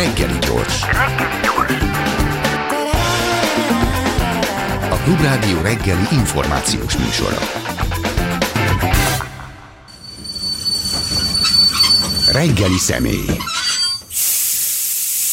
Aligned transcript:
Reggeli 0.00 0.38
gyors. 0.38 0.82
A 4.90 4.96
Klubrádió 5.04 5.60
reggeli 5.60 6.06
információs 6.12 6.96
műsora. 6.96 7.38
Reggeli 12.32 12.78
személy. 12.78 13.26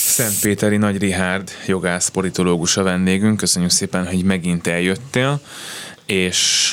Szentpéteri 0.06 0.78
Nagy 0.78 0.98
Rihárd, 0.98 1.52
jogász, 1.66 2.10
politológus 2.10 2.78
a 2.78 2.84
vendégünk. 2.84 3.38
Köszönjük 3.38 3.72
szépen, 3.72 4.08
hogy 4.08 4.24
megint 4.24 4.68
eljöttél, 4.68 5.40
és... 6.06 6.72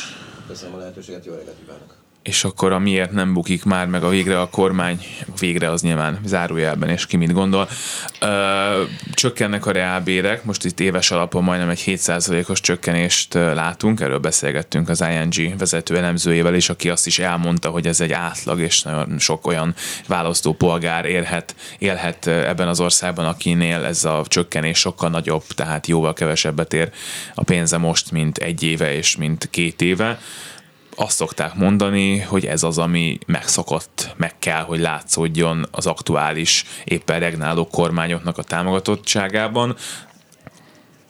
Köszönöm 0.49 0.75
a 0.75 0.79
lehetőséget, 0.79 1.25
jó 1.25 1.33
reggelt 1.33 1.57
kívánok! 1.59 1.94
És 2.25 2.45
akkor 2.45 2.73
a 2.73 2.79
miért 2.79 3.13
nem 3.13 3.33
bukik 3.33 3.65
már 3.65 3.87
meg 3.87 4.05
a 4.05 4.09
végre 4.09 4.41
a 4.41 4.49
kormány, 4.49 5.07
végre 5.39 5.71
az 5.71 5.83
nyilván 5.83 6.21
zárójelben, 6.25 6.89
és 6.89 7.07
ki 7.07 7.17
mit 7.17 7.33
gondol. 7.33 7.69
Ö, 8.21 8.83
csökkennek 9.15 9.67
a 9.67 9.71
reálbérek, 9.71 10.45
most 10.45 10.65
itt 10.65 10.81
éves 10.81 11.11
alapon 11.11 11.43
majdnem 11.43 11.69
egy 11.69 11.83
7%-os 11.87 12.61
csökkenést 12.61 13.35
látunk, 13.35 14.01
erről 14.01 14.19
beszélgettünk 14.19 14.89
az 14.89 15.05
ING 15.11 15.59
vezető 15.59 15.97
elemzőjével, 15.97 16.55
és 16.55 16.69
aki 16.69 16.91
azt 16.91 17.07
is 17.07 17.19
elmondta, 17.19 17.69
hogy 17.69 17.87
ez 17.87 18.01
egy 18.01 18.13
átlag, 18.13 18.61
és 18.61 18.83
nagyon 18.83 19.19
sok 19.19 19.47
olyan 19.47 19.75
választópolgár 20.07 21.05
élhet, 21.05 21.55
élhet 21.79 22.27
ebben 22.27 22.69
az 22.69 22.81
országban, 22.81 23.25
akinél 23.25 23.85
ez 23.85 24.05
a 24.05 24.23
csökkenés 24.29 24.79
sokkal 24.79 25.11
nagyobb, 25.11 25.45
tehát 25.47 25.87
jóval 25.87 26.13
kevesebbet 26.13 26.73
ér 26.73 26.91
a 27.35 27.43
pénze 27.43 27.79
most, 27.79 28.11
mint 28.11 28.39
egy 28.39 28.63
éve 28.63 28.95
és 28.95 29.17
mint 29.17 29.49
két 29.51 29.83
éve 29.83 30.19
azt 30.97 31.17
szokták 31.17 31.55
mondani, 31.55 32.19
hogy 32.19 32.47
ez 32.47 32.63
az, 32.63 32.79
ami 32.79 33.19
megszokott, 33.27 34.15
meg 34.17 34.39
kell, 34.39 34.63
hogy 34.63 34.81
látszódjon 34.81 35.67
az 35.71 35.87
aktuális, 35.87 36.65
éppen 36.85 37.21
regnáló 37.21 37.67
kormányoknak 37.67 38.39
a 38.39 38.43
támogatottságában. 38.43 39.77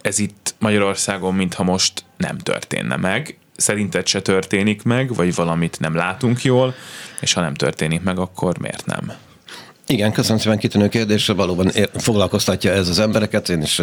Ez 0.00 0.18
itt 0.18 0.54
Magyarországon, 0.58 1.34
mintha 1.34 1.62
most 1.62 2.04
nem 2.16 2.38
történne 2.38 2.96
meg. 2.96 3.38
Szerinted 3.56 4.06
se 4.06 4.22
történik 4.22 4.82
meg, 4.82 5.14
vagy 5.14 5.34
valamit 5.34 5.80
nem 5.80 5.94
látunk 5.94 6.42
jól, 6.42 6.74
és 7.20 7.32
ha 7.32 7.40
nem 7.40 7.54
történik 7.54 8.02
meg, 8.02 8.18
akkor 8.18 8.58
miért 8.58 8.86
nem? 8.86 9.12
Igen, 9.86 10.12
köszönöm 10.12 10.38
szépen 10.38 10.58
kitűnő 10.58 10.88
kérdésre, 10.88 11.32
valóban 11.32 11.70
foglalkoztatja 11.94 12.72
ez 12.72 12.88
az 12.88 12.98
embereket, 12.98 13.48
én 13.48 13.62
is 13.62 13.78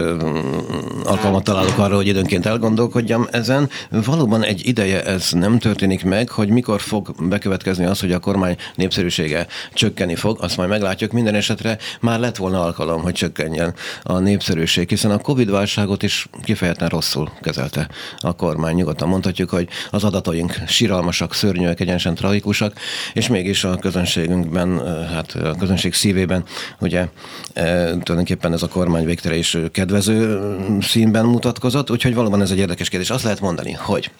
alkalmat 1.03 1.43
találok 1.43 1.77
arra, 1.77 1.95
hogy 1.95 2.07
időnként 2.07 2.45
elgondolkodjam 2.45 3.27
ezen. 3.31 3.69
Valóban 3.89 4.43
egy 4.43 4.67
ideje 4.67 5.03
ez 5.03 5.31
nem 5.31 5.59
történik 5.59 6.03
meg, 6.03 6.29
hogy 6.29 6.49
mikor 6.49 6.81
fog 6.81 7.15
bekövetkezni 7.19 7.85
az, 7.85 7.99
hogy 7.99 8.11
a 8.11 8.19
kormány 8.19 8.55
népszerűsége 8.75 9.47
csökkenni 9.73 10.15
fog, 10.15 10.37
azt 10.41 10.57
majd 10.57 10.69
meglátjuk. 10.69 11.11
Minden 11.11 11.35
esetre 11.35 11.77
már 11.99 12.19
lett 12.19 12.37
volna 12.37 12.63
alkalom, 12.63 13.01
hogy 13.01 13.13
csökkenjen 13.13 13.73
a 14.03 14.19
népszerűség, 14.19 14.89
hiszen 14.89 15.11
a 15.11 15.17
Covid-válságot 15.17 16.03
is 16.03 16.27
kifejezetten 16.43 16.89
rosszul 16.89 17.31
kezelte 17.41 17.89
a 18.17 18.35
kormány. 18.35 18.75
Nyugodtan 18.75 19.07
mondhatjuk, 19.07 19.49
hogy 19.49 19.67
az 19.91 20.03
adataink 20.03 20.55
siralmasak, 20.67 21.33
szörnyűek, 21.33 21.79
egyenesen 21.79 22.15
tragikusak, 22.15 22.73
és 23.13 23.27
mégis 23.27 23.63
a 23.63 23.75
közönségünkben, 23.75 24.81
hát 25.07 25.31
a 25.31 25.55
közönség 25.59 25.90
közösség 25.91 25.93
szívében, 25.93 26.43
ugye 26.79 27.07
e, 27.53 27.83
tulajdonképpen 27.83 28.53
ez 28.53 28.63
a 28.63 28.67
kormány 28.67 29.05
végtére 29.05 29.35
is 29.35 29.57
kedvező 29.71 30.39
színben 30.81 31.25
mutatkozott, 31.25 31.91
úgyhogy 31.91 32.13
valóban 32.13 32.41
ez 32.41 32.51
egy 32.51 32.57
érdekes 32.57 32.89
kérdés. 32.89 33.09
Azt 33.09 33.23
lehet 33.23 33.39
mondani, 33.39 33.71
hogy 33.71 34.11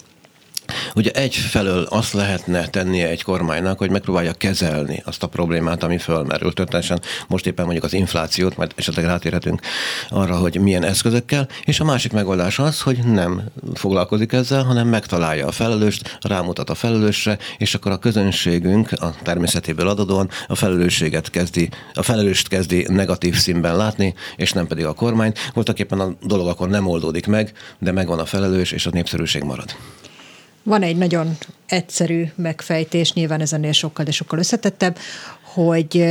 Ugye 0.96 1.12
egyfelől 1.12 1.84
azt 1.90 2.14
lehetne 2.14 2.68
tennie 2.68 3.08
egy 3.08 3.24
kormánynak, 3.24 3.78
hogy 3.78 3.90
megpróbálja 3.90 4.34
kezelni 4.34 5.02
azt 5.06 5.24
a 5.24 5.28
problémát, 5.28 5.84
ami 5.84 5.98
fölmerült. 5.98 6.56
Történetesen 6.56 7.02
most 7.28 7.46
éppen 7.46 7.64
mondjuk 7.66 7.86
az 7.86 7.94
inflációt, 7.94 8.58
majd 8.58 8.72
esetleg 8.76 9.06
rátérhetünk 9.06 9.62
arra, 10.10 10.36
hogy 10.36 10.60
milyen 10.60 10.84
eszközökkel, 10.84 11.48
és 11.64 11.80
a 11.80 11.84
másik 11.84 12.12
megoldás 12.12 12.60
az, 12.60 12.82
hogy 12.82 12.98
nem 13.04 13.42
foglalkozik 13.74 14.32
ezzel, 14.32 14.64
hanem 14.64 14.88
megtalálja 14.88 15.48
a 15.48 15.52
felelőst, 15.52 16.18
rámutat 16.22 16.70
a 16.70 16.76
felelősre, 16.76 17.38
és 17.58 17.74
akkor 17.74 17.92
a 17.92 17.98
közönségünk 17.98 18.92
a 18.92 19.16
természetéből 19.24 19.88
adódóan 19.88 20.30
a 20.48 20.56
felelősséget 20.56 21.30
kezdi, 21.30 21.70
a 21.94 22.02
felelőst 22.02 22.48
kezdi 22.48 22.86
negatív 22.90 23.36
színben 23.36 23.78
látni, 23.78 24.14
és 24.36 24.52
nem 24.52 24.68
pedig 24.68 24.86
a 24.86 24.94
kormányt. 24.94 25.40
Voltak 25.54 25.80
éppen 25.80 26.00
a 26.00 26.16
dolog 26.24 26.48
akkor 26.48 26.70
nem 26.70 26.88
oldódik 26.88 27.28
meg, 27.28 27.52
de 27.80 27.92
megvan 27.92 28.20
a 28.20 28.26
felelős, 28.26 28.72
és 28.72 28.86
a 28.86 28.90
népszerűség 28.94 29.44
marad. 29.44 29.76
Van 30.64 30.82
egy 30.82 30.98
nagyon 30.98 31.38
egyszerű 31.68 32.24
megfejtés, 32.36 33.14
nyilván 33.14 33.42
ez 33.42 33.54
ennél 33.54 33.72
sokkal, 33.72 34.06
de 34.06 34.12
sokkal 34.12 34.40
összetettebb, 34.40 34.98
hogy 35.54 36.06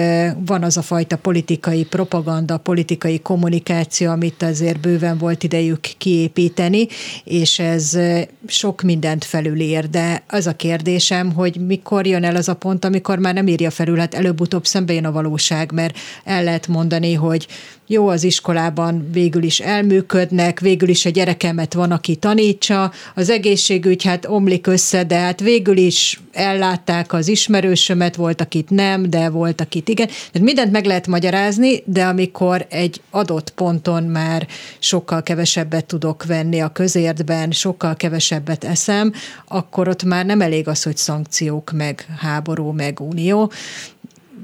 van 0.46 0.62
az 0.62 0.76
a 0.76 0.82
fajta 0.82 1.16
politikai 1.16 1.84
propaganda, 1.84 2.58
politikai 2.58 3.20
kommunikáció, 3.20 4.10
amit 4.10 4.42
azért 4.42 4.80
bőven 4.80 5.18
volt 5.18 5.42
idejük 5.42 5.80
kiépíteni, 5.80 6.86
és 7.24 7.58
ez 7.58 7.98
sok 8.46 8.82
mindent 8.82 9.24
felülér, 9.24 9.90
de 9.90 10.22
az 10.28 10.46
a 10.46 10.56
kérdésem, 10.56 11.32
hogy 11.32 11.66
mikor 11.66 12.06
jön 12.06 12.24
el 12.24 12.36
az 12.36 12.48
a 12.48 12.54
pont, 12.54 12.84
amikor 12.84 13.18
már 13.18 13.34
nem 13.34 13.46
írja 13.46 13.70
felül, 13.70 13.98
hát 13.98 14.14
előbb-utóbb 14.14 14.66
szembe 14.66 14.92
jön 14.92 15.04
a 15.04 15.12
valóság, 15.12 15.72
mert 15.72 15.98
el 16.24 16.44
lehet 16.44 16.66
mondani, 16.66 17.14
hogy 17.14 17.46
jó, 17.92 18.08
az 18.08 18.24
iskolában 18.24 19.08
végül 19.12 19.42
is 19.42 19.60
elműködnek, 19.60 20.60
végül 20.60 20.88
is 20.88 21.06
a 21.06 21.10
gyerekemet 21.10 21.74
van, 21.74 21.90
aki 21.90 22.16
tanítsa, 22.16 22.92
az 23.14 23.30
egészségügy 23.30 24.04
hát 24.04 24.26
omlik 24.26 24.66
össze, 24.66 25.04
de 25.04 25.18
hát 25.18 25.40
végül 25.40 25.76
is 25.76 26.20
ellátták 26.32 27.12
az 27.12 27.28
ismerősömet, 27.28 28.16
volt, 28.16 28.40
akit 28.40 28.70
nem, 28.70 29.10
de 29.10 29.28
volt, 29.28 29.60
akit 29.60 29.88
igen. 29.88 30.06
Tehát 30.06 30.40
mindent 30.40 30.72
meg 30.72 30.84
lehet 30.84 31.06
magyarázni, 31.06 31.82
de 31.84 32.04
amikor 32.04 32.66
egy 32.68 33.00
adott 33.10 33.50
ponton 33.50 34.02
már 34.02 34.46
sokkal 34.78 35.22
kevesebbet 35.22 35.84
tudok 35.84 36.24
venni 36.24 36.60
a 36.60 36.68
közértben, 36.68 37.50
sokkal 37.50 37.96
kevesebbet 37.96 38.64
eszem, 38.64 39.12
akkor 39.48 39.88
ott 39.88 40.04
már 40.04 40.26
nem 40.26 40.40
elég 40.40 40.68
az, 40.68 40.82
hogy 40.82 40.96
szankciók, 40.96 41.70
meg 41.74 42.06
háború, 42.18 42.70
meg 42.70 43.00
unió, 43.00 43.52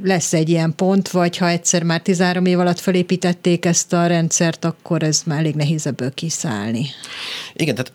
lesz 0.02 0.32
egy 0.32 0.48
ilyen 0.48 0.74
pont, 0.74 1.08
vagy 1.08 1.36
ha 1.36 1.48
egyszer 1.48 1.82
már 1.82 2.00
13 2.00 2.46
év 2.46 2.58
alatt 2.58 2.78
felépítették 2.78 3.64
ezt 3.64 3.92
a 3.92 4.06
rendszert, 4.06 4.64
akkor 4.64 5.02
ez 5.02 5.22
már 5.26 5.38
elég 5.38 5.54
nehéz 5.54 5.86
ebből 5.86 6.14
kiszállni. 6.14 6.86
Igen, 7.52 7.74
tehát 7.74 7.92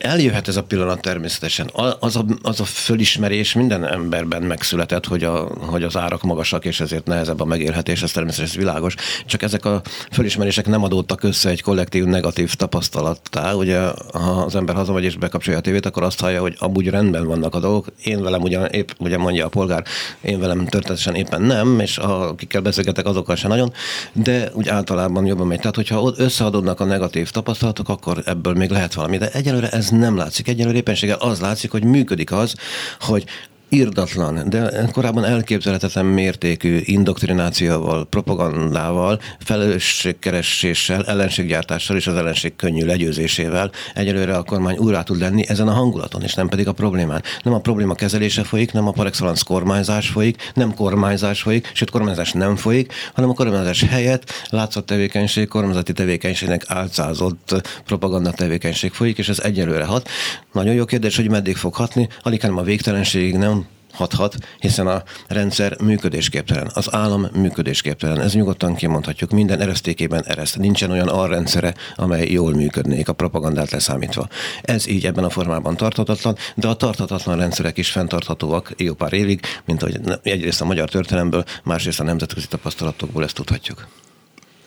Eljöhet 0.00 0.48
ez 0.48 0.56
a 0.56 0.62
pillanat 0.62 1.00
természetesen. 1.00 1.70
Az 1.98 2.16
a, 2.16 2.24
az 2.42 2.60
a 2.60 2.64
fölismerés 2.64 3.52
minden 3.52 3.86
emberben 3.86 4.42
megszületett, 4.42 5.06
hogy, 5.06 5.24
a, 5.24 5.48
hogy 5.58 5.82
az 5.82 5.96
árak 5.96 6.22
magasak, 6.22 6.64
és 6.64 6.80
ezért 6.80 7.06
nehezebb 7.06 7.40
a 7.40 7.44
megélhetés, 7.44 8.02
ez 8.02 8.10
természetesen 8.10 8.58
világos. 8.58 8.94
Csak 9.26 9.42
ezek 9.42 9.64
a 9.64 9.82
fölismerések 10.10 10.66
nem 10.66 10.84
adódtak 10.84 11.22
össze 11.22 11.48
egy 11.48 11.62
kollektív 11.62 12.04
negatív 12.04 12.54
tapasztalattá. 12.54 13.52
Ugye, 13.52 13.78
ha 14.12 14.42
az 14.46 14.54
ember 14.54 14.74
hazamegy 14.74 15.04
és 15.04 15.16
bekapcsolja 15.16 15.58
a 15.58 15.62
tévét, 15.62 15.86
akkor 15.86 16.02
azt 16.02 16.20
hallja, 16.20 16.40
hogy 16.40 16.56
amúgy 16.58 16.88
rendben 16.88 17.26
vannak 17.26 17.54
a 17.54 17.60
dolgok. 17.60 17.86
Én 18.04 18.22
velem 18.22 18.42
ugyan 18.42 18.66
épp, 18.66 18.88
ugye 18.98 19.18
mondja 19.18 19.46
a 19.46 19.48
polgár, 19.48 19.84
én 20.20 20.40
velem 20.40 20.66
történetesen 20.66 21.14
éppen 21.14 21.42
nem, 21.42 21.80
és 21.80 21.98
akikkel 21.98 22.60
beszélgetek, 22.60 23.06
azokkal 23.06 23.36
sem 23.36 23.50
nagyon, 23.50 23.72
de 24.12 24.50
úgy 24.52 24.68
általában 24.68 25.26
jobban 25.26 25.46
megy. 25.46 25.58
Tehát, 25.58 25.76
hogyha 25.76 26.12
összeadódnak 26.16 26.80
a 26.80 26.84
negatív 26.84 27.30
tapasztalatok, 27.30 27.88
akkor 27.88 28.22
ebből 28.26 28.54
még 28.54 28.70
lehet 28.70 28.94
valami. 28.94 29.18
De 29.18 29.30
egyelőre 29.30 29.68
ez 29.68 29.88
nem 29.90 30.16
látszik. 30.16 30.48
Egyelőre 30.48 30.76
éppenséggel 30.76 31.18
az 31.18 31.40
látszik, 31.40 31.70
hogy 31.70 31.84
működik 31.84 32.32
az, 32.32 32.54
hogy 33.00 33.24
irdatlan, 33.70 34.48
de 34.48 34.88
korábban 34.92 35.24
elképzelhetetlen 35.24 36.04
mértékű 36.04 36.80
indoktrinációval, 36.84 38.06
propagandával, 38.06 39.20
felelősségkereséssel, 39.38 41.04
ellenséggyártással 41.04 41.96
és 41.96 42.06
az 42.06 42.14
ellenség 42.14 42.56
könnyű 42.56 42.84
legyőzésével 42.84 43.70
egyelőre 43.94 44.36
a 44.36 44.42
kormány 44.42 44.76
úrá 44.76 45.02
tud 45.02 45.20
lenni 45.20 45.48
ezen 45.48 45.68
a 45.68 45.72
hangulaton, 45.72 46.22
és 46.22 46.34
nem 46.34 46.48
pedig 46.48 46.68
a 46.68 46.72
problémán. 46.72 47.22
Nem 47.42 47.54
a 47.54 47.60
probléma 47.60 47.94
kezelése 47.94 48.44
folyik, 48.44 48.72
nem 48.72 48.86
a 48.86 48.90
par 48.90 49.06
excellence 49.06 49.42
kormányzás 49.46 50.08
folyik, 50.08 50.50
nem 50.54 50.74
kormányzás 50.74 51.42
folyik, 51.42 51.70
sőt 51.74 51.90
kormányzás 51.90 52.32
nem 52.32 52.56
folyik, 52.56 52.92
hanem 53.14 53.30
a 53.30 53.34
kormányzás 53.34 53.82
helyett 53.82 54.30
látszott 54.48 54.86
tevékenység, 54.86 55.48
kormányzati 55.48 55.92
tevékenységnek 55.92 56.64
álcázott 56.66 57.62
propaganda 57.84 58.30
tevékenység 58.30 58.92
folyik, 58.92 59.18
és 59.18 59.28
ez 59.28 59.38
egyelőre 59.38 59.84
hat. 59.84 60.08
Nagyon 60.52 60.74
jó 60.74 60.84
kérdés, 60.84 61.16
hogy 61.16 61.30
meddig 61.30 61.56
fog 61.56 61.74
hatni, 61.74 62.08
alig 62.22 62.40
hanem 62.40 62.56
a 62.56 62.62
végtelenségig 62.62 63.36
nem 63.36 63.59
hathat, 63.92 64.36
hiszen 64.58 64.86
a 64.86 65.02
rendszer 65.28 65.80
működésképtelen, 65.80 66.70
az 66.74 66.94
állam 66.94 67.26
működésképtelen. 67.32 68.20
Ez 68.20 68.34
nyugodtan 68.34 68.74
kimondhatjuk, 68.74 69.30
minden 69.30 69.60
eresztékében 69.60 70.24
ereszt. 70.26 70.58
Nincsen 70.58 70.90
olyan 70.90 71.08
alrendszere, 71.08 71.74
amely 71.96 72.26
jól 72.26 72.54
működnék, 72.54 73.08
a 73.08 73.12
propagandát 73.12 73.70
leszámítva. 73.70 74.28
Ez 74.62 74.88
így 74.88 75.06
ebben 75.06 75.24
a 75.24 75.30
formában 75.30 75.76
tarthatatlan, 75.76 76.36
de 76.54 76.68
a 76.68 76.74
tarthatatlan 76.74 77.36
rendszerek 77.36 77.78
is 77.78 77.90
fenntarthatóak 77.90 78.72
jó 78.76 78.94
pár 78.94 79.12
évig, 79.12 79.40
mint 79.64 79.80
hogy 79.80 80.00
egyrészt 80.22 80.60
a 80.60 80.64
magyar 80.64 80.88
történelemből, 80.88 81.44
másrészt 81.64 82.00
a 82.00 82.04
nemzetközi 82.04 82.46
tapasztalatokból 82.46 83.24
ezt 83.24 83.34
tudhatjuk 83.34 83.88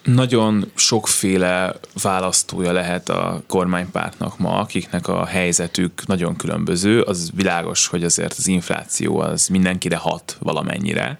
nagyon 0.03 0.71
sokféle 0.75 1.75
választója 2.01 2.71
lehet 2.71 3.09
a 3.09 3.44
kormánypártnak 3.47 4.38
ma, 4.38 4.59
akiknek 4.59 5.07
a 5.07 5.25
helyzetük 5.25 6.07
nagyon 6.07 6.35
különböző. 6.35 7.01
Az 7.01 7.31
világos, 7.35 7.88
hogy 7.88 8.03
azért 8.03 8.35
az 8.38 8.47
infláció 8.47 9.19
az 9.19 9.47
mindenkire 9.47 9.97
hat 9.97 10.38
valamennyire, 10.39 11.19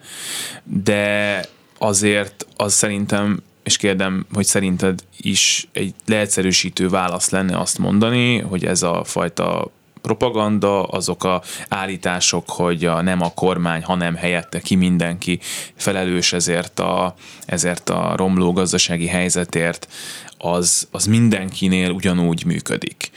de 0.64 1.46
azért 1.78 2.48
az 2.56 2.74
szerintem 2.74 3.42
és 3.64 3.78
kérdem, 3.78 4.26
hogy 4.34 4.46
szerinted 4.46 5.04
is 5.18 5.68
egy 5.72 5.94
leegyszerűsítő 6.06 6.90
válasz 6.90 7.30
lenne 7.30 7.60
azt 7.60 7.78
mondani, 7.78 8.40
hogy 8.40 8.66
ez 8.66 8.84
a 8.84 9.04
fajta 9.04 9.72
propaganda, 10.04 10.84
azok 10.84 11.24
a 11.24 11.42
állítások, 11.70 12.50
hogy 12.50 12.86
a, 12.86 13.02
nem 13.02 13.22
a 13.22 13.34
kormány, 13.34 13.84
hanem 13.84 14.16
helyette 14.16 14.60
ki 14.60 14.76
mindenki 14.76 15.40
felelős 15.76 16.34
ezért 16.34 16.80
a, 16.80 17.16
ezért 17.46 17.90
a 17.90 18.14
romló 18.16 18.54
gazdasági 18.54 19.08
helyzetért, 19.08 19.88
az, 20.38 20.88
az 20.92 21.06
mindenkinél 21.06 21.90
ugyanúgy 21.90 22.46
működik 22.46 23.12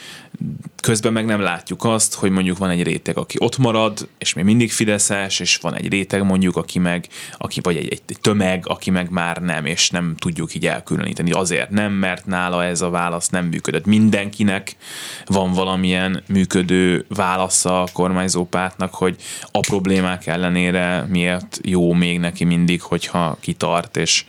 közben 0.86 1.12
meg 1.12 1.24
nem 1.24 1.40
látjuk 1.40 1.84
azt, 1.84 2.14
hogy 2.14 2.30
mondjuk 2.30 2.58
van 2.58 2.70
egy 2.70 2.82
réteg, 2.82 3.18
aki 3.18 3.36
ott 3.40 3.58
marad, 3.58 4.08
és 4.18 4.32
még 4.32 4.44
mindig 4.44 4.72
fideszes, 4.72 5.40
és 5.40 5.56
van 5.56 5.74
egy 5.74 5.88
réteg 5.88 6.22
mondjuk, 6.22 6.56
aki 6.56 6.78
meg, 6.78 7.08
aki, 7.38 7.60
vagy 7.60 7.76
egy, 7.76 8.02
egy 8.06 8.20
tömeg, 8.20 8.64
aki 8.66 8.90
meg 8.90 9.10
már 9.10 9.36
nem, 9.36 9.66
és 9.66 9.90
nem 9.90 10.14
tudjuk 10.18 10.54
így 10.54 10.66
elkülöníteni. 10.66 11.30
Azért 11.30 11.70
nem, 11.70 11.92
mert 11.92 12.26
nála 12.26 12.64
ez 12.64 12.80
a 12.80 12.90
válasz 12.90 13.28
nem 13.28 13.46
működött. 13.46 13.86
Mindenkinek 13.86 14.76
van 15.24 15.52
valamilyen 15.52 16.22
működő 16.28 17.04
válasza 17.08 17.82
a 17.82 17.88
kormányzó 17.92 18.44
pártnak, 18.44 18.94
hogy 18.94 19.16
a 19.50 19.60
problémák 19.60 20.26
ellenére 20.26 21.06
miért 21.08 21.58
jó 21.62 21.92
még 21.92 22.18
neki 22.18 22.44
mindig, 22.44 22.82
hogyha 22.82 23.36
kitart, 23.40 23.96
és 23.96 24.24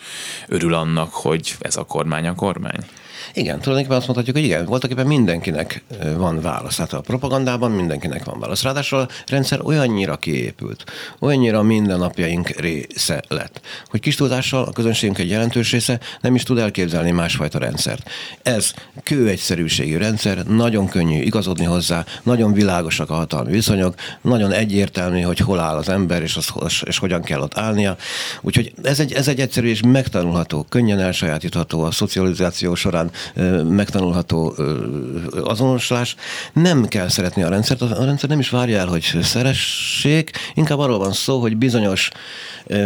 örül 0.47 0.73
annak, 0.73 1.13
hogy 1.13 1.55
ez 1.59 1.75
a 1.75 1.83
kormány 1.83 2.27
a 2.27 2.35
kormány. 2.35 2.85
Igen, 3.33 3.59
tulajdonképpen 3.59 3.97
azt 3.97 4.07
mondhatjuk, 4.07 4.35
hogy 4.35 4.45
igen, 4.45 4.65
voltak 4.65 4.91
éppen 4.91 5.07
mindenkinek 5.07 5.83
van 6.17 6.41
válasz. 6.41 6.77
Hát 6.77 6.93
a 6.93 7.01
propagandában 7.01 7.71
mindenkinek 7.71 8.23
van 8.23 8.39
válasz. 8.39 8.63
Ráadásul 8.63 8.99
a 8.99 9.07
rendszer 9.27 9.59
olyannyira 9.63 10.17
kiépült, 10.17 10.83
olyannyira 11.19 11.61
mindennapjaink 11.61 12.49
része 12.49 13.23
lett, 13.27 13.61
hogy 13.89 13.99
kis 13.99 14.15
tudással 14.15 14.63
a 14.63 14.71
közönségünk 14.71 15.17
egy 15.17 15.29
jelentős 15.29 15.71
része 15.71 15.99
nem 16.21 16.35
is 16.35 16.43
tud 16.43 16.57
elképzelni 16.57 17.11
másfajta 17.11 17.59
rendszert. 17.59 18.09
Ez 18.43 18.73
kőegyszerűségű 19.03 19.97
rendszer, 19.97 20.45
nagyon 20.45 20.87
könnyű 20.87 21.21
igazodni 21.21 21.65
hozzá, 21.65 22.05
nagyon 22.23 22.53
világosak 22.53 23.09
a 23.09 23.13
hatalmi 23.13 23.51
viszonyok, 23.51 23.95
nagyon 24.21 24.51
egyértelmű, 24.51 25.21
hogy 25.21 25.39
hol 25.39 25.59
áll 25.59 25.75
az 25.75 25.89
ember, 25.89 26.21
és, 26.21 26.35
az, 26.35 26.49
és 26.83 26.97
hogyan 26.97 27.21
kell 27.21 27.39
ott 27.39 27.57
állnia. 27.57 27.95
Úgyhogy 28.41 28.73
ez 28.83 28.99
egy, 28.99 29.13
ez 29.13 29.27
egy 29.27 29.39
egyszerű 29.39 29.67
és 29.67 29.81
megtanulható, 29.81 30.65
könnyen 30.69 30.99
elsajátítható 30.99 31.81
a 31.83 31.91
szocializáció 31.91 32.75
során 32.75 33.11
megtanulható 33.69 34.55
azonosulás. 35.43 36.15
Nem 36.53 36.85
kell 36.85 37.07
szeretni 37.07 37.43
a 37.43 37.49
rendszert, 37.49 37.81
a 37.81 38.05
rendszer 38.05 38.29
nem 38.29 38.39
is 38.39 38.49
várja 38.49 38.77
el, 38.77 38.87
hogy 38.87 39.17
szeressék, 39.21 40.31
inkább 40.53 40.79
arról 40.79 40.97
van 40.97 41.13
szó, 41.13 41.39
hogy 41.39 41.57
bizonyos 41.57 42.09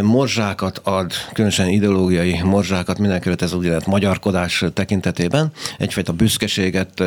morzsákat 0.02 0.80
ad, 0.84 1.12
különösen 1.32 1.68
ideológiai 1.68 2.40
morzsákat, 2.44 2.98
mindenkelőtt 2.98 3.42
ez 3.42 3.52
úgynevezett 3.52 3.86
magyarkodás 3.86 4.64
tekintetében, 4.74 5.50
egyfajta 5.78 6.12
büszkeséget, 6.12 6.98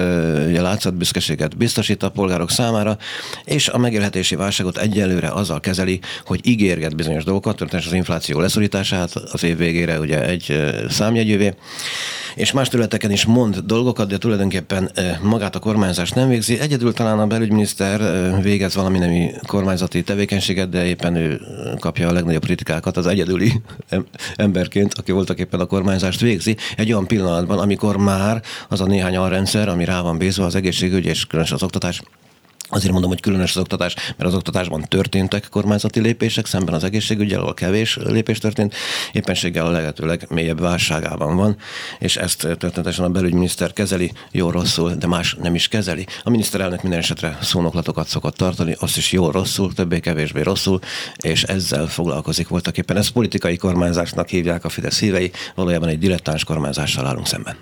látszat 0.52 0.94
büszkeséget 0.94 1.58
biztosít 1.58 2.04
a 2.04 2.10
polgárok 2.10 2.52
számára, 2.52 2.98
és 3.46 3.68
a 3.68 3.78
megélhetési 3.78 4.36
válságot 4.36 4.78
egyelőre 4.78 5.30
azzal 5.30 5.60
kezeli, 5.60 6.00
hogy 6.26 6.40
ígérget 6.44 6.96
bizonyos 6.96 7.24
dolgokat, 7.24 7.56
történetesen 7.56 7.92
az 7.92 7.98
infláció 7.98 8.40
leszorítását 8.40 9.16
az 9.32 9.44
év 9.44 9.58
végére 9.58 10.00
ugye 10.00 10.26
egy 10.26 10.74
számjegyővé, 10.90 11.54
és 12.36 12.52
más 12.52 12.68
területeken 12.68 13.12
is 13.16 13.26
mond 13.26 13.58
dolgokat, 13.58 14.08
de 14.08 14.18
tulajdonképpen 14.18 14.92
magát 15.22 15.56
a 15.56 15.60
kormányzást 15.60 16.16
nem 16.16 16.30
végzi. 16.30 16.60
Egyedül 16.60 16.94
talán 16.94 17.20
a 17.20 17.28
belügyminiszter 17.28 18.02
végez 18.42 18.76
valami 18.76 18.98
nemi 18.98 19.32
kormányzati 19.48 20.04
tevékenységet, 20.04 20.70
de 20.70 20.86
éppen 20.86 21.16
ő 21.16 21.42
kapja 21.80 22.08
a 22.08 22.12
legnagyobb 22.12 22.44
kritikákat 22.44 22.98
az 22.98 23.08
egyedüli 23.08 23.62
emberként, 24.36 24.94
aki 24.94 25.12
voltak 25.12 25.40
éppen 25.40 25.60
a 25.60 25.66
kormányzást 25.66 26.20
végzi, 26.20 26.58
egy 26.78 26.92
olyan 26.92 27.08
pillanatban, 27.08 27.60
amikor 27.60 27.98
már 27.98 28.42
az 28.70 28.82
a 28.82 28.86
néhány 28.86 29.16
alrendszer, 29.16 29.70
ami 29.70 29.86
rá 29.86 30.02
van 30.02 30.18
bízva 30.18 30.46
az 30.46 30.56
egészségügy 30.56 31.06
és 31.06 31.26
különösen 31.26 31.56
az 31.56 31.64
oktatás, 31.64 32.02
Azért 32.76 32.92
mondom, 32.92 33.10
hogy 33.10 33.20
különös 33.20 33.50
az 33.50 33.62
oktatás, 33.62 33.96
mert 33.96 34.30
az 34.30 34.34
oktatásban 34.34 34.86
történtek 34.88 35.48
kormányzati 35.50 36.00
lépések, 36.00 36.46
szemben 36.46 36.74
az 36.74 36.84
egészségügyel, 36.84 37.40
ahol 37.40 37.54
kevés 37.54 37.98
lépés 38.04 38.38
történt, 38.38 38.76
éppenséggel 39.12 39.66
a 39.66 39.70
lehetőleg 39.70 40.26
mélyebb 40.30 40.60
válságában 40.60 41.36
van, 41.36 41.58
és 42.00 42.18
ezt 42.18 42.38
történetesen 42.38 43.06
a 43.06 43.10
belügyminiszter 43.10 43.74
kezeli, 43.74 44.12
jó 44.32 44.50
rosszul, 44.50 44.94
de 44.94 45.08
más 45.08 45.36
nem 45.42 45.56
is 45.56 45.68
kezeli. 45.68 46.06
A 46.24 46.30
miniszterelnök 46.30 46.82
minden 46.82 47.00
esetre 47.00 47.38
szónoklatokat 47.42 48.08
szokott 48.08 48.36
tartani, 48.36 48.76
azt 48.80 48.98
is 48.98 49.12
jó 49.12 49.32
rosszul, 49.32 49.74
többé-kevésbé 49.74 50.42
rosszul, 50.42 50.80
és 51.18 51.44
ezzel 51.44 51.88
foglalkozik 51.88 52.48
voltak 52.48 52.78
éppen. 52.78 52.98
Ezt 52.98 53.12
politikai 53.12 53.58
kormányzásnak 53.58 54.30
hívják 54.30 54.66
a 54.66 54.70
Fidesz 54.70 55.00
hívei, 55.00 55.32
valójában 55.56 55.90
egy 55.90 56.00
dilettáns 56.00 56.44
kormányzással 56.44 57.06
állunk 57.06 57.28
szemben. 57.28 57.56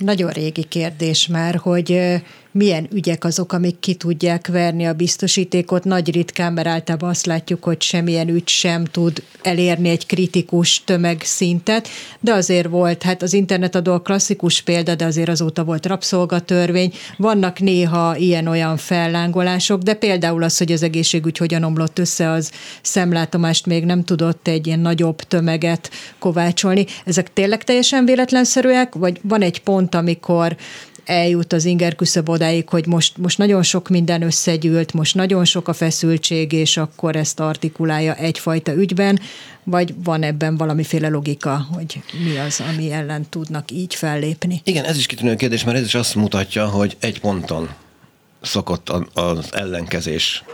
Nagyon 0.00 0.30
régi 0.30 0.64
kérdés 0.64 1.26
már, 1.26 1.56
hogy 1.56 2.20
milyen 2.52 2.88
ügyek 2.92 3.24
azok, 3.24 3.52
amik 3.52 3.78
ki 3.80 3.94
tudják 3.94 4.46
verni 4.46 4.86
a 4.86 4.92
biztosítékot. 4.92 5.84
Nagy 5.84 6.12
ritkán, 6.12 6.52
mert 6.52 6.68
általában 6.68 7.10
azt 7.10 7.26
látjuk, 7.26 7.64
hogy 7.64 7.82
semmilyen 7.82 8.28
ügy 8.28 8.48
sem 8.48 8.84
tud 8.84 9.22
elérni 9.42 9.88
egy 9.88 10.06
kritikus 10.06 10.84
tömegszintet, 10.84 11.88
de 12.20 12.32
azért 12.32 12.68
volt, 12.68 13.02
hát 13.02 13.22
az 13.22 13.32
internetadó 13.32 13.92
a 13.92 14.00
klasszikus 14.00 14.62
példa, 14.62 14.94
de 14.94 15.04
azért 15.04 15.28
azóta 15.28 15.64
volt 15.64 15.86
rabszolgatörvény, 15.86 16.92
vannak 17.16 17.60
néha 17.60 18.16
ilyen-olyan 18.16 18.76
fellángolások, 18.76 19.82
de 19.82 19.94
például 19.94 20.42
az, 20.42 20.58
hogy 20.58 20.72
az 20.72 20.82
egészségügy 20.82 21.38
hogyan 21.38 21.62
omlott 21.62 21.98
össze, 21.98 22.30
az 22.30 22.50
szemlátomást 22.82 23.66
még 23.66 23.84
nem 23.84 24.04
tudott 24.04 24.48
egy 24.48 24.66
ilyen 24.66 24.80
nagyobb 24.80 25.22
tömeget 25.22 25.90
kovácsolni. 26.18 26.86
Ezek 27.04 27.32
tényleg 27.32 27.64
teljesen 27.64 28.04
véletlenszerűek, 28.04 28.94
vagy 28.94 29.20
van 29.22 29.42
egy 29.42 29.62
pont, 29.62 29.94
amikor 29.94 30.56
eljut 31.10 31.52
az 31.52 31.64
inger 31.64 31.94
küszöb 31.94 32.28
odáig, 32.28 32.68
hogy 32.68 32.86
most, 32.86 33.16
most 33.16 33.38
nagyon 33.38 33.62
sok 33.62 33.88
minden 33.88 34.22
összegyűlt, 34.22 34.92
most 34.92 35.14
nagyon 35.14 35.44
sok 35.44 35.68
a 35.68 35.72
feszültség, 35.72 36.52
és 36.52 36.76
akkor 36.76 37.16
ezt 37.16 37.40
artikulálja 37.40 38.14
egyfajta 38.14 38.74
ügyben, 38.74 39.20
vagy 39.64 39.94
van 40.04 40.22
ebben 40.22 40.56
valamiféle 40.56 41.08
logika, 41.08 41.66
hogy 41.72 42.02
mi 42.24 42.38
az, 42.38 42.62
ami 42.72 42.92
ellen 42.92 43.26
tudnak 43.28 43.70
így 43.70 43.94
fellépni? 43.94 44.60
Igen, 44.64 44.84
ez 44.84 44.96
is 44.96 45.06
kitűnő 45.06 45.36
kérdés, 45.36 45.64
mert 45.64 45.78
ez 45.78 45.84
is 45.84 45.94
azt 45.94 46.14
mutatja, 46.14 46.66
hogy 46.66 46.96
egy 47.00 47.20
ponton 47.20 47.68
szokott 48.40 48.88
az 49.14 49.48
ellenkezés 49.52 50.44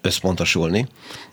összpontosulni, 0.00 0.86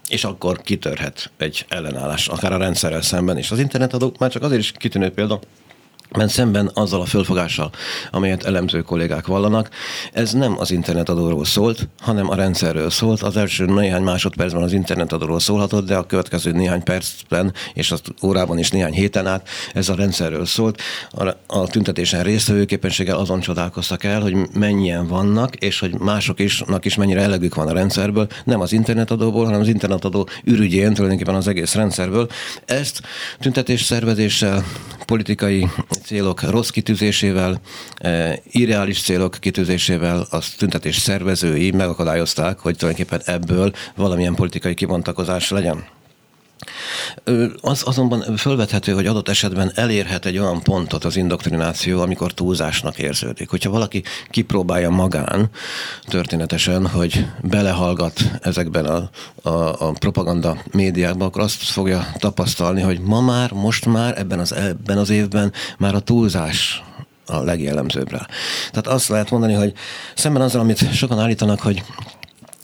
és 0.10 0.24
akkor 0.24 0.62
kitörhet 0.62 1.32
egy 1.38 1.66
ellenállás, 1.70 2.28
akár 2.28 2.54
a 2.54 2.58
rendszerrel 2.58 3.02
szemben 3.02 3.38
is. 3.38 3.52
Az 3.52 3.60
internetadók 3.60 4.18
már 4.18 4.32
csak 4.32 4.44
azért 4.44 4.62
is 4.62 4.72
kitűnő 4.72 5.12
példa, 5.12 5.40
mert 6.18 6.30
szemben 6.30 6.72
azzal 6.74 7.02
a 7.02 7.06
fölfogással, 7.06 7.72
amelyet 8.12 8.44
elemző 8.44 8.82
kollégák 8.82 9.28
vallanak, 9.28 9.70
ez 10.14 10.34
nem 10.34 10.56
az 10.60 10.72
internetadóról 10.72 11.46
szólt, 11.46 11.88
hanem 12.00 12.30
a 12.30 12.36
rendszerről 12.36 12.90
szólt. 12.90 13.22
Az 13.22 13.38
első 13.38 13.66
néhány 13.66 14.04
másodpercben 14.04 14.64
az 14.64 14.74
internetadóról 14.74 15.40
szólhatott, 15.40 15.86
de 15.86 15.96
a 15.96 16.06
következő 16.06 16.52
néhány 16.52 16.84
percben 16.84 17.54
és 17.74 17.92
az 17.92 18.02
órában 18.24 18.58
is 18.58 18.72
néhány 18.72 18.94
héten 18.94 19.28
át 19.28 19.48
ez 19.74 19.90
a 19.90 19.96
rendszerről 19.96 20.46
szólt. 20.46 20.82
A, 21.12 21.28
a 21.48 21.68
tüntetésen 21.68 22.24
résztvevő 22.24 22.66
képességgel 22.66 23.18
azon 23.18 23.40
csodálkoztak 23.40 24.04
el, 24.04 24.22
hogy 24.22 24.36
mennyien 24.54 25.08
vannak, 25.08 25.56
és 25.56 25.80
hogy 25.80 25.94
mások 25.98 26.40
isnak 26.40 26.86
is 26.86 26.96
mennyire 26.96 27.22
elegük 27.22 27.56
van 27.56 27.68
a 27.68 27.74
rendszerből, 27.74 28.28
nem 28.44 28.60
az 28.60 28.72
internetadóból, 28.72 29.46
hanem 29.46 29.60
az 29.60 29.68
internetadó 29.68 30.30
ürügyén, 30.44 30.94
tulajdonképpen 30.94 31.36
az 31.36 31.48
egész 31.48 31.76
rendszerből. 31.76 32.28
Ezt 32.66 33.02
tüntetés 33.40 33.84
szervezéssel, 33.84 34.64
politikai 35.10 35.68
célok 36.04 36.42
rossz 36.42 36.70
kitűzésével, 36.70 37.62
eh, 37.96 38.34
irreális 38.52 39.02
célok 39.02 39.38
kitűzésével 39.40 40.28
a 40.30 40.40
tüntetés 40.58 40.98
szervezői 40.98 41.72
megakadályozták, 41.72 42.60
hogy 42.60 42.76
tulajdonképpen 42.76 43.36
ebből 43.36 43.72
valamilyen 43.96 44.36
politikai 44.36 44.74
kibontakozás 44.74 45.50
legyen. 45.50 45.99
Az 47.62 47.82
azonban 47.86 48.38
fölvethető, 48.38 48.94
hogy 48.94 49.06
adott 49.06 49.30
esetben 49.30 49.72
elérhet 49.76 50.26
egy 50.26 50.38
olyan 50.38 50.62
pontot 50.62 51.04
az 51.04 51.16
indoktrináció, 51.16 52.02
amikor 52.02 52.32
túlzásnak 52.32 53.00
érződik. 53.00 53.50
Hogyha 53.50 53.70
valaki 53.70 54.04
kipróbálja 54.30 54.90
magán 54.90 55.50
történetesen, 56.08 56.88
hogy 56.88 57.26
belehallgat 57.42 58.22
ezekben 58.42 58.86
a, 58.86 59.10
a, 59.50 59.88
a 59.88 59.92
propaganda 59.92 60.58
médiákban, 60.72 61.28
akkor 61.28 61.42
azt 61.42 61.64
fogja 61.64 62.08
tapasztalni, 62.18 62.82
hogy 62.82 63.00
ma 63.00 63.22
már, 63.22 63.52
most 63.52 63.86
már 63.86 64.18
ebben 64.18 64.40
az, 64.40 64.54
ebben 64.54 64.98
az 64.98 65.10
évben 65.10 65.54
már 65.78 65.96
a 65.96 66.00
túlzás 66.00 66.84
a 67.26 67.44
legjellemzőbb 67.44 68.12
rá. 68.12 68.28
Tehát 68.70 68.88
azt 68.88 69.08
lehet 69.08 69.30
mondani, 69.30 69.54
hogy 69.54 69.74
szemben 70.16 70.42
azzal, 70.42 70.62
amit 70.62 70.94
sokan 70.94 71.20
állítanak, 71.20 71.60
hogy 71.60 71.84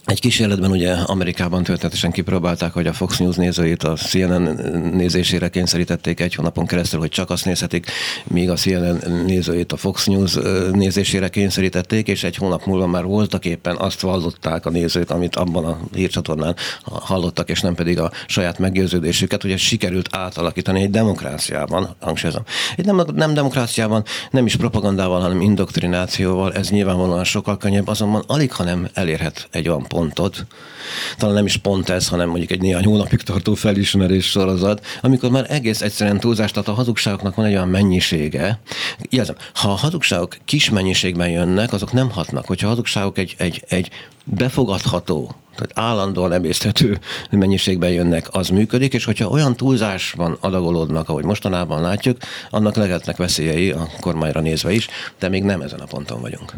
Egy 0.06 0.20
kísérletben 0.20 0.70
ugye 0.70 0.92
Amerikában 0.92 1.62
történetesen 1.62 2.10
kipróbálták, 2.10 2.72
hogy 2.72 2.86
a 2.86 2.92
Fox 2.92 3.18
News 3.18 3.36
nézőit 3.36 3.82
a 3.82 3.94
CNN 3.94 4.60
nézésére 4.92 5.48
kényszerítették 5.48 6.20
egy 6.20 6.34
hónapon 6.34 6.66
keresztül, 6.66 7.00
hogy 7.00 7.08
csak 7.08 7.30
azt 7.30 7.44
nézhetik, 7.44 7.86
míg 8.24 8.50
a 8.50 8.54
CNN 8.54 9.24
nézőit 9.24 9.72
a 9.72 9.76
Fox 9.76 10.06
News 10.06 10.38
nézésére 10.72 11.28
kényszerítették, 11.28 12.08
és 12.08 12.24
egy 12.24 12.36
hónap 12.36 12.66
múlva 12.66 12.86
már 12.86 13.04
voltak 13.04 13.44
éppen 13.44 13.76
azt 13.76 14.00
vallották 14.00 14.66
a 14.66 14.70
nézők, 14.70 15.10
amit 15.10 15.36
abban 15.36 15.64
a 15.64 15.78
hírcsatornán 15.94 16.56
hallottak, 16.82 17.48
és 17.48 17.60
nem 17.60 17.74
pedig 17.74 18.00
a 18.00 18.10
saját 18.26 18.58
meggyőződésüket, 18.58 19.42
hogy 19.42 19.52
ez 19.52 19.60
sikerült 19.60 20.08
átalakítani 20.12 20.82
egy 20.82 20.90
demokráciában, 20.90 21.96
hangsúlyozom. 22.00 22.42
Egy 22.76 22.84
nem, 22.84 23.02
nem 23.14 23.34
demokráciában, 23.34 24.04
nem 24.30 24.46
is 24.46 24.56
propagandával, 24.56 25.20
hanem 25.20 25.40
indoktrinációval, 25.40 26.54
ez 26.54 26.70
nyilvánvalóan 26.70 27.24
sokkal 27.24 27.56
könnyebb, 27.56 27.88
azonban 27.88 28.24
alig, 28.26 28.52
ha 28.52 28.64
nem 28.64 28.88
elérhet 28.94 29.48
egy 29.50 29.68
olyan 29.68 29.82
pontot, 29.96 30.46
talán 31.16 31.34
nem 31.34 31.46
is 31.46 31.56
pont 31.56 31.88
ez, 31.88 32.08
hanem 32.08 32.28
mondjuk 32.28 32.50
egy 32.50 32.60
néhány 32.60 32.84
hónapig 32.84 33.22
tartó 33.22 33.54
felismerés 33.54 34.30
sorozat, 34.30 34.86
amikor 35.00 35.30
már 35.30 35.46
egész 35.48 35.80
egyszerűen 35.80 36.20
túlzás, 36.20 36.50
tehát 36.50 36.68
a 36.68 36.72
hazugságoknak 36.72 37.34
van 37.34 37.46
egy 37.46 37.52
olyan 37.52 37.68
mennyisége. 37.68 38.60
Jelzem, 39.10 39.36
ha 39.54 39.70
a 39.70 39.74
hazugságok 39.74 40.36
kis 40.44 40.70
mennyiségben 40.70 41.28
jönnek, 41.28 41.72
azok 41.72 41.92
nem 41.92 42.10
hatnak. 42.10 42.46
Hogyha 42.46 42.66
a 42.66 42.70
hazugságok 42.70 43.18
egy, 43.18 43.34
egy, 43.38 43.64
egy 43.68 43.90
befogadható 44.26 45.34
tehát 45.56 45.88
állandóan 45.90 46.32
emészthető 46.32 46.98
mennyiségben 47.30 47.90
jönnek, 47.90 48.26
az 48.30 48.48
működik, 48.48 48.94
és 48.94 49.04
hogyha 49.04 49.28
olyan 49.28 49.56
túlzásban 49.56 50.36
adagolódnak, 50.40 51.08
ahogy 51.08 51.24
mostanában 51.24 51.80
látjuk, 51.80 52.16
annak 52.50 52.74
lehetnek 52.74 53.16
veszélyei 53.16 53.70
a 53.70 53.88
kormányra 54.00 54.40
nézve 54.40 54.72
is, 54.72 54.88
de 55.18 55.28
még 55.28 55.42
nem 55.42 55.60
ezen 55.60 55.80
a 55.80 55.84
ponton 55.84 56.20
vagyunk. 56.20 56.52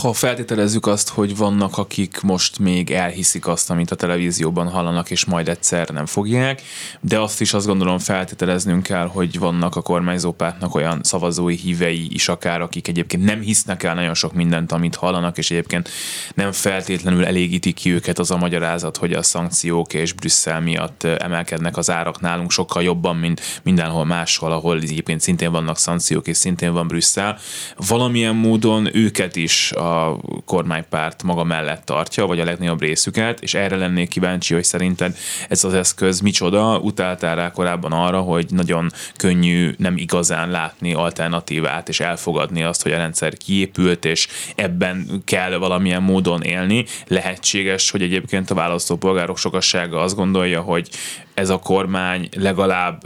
Ha 0.00 0.12
feltételezzük 0.12 0.86
azt, 0.86 1.08
hogy 1.08 1.36
vannak, 1.36 1.78
akik 1.78 2.20
most 2.20 2.58
még 2.58 2.90
elhiszik 2.90 3.46
azt, 3.46 3.70
amit 3.70 3.90
a 3.90 3.94
televízióban 3.94 4.68
hallanak, 4.68 5.10
és 5.10 5.24
majd 5.24 5.48
egyszer 5.48 5.88
nem 5.88 6.06
fogják, 6.06 6.62
de 7.00 7.18
azt 7.18 7.40
is 7.40 7.52
azt 7.52 7.66
gondolom 7.66 7.98
feltételeznünk 7.98 8.82
kell, 8.82 9.06
hogy 9.06 9.38
vannak 9.38 9.76
a 9.76 9.82
kormányzó 9.82 10.32
pártnak 10.32 10.74
olyan 10.74 11.00
szavazói 11.02 11.56
hívei 11.56 12.08
is 12.10 12.28
akár, 12.28 12.60
akik 12.60 12.88
egyébként 12.88 13.24
nem 13.24 13.40
hisznek 13.40 13.82
el 13.82 13.94
nagyon 13.94 14.14
sok 14.14 14.32
mindent, 14.32 14.72
amit 14.72 14.94
hallanak, 14.94 15.38
és 15.38 15.50
egyébként 15.50 15.88
nem 16.34 16.52
feltétlenül 16.52 16.99
elégítik 17.04 17.74
ki 17.74 17.92
őket 17.92 18.18
az 18.18 18.30
a 18.30 18.36
magyarázat, 18.36 18.96
hogy 18.96 19.12
a 19.12 19.22
szankciók 19.22 19.94
és 19.94 20.12
Brüsszel 20.12 20.60
miatt 20.60 21.04
emelkednek 21.04 21.76
az 21.76 21.90
árak 21.90 22.20
nálunk 22.20 22.50
sokkal 22.50 22.82
jobban, 22.82 23.16
mint 23.16 23.60
mindenhol 23.62 24.04
máshol, 24.04 24.52
ahol 24.52 24.76
egyébként 24.76 25.20
szintén 25.20 25.52
vannak 25.52 25.78
szankciók 25.78 26.26
és 26.26 26.36
szintén 26.36 26.72
van 26.72 26.88
Brüsszel. 26.88 27.38
Valamilyen 27.76 28.34
módon 28.34 28.96
őket 28.96 29.36
is 29.36 29.72
a 29.72 30.20
kormánypárt 30.44 31.22
maga 31.22 31.44
mellett 31.44 31.84
tartja, 31.84 32.26
vagy 32.26 32.40
a 32.40 32.44
legnagyobb 32.44 32.80
részüket, 32.80 33.40
és 33.40 33.54
erre 33.54 33.76
lennék 33.76 34.08
kíváncsi, 34.08 34.54
hogy 34.54 34.64
szerinted 34.64 35.16
ez 35.48 35.64
az 35.64 35.74
eszköz 35.74 36.20
micsoda, 36.20 36.78
utáltál 36.78 37.36
rá 37.36 37.50
korábban 37.50 37.92
arra, 37.92 38.20
hogy 38.20 38.46
nagyon 38.50 38.90
könnyű 39.16 39.74
nem 39.78 39.96
igazán 39.96 40.50
látni 40.50 40.94
alternatívát, 40.94 41.88
és 41.88 42.00
elfogadni 42.00 42.62
azt, 42.62 42.82
hogy 42.82 42.92
a 42.92 42.96
rendszer 42.96 43.36
kiépült, 43.36 44.04
és 44.04 44.28
ebben 44.56 45.22
kell 45.24 45.56
valamilyen 45.56 46.02
módon 46.02 46.42
élni. 46.42 46.84
Lehetséges, 47.06 47.90
hogy 47.90 48.02
egy 48.02 48.10
egyébként 48.20 48.50
a 48.50 48.54
választópolgárok 48.54 49.38
sokassága 49.38 50.00
azt 50.00 50.16
gondolja, 50.16 50.60
hogy 50.60 50.88
ez 51.34 51.50
a 51.50 51.58
kormány 51.58 52.28
legalább 52.36 53.02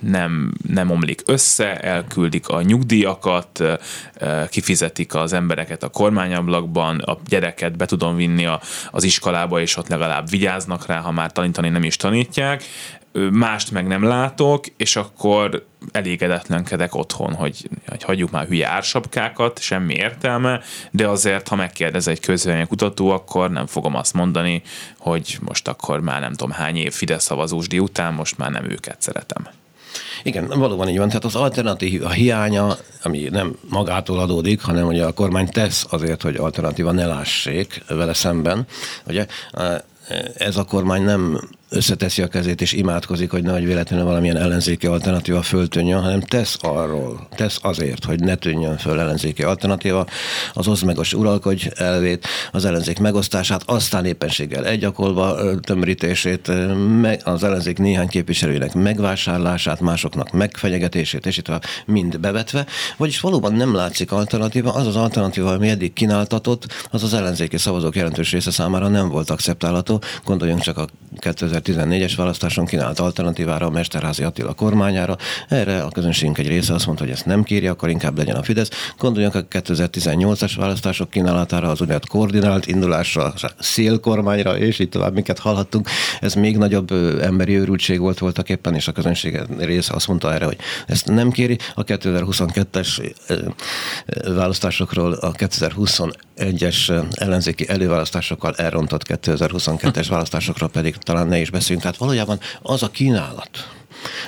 nem, 0.00 0.52
nem 0.68 0.90
omlik 0.90 1.22
össze, 1.26 1.80
elküldik 1.80 2.48
a 2.48 2.62
nyugdíjakat, 2.62 3.62
kifizetik 4.48 5.14
az 5.14 5.32
embereket 5.32 5.82
a 5.82 5.88
kormányablakban, 5.88 6.98
a 6.98 7.18
gyereket 7.28 7.76
be 7.76 7.86
tudom 7.86 8.16
vinni 8.16 8.46
a, 8.46 8.60
az 8.90 9.04
iskolába, 9.04 9.60
és 9.60 9.76
ott 9.76 9.88
legalább 9.88 10.30
vigyáznak 10.30 10.86
rá, 10.86 10.98
ha 10.98 11.10
már 11.10 11.32
tanítani 11.32 11.68
nem 11.68 11.84
is 11.84 11.96
tanítják, 11.96 12.64
mást 13.30 13.70
meg 13.70 13.86
nem 13.86 14.02
látok, 14.02 14.64
és 14.76 14.96
akkor 14.96 15.66
elégedetlenkedek 15.92 16.94
otthon, 16.94 17.34
hogy, 17.34 17.68
hogy 17.86 18.02
hagyjuk 18.02 18.30
már 18.30 18.46
hülye 18.46 18.68
ársapkákat, 18.68 19.60
semmi 19.60 19.94
értelme, 19.94 20.60
de 20.90 21.08
azért, 21.08 21.48
ha 21.48 21.56
megkérdez 21.56 22.08
egy 22.08 22.20
kutató, 22.68 23.10
akkor 23.10 23.50
nem 23.50 23.66
fogom 23.66 23.96
azt 23.96 24.14
mondani, 24.14 24.62
hogy 24.98 25.38
most 25.40 25.68
akkor 25.68 26.00
már 26.00 26.20
nem 26.20 26.30
tudom 26.30 26.50
hány 26.50 26.76
év 26.76 26.92
Fidesz 26.92 27.24
szavazósdi 27.24 27.78
után, 27.78 28.14
most 28.14 28.38
már 28.38 28.50
nem 28.50 28.70
őket 28.70 29.02
szeretem. 29.02 29.48
Igen, 30.22 30.46
valóban 30.46 30.88
így 30.88 30.98
van. 30.98 31.08
Tehát 31.08 31.24
az 31.24 31.34
alternatív, 31.34 32.04
a 32.04 32.10
hiánya, 32.10 32.76
ami 33.02 33.28
nem 33.30 33.56
magától 33.68 34.18
adódik, 34.18 34.60
hanem 34.60 34.84
hogy 34.84 35.00
a 35.00 35.12
kormány 35.12 35.48
tesz 35.48 35.86
azért, 35.90 36.22
hogy 36.22 36.36
alternatíva 36.36 36.92
ne 36.92 37.06
lássék 37.06 37.82
vele 37.88 38.14
szemben. 38.14 38.66
Ugye 39.06 39.26
ez 40.36 40.56
a 40.56 40.64
kormány 40.64 41.02
nem 41.02 41.40
összeteszi 41.72 42.22
a 42.22 42.26
kezét 42.26 42.60
és 42.60 42.72
imádkozik, 42.72 43.30
hogy 43.30 43.42
nehogy 43.42 43.66
véletlenül 43.66 44.04
valamilyen 44.04 44.36
ellenzéki 44.36 44.86
alternatíva 44.86 45.42
föltűnjön, 45.42 46.00
hanem 46.00 46.20
tesz 46.20 46.56
arról, 46.60 47.28
tesz 47.36 47.58
azért, 47.62 48.04
hogy 48.04 48.20
ne 48.20 48.34
tűnjön 48.34 48.76
föl 48.76 49.00
ellenzéki 49.00 49.42
alternatíva, 49.42 50.06
az 50.52 50.68
oszd 50.68 50.84
meg 50.84 50.98
az 50.98 51.12
uralkodj 51.12 51.68
elvét, 51.74 52.26
az 52.52 52.64
ellenzék 52.64 52.98
megosztását, 52.98 53.62
aztán 53.66 54.04
éppenséggel 54.04 54.66
egyakolva 54.66 55.36
tömörítését, 55.60 56.52
az 57.24 57.44
ellenzék 57.44 57.78
néhány 57.78 58.08
képviselőnek 58.08 58.74
megvásárlását, 58.74 59.80
másoknak 59.80 60.30
megfenyegetését, 60.30 61.26
és 61.26 61.36
itt 61.36 61.50
mind 61.86 62.20
bevetve, 62.20 62.66
vagyis 62.96 63.20
valóban 63.20 63.52
nem 63.52 63.74
látszik 63.74 64.12
alternatíva, 64.12 64.72
az 64.72 64.86
az 64.86 64.96
alternatíva, 64.96 65.52
ami 65.52 65.68
eddig 65.68 65.92
kínáltatott, 65.92 66.66
az 66.90 67.02
az 67.02 67.14
ellenzéki 67.14 67.56
szavazók 67.56 67.96
jelentős 67.96 68.32
része 68.32 68.50
számára 68.50 68.88
nem 68.88 69.08
volt 69.08 69.30
akceptálható. 69.30 69.91
Gondoljunk 70.24 70.60
csak 70.60 70.76
a 70.76 70.86
2000 71.18 71.52
2014-es 71.64 72.12
választáson 72.16 72.66
kínált 72.66 72.98
alternatívára, 72.98 73.66
a 73.66 73.70
Mesterházi 73.70 74.22
Attila 74.22 74.52
kormányára. 74.52 75.16
Erre 75.48 75.82
a 75.82 75.88
közönségünk 75.88 76.38
egy 76.38 76.48
része 76.48 76.74
azt 76.74 76.86
mondta, 76.86 77.04
hogy 77.04 77.12
ezt 77.12 77.26
nem 77.26 77.42
kéri, 77.42 77.66
akkor 77.66 77.88
inkább 77.88 78.16
legyen 78.16 78.36
a 78.36 78.42
Fidesz. 78.42 78.70
Gondoljunk 78.98 79.34
a 79.34 79.44
2018-as 79.46 80.52
választások 80.56 81.10
kínálatára, 81.10 81.68
az 81.68 81.80
úgynevezett 81.80 82.08
koordinált 82.08 82.66
indulásra, 82.66 83.34
szélkormányra, 83.58 84.58
és 84.58 84.78
így 84.78 84.88
tovább, 84.88 85.14
miket 85.14 85.38
hallhattunk. 85.38 85.88
Ez 86.20 86.34
még 86.34 86.56
nagyobb 86.56 86.92
emberi 87.20 87.58
őrültség 87.58 88.00
volt 88.00 88.18
voltak 88.18 88.48
éppen, 88.48 88.74
és 88.74 88.88
a 88.88 88.92
közönség 88.92 89.40
része 89.58 89.94
azt 89.94 90.08
mondta 90.08 90.34
erre, 90.34 90.44
hogy 90.44 90.58
ezt 90.86 91.06
nem 91.06 91.30
kéri. 91.30 91.58
A 91.74 91.84
2022-es 91.84 93.12
választásokról 94.34 95.12
a 95.12 95.32
2021-es 95.32 97.04
ellenzéki 97.14 97.68
előválasztásokkal 97.68 98.54
elrontott 98.56 99.02
2022-es 99.82 100.06
választásokról 100.08 100.68
pedig 100.68 100.96
talán 100.96 101.26
ne 101.26 101.38
is 101.38 101.50
beszéljünk. 101.50 101.82
Tehát 101.82 101.96
valójában 101.96 102.38
az 102.62 102.82
a 102.82 102.90
kínálat, 102.90 103.70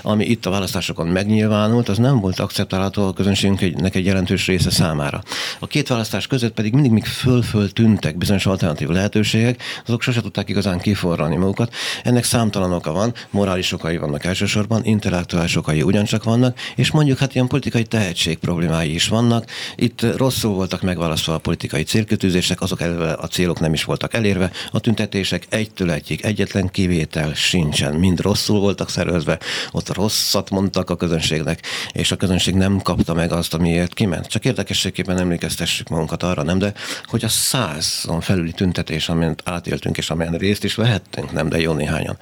ami 0.02 0.24
itt 0.24 0.46
a 0.46 0.50
választásokon 0.50 1.06
megnyilvánult, 1.06 1.88
az 1.88 1.98
nem 1.98 2.20
volt 2.20 2.38
akceptálható 2.38 3.06
a 3.06 3.12
közönségünknek 3.12 3.94
egy 3.94 4.04
jelentős 4.04 4.46
része 4.46 4.70
számára. 4.70 5.22
A 5.58 5.66
két 5.66 5.88
választás 5.88 6.26
között 6.26 6.54
pedig 6.54 6.72
mindig 6.72 6.92
még 6.92 7.04
föl-föl 7.04 7.72
tűntek 7.72 8.16
bizonyos 8.16 8.46
alternatív 8.46 8.88
lehetőségek, 8.88 9.62
azok 9.86 10.02
sose 10.02 10.20
tudták 10.20 10.48
igazán 10.48 10.78
kiforrani 10.78 11.36
magukat. 11.36 11.74
Ennek 12.02 12.24
számtalan 12.24 12.72
oka 12.72 12.92
van, 12.92 13.14
morális 13.30 13.72
okai 13.72 13.96
vannak 13.96 14.24
elsősorban, 14.24 14.84
intellektuális 14.84 15.56
okai 15.56 15.82
ugyancsak 15.82 16.24
vannak, 16.24 16.58
és 16.76 16.90
mondjuk 16.90 17.18
hát 17.18 17.34
ilyen 17.34 17.46
politikai 17.46 17.84
tehetség 17.84 18.38
problémái 18.38 18.94
is 18.94 19.08
vannak. 19.08 19.50
Itt 19.74 20.16
rosszul 20.16 20.54
voltak 20.54 20.82
megválasztva 20.82 21.34
a 21.34 21.38
politikai 21.38 21.82
célkötőzések, 21.82 22.60
azok 22.60 22.80
elve 22.80 23.12
a 23.12 23.26
célok 23.26 23.60
nem 23.60 23.72
is 23.72 23.84
voltak 23.84 24.14
elérve, 24.14 24.50
a 24.70 24.80
tüntetések 24.80 25.46
egytől 25.48 25.90
egyik 25.90 26.24
egyetlen 26.24 26.68
kivétel 26.70 27.34
sincsen, 27.34 27.94
mind 27.94 28.20
rosszul 28.20 28.60
voltak 28.60 28.90
szervezve, 28.90 29.38
ott 29.72 29.94
rosszat 29.94 30.50
mondtak 30.50 30.90
a 30.90 30.96
közönségnek, 30.96 31.60
és 31.92 32.12
a 32.12 32.16
közönség 32.16 32.54
nem 32.54 32.80
kapta 32.80 33.14
meg 33.14 33.32
azt, 33.32 33.54
amiért 33.54 33.94
kiment. 33.94 34.26
Csak 34.26 34.44
érdekességképpen 34.44 35.18
emlékeztessük 35.18 35.88
magunkat 35.88 36.22
arra, 36.22 36.42
nem, 36.42 36.58
de 36.58 36.72
hogy 37.04 37.24
a 37.24 37.28
százon 37.28 38.20
felüli 38.20 38.52
tüntetés, 38.52 39.08
amint 39.08 39.42
átéltünk, 39.44 39.96
és 39.96 40.10
amelyen 40.10 40.32
részt 40.32 40.64
is 40.64 40.74
vehettünk, 40.74 41.32
nem, 41.32 41.48
de 41.48 41.60
jó 41.60 41.72
néhányan 41.72 42.18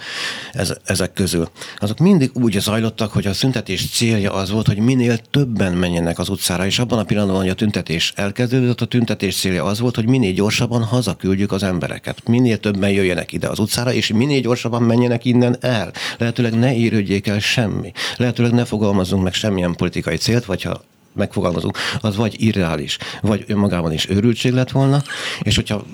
ez, 0.53 0.73
ezek 0.85 1.13
közül, 1.13 1.51
azok 1.79 1.99
mindig 1.99 2.31
úgy 2.35 2.61
zajlottak, 2.61 3.13
hogy 3.13 3.27
a 3.27 3.33
tüntetés 3.33 3.91
célja 3.91 4.33
az 4.33 4.51
volt, 4.51 4.67
hogy 4.67 4.79
minél 4.79 5.19
többen 5.19 5.73
menjenek 5.73 6.19
az 6.19 6.29
utcára, 6.29 6.67
és 6.67 6.79
abban 6.79 6.99
a 6.99 7.05
pillanatban, 7.05 7.41
hogy 7.41 7.49
a 7.49 7.55
tüntetés 7.55 8.13
elkezdődött, 8.17 8.81
a 8.81 8.87
tüntetés 8.87 9.37
célja 9.37 9.65
az 9.65 9.81
volt, 9.81 9.95
hogy 9.95 10.07
minél 10.07 10.33
gyorsabban 10.33 10.83
hazaküldjük 10.83 11.53
az 11.53 11.63
embereket. 11.63 12.29
Minél 12.29 12.59
többen 12.59 12.91
jöjjenek 12.91 13.33
ide 13.33 13.49
az 13.49 13.59
utcára, 13.59 13.93
és 13.93 14.13
minél 14.13 14.41
gyorsabban 14.41 14.83
menjenek 14.83 15.25
innen 15.25 15.57
el. 15.61 15.93
Lehetőleg 16.19 16.59
ne 16.59 16.75
érődjék 16.75 17.27
el 17.27 17.32
semmi. 17.41 17.93
Lehetőleg 18.17 18.53
ne 18.53 18.65
fogalmazzunk 18.65 19.23
meg 19.23 19.33
semmilyen 19.33 19.75
politikai 19.75 20.17
célt, 20.17 20.45
vagy 20.45 20.63
ha 20.63 20.83
megfogalmazunk, 21.15 21.79
az 22.01 22.17
vagy 22.17 22.43
irreális, 22.43 22.99
vagy 23.21 23.45
önmagában 23.47 23.93
is 23.93 24.09
őrültség 24.09 24.53
lett 24.53 24.71
volna, 24.71 25.03
és 25.43 25.55
hogyha 25.55 25.85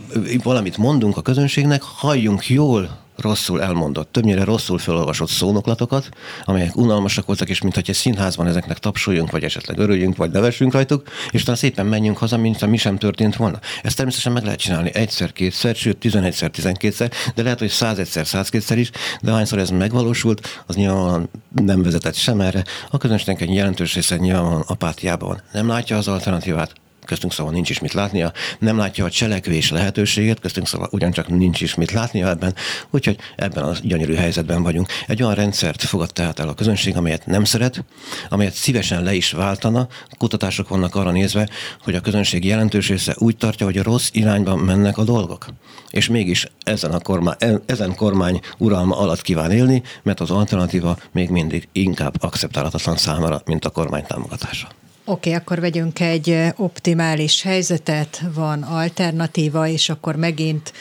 valamit 0.42 0.76
mondunk 0.76 1.16
a 1.16 1.23
közönségnek, 1.23 1.83
halljunk 1.83 2.49
jól 2.49 3.07
rosszul 3.21 3.63
elmondott, 3.63 4.13
többnyire 4.13 4.45
rosszul 4.45 4.79
felolvasott 4.79 5.29
szónoklatokat, 5.29 6.09
amelyek 6.45 6.77
unalmasak 6.77 7.27
voltak, 7.27 7.49
és 7.49 7.61
mintha 7.61 7.81
egy 7.87 7.95
színházban 7.95 8.47
ezeknek 8.47 8.79
tapsoljunk, 8.79 9.31
vagy 9.31 9.45
esetleg 9.45 9.79
örüljünk, 9.79 10.17
vagy 10.17 10.31
nevessünk 10.31 10.73
rajtuk, 10.73 11.09
és 11.31 11.43
utána 11.43 11.57
szépen 11.57 11.87
menjünk 11.87 12.19
haza, 12.19 12.37
mint 12.37 12.67
mi 12.67 12.77
sem 12.77 12.99
történt 12.99 13.37
volna. 13.37 13.59
Ezt 13.83 13.97
természetesen 13.97 14.33
meg 14.33 14.45
lehet 14.45 14.59
csinálni 14.59 14.91
egyszer, 14.95 15.33
kétszer, 15.33 15.75
sőt, 15.75 15.99
11-szer, 16.03 16.51
12-szer, 16.57 17.13
de 17.35 17.43
lehet, 17.43 17.59
hogy 17.59 17.71
101-szer, 17.73 18.27
102-szer 18.33 18.75
is, 18.77 18.91
de 19.21 19.33
hányszor 19.33 19.59
ez 19.59 19.71
megvalósult, 19.71 20.63
az 20.67 20.75
nyilván 20.75 21.29
nem 21.55 21.83
vezetett 21.83 22.15
sem 22.15 22.41
erre. 22.41 22.65
A 22.91 22.99
közönségnek 22.99 23.41
egy 23.41 23.55
jelentős 23.55 23.95
része 23.95 24.17
nyilván 24.17 24.61
apátiában 24.67 25.43
nem 25.53 25.69
látja 25.69 25.97
az 25.97 26.09
alternatívát, 26.09 26.73
köztünk 27.09 27.33
szóval 27.33 27.53
nincs 27.53 27.71
is 27.71 27.79
mit 27.79 27.93
látnia, 27.93 28.33
nem 28.59 28.77
látja 28.77 29.05
a 29.05 29.11
cselekvés 29.11 29.71
lehetőséget, 29.71 30.41
köztünk 30.41 30.67
szóval 30.67 30.88
ugyancsak 30.93 31.29
nincs 31.29 31.61
is 31.61 31.75
mit 31.75 31.91
látnia 31.91 32.29
ebben, 32.29 32.55
úgyhogy 32.91 33.19
ebben 33.37 33.65
a 33.65 33.73
gyönyörű 33.83 34.15
helyzetben 34.15 34.62
vagyunk. 34.62 34.88
Egy 35.07 35.23
olyan 35.23 35.35
rendszert 35.35 35.83
fogad 35.83 36.12
tehát 36.12 36.38
el 36.38 36.49
a 36.49 36.55
közönség, 36.55 36.97
amelyet 36.97 37.27
nem 37.27 37.45
szeret, 37.45 37.85
amelyet 38.29 38.55
szívesen 38.55 39.03
le 39.03 39.15
is 39.15 39.31
váltana. 39.31 39.88
Kutatások 40.19 40.69
vannak 40.69 40.95
arra 40.95 41.11
nézve, 41.11 41.49
hogy 41.83 41.95
a 41.95 42.00
közönség 42.00 42.45
jelentős 42.45 42.88
része 42.88 43.15
úgy 43.19 43.37
tartja, 43.37 43.67
hogy 43.67 43.79
a 43.79 43.83
rossz 43.83 44.09
irányban 44.12 44.59
mennek 44.59 44.99
a 44.99 45.05
dolgok. 45.05 45.47
És 45.91 46.09
mégis 46.09 46.47
ezen, 46.62 46.91
a 46.91 47.00
kormány, 47.00 47.37
e- 47.38 47.62
ezen 47.67 47.95
kormány 47.95 48.41
uralma 48.59 48.99
alatt 48.99 49.23
kíván 49.23 49.50
élni, 49.50 49.83
mert 50.03 50.21
az 50.21 50.31
alternatíva 50.31 50.99
még 51.12 51.31
mindig 51.31 51.69
inkább 51.73 52.23
akceptálhatatlan 52.23 52.97
számára, 52.97 53.43
mint 53.45 53.65
a 53.65 53.71
kormány 53.71 54.05
támogatása. 54.07 54.69
Oké, 55.09 55.29
okay, 55.29 55.43
akkor 55.43 55.61
vegyünk 55.61 56.00
egy 56.00 56.38
optimális 56.57 57.43
helyzetet, 57.43 58.23
van 58.35 58.62
alternatíva, 58.62 59.67
és 59.67 59.88
akkor 59.88 60.17
megint 60.17 60.73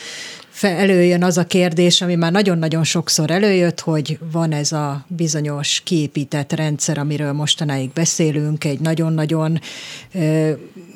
előjön 0.63 1.23
az 1.23 1.37
a 1.37 1.45
kérdés, 1.45 2.01
ami 2.01 2.15
már 2.15 2.31
nagyon-nagyon 2.31 2.83
sokszor 2.83 3.31
előjött, 3.31 3.79
hogy 3.79 4.19
van 4.31 4.51
ez 4.51 4.71
a 4.71 5.05
bizonyos 5.07 5.81
kiépített 5.83 6.53
rendszer, 6.53 6.97
amiről 6.97 7.31
mostanáig 7.31 7.89
beszélünk, 7.93 8.63
egy 8.63 8.79
nagyon-nagyon 8.79 9.59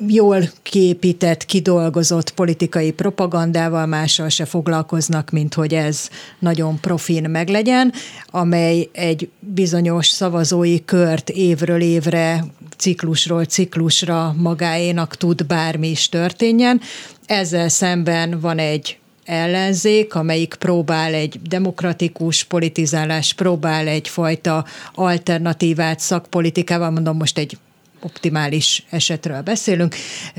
jól 0.06 0.50
kiépített, 0.62 1.44
kidolgozott 1.44 2.30
politikai 2.30 2.92
propagandával, 2.92 3.86
mással 3.86 4.28
se 4.28 4.44
foglalkoznak, 4.44 5.30
mint 5.30 5.54
hogy 5.54 5.74
ez 5.74 6.08
nagyon 6.38 6.80
profin 6.80 7.30
meglegyen, 7.30 7.92
amely 8.26 8.88
egy 8.92 9.28
bizonyos 9.38 10.08
szavazói 10.08 10.84
kört 10.84 11.30
évről 11.30 11.80
évre, 11.80 12.44
ciklusról 12.76 13.44
ciklusra 13.44 14.34
magáénak 14.38 15.16
tud 15.16 15.46
bármi 15.46 15.88
is 15.88 16.08
történjen. 16.08 16.80
Ezzel 17.26 17.68
szemben 17.68 18.40
van 18.40 18.58
egy 18.58 18.96
ellenzék, 19.24 20.14
amelyik 20.14 20.54
próbál 20.54 21.14
egy 21.14 21.40
demokratikus 21.42 22.44
politizálás, 22.44 23.32
próbál 23.32 23.86
egyfajta 23.86 24.64
alternatívát 24.94 26.00
szakpolitikával, 26.00 26.90
mondom 26.90 27.16
most 27.16 27.38
egy 27.38 27.58
optimális 28.02 28.84
esetről 28.90 29.40
beszélünk, 29.42 29.94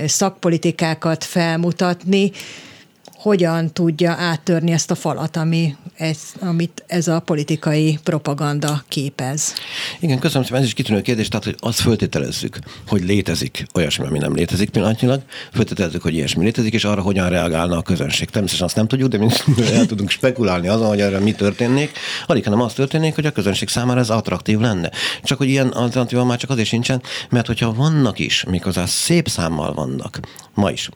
szakpolitikákat 0.06 1.24
felmutatni, 1.24 2.32
hogyan 3.24 3.74
tudja 3.74 4.12
áttörni 4.12 4.72
ezt 4.72 4.92
a 4.92 4.96
falat, 4.96 5.38
ami 5.38 5.75
ez, 5.98 6.20
amit 6.39 6.84
ez 6.88 7.08
a 7.08 7.20
politikai 7.20 8.00
propaganda 8.03 8.84
képez. 8.88 9.53
Igen, 10.00 10.20
köszönöm 10.20 10.44
szépen, 10.44 10.60
ez 10.60 10.65
is 10.65 10.74
kitűnő 10.74 11.01
kérdés, 11.01 11.27
tehát 11.27 11.46
hogy 11.46 11.56
azt 11.60 11.80
föltételezzük, 11.80 12.60
hogy 12.88 13.03
létezik 13.03 13.65
olyasmi, 13.74 14.06
ami 14.06 14.18
nem 14.18 14.36
létezik 14.36 14.70
pillanatnyilag, 14.70 15.22
föltételezzük, 15.53 16.01
hogy 16.01 16.13
ilyesmi 16.13 16.44
létezik, 16.44 16.74
és 16.74 16.84
arra 16.84 17.01
hogyan 17.01 17.30
reagálna 17.30 17.77
a 17.77 17.82
közönség. 17.82 18.30
Természetesen 18.30 18.68
azt 18.68 18.75
nem 18.75 18.88
tudjuk, 18.88 19.10
de 19.10 19.18
mi 19.18 19.27
el 19.77 19.86
tudunk 19.86 20.10
spekulálni 20.10 20.68
azon, 20.68 20.88
hogy 20.88 21.01
erre 21.01 21.20
mi 21.20 21.32
történnék. 21.32 21.92
Alig, 22.25 22.44
hanem 22.44 22.62
az 22.62 22.74
történik, 22.74 23.15
hogy 23.15 23.25
a 23.25 23.32
közönség 23.32 23.68
számára 23.68 24.00
ez 24.00 24.10
attraktív 24.10 24.60
lenne. 24.60 24.92
Csak 25.24 25.38
hogy 25.38 25.50
ilyen 25.50 25.68
alternatíva 25.68 26.25
már 26.25 26.38
csak 26.38 26.50
azért 26.50 26.68
sincsen, 26.68 27.01
mert 27.30 27.48
hogyha 27.48 27.74
vannak 27.74 28.20
is, 28.20 28.44
méghozzá 28.44 28.86
szép 28.86 29.27
számmal 29.27 29.74
vannak, 29.74 30.20
ma 30.53 30.72
is 30.72 30.89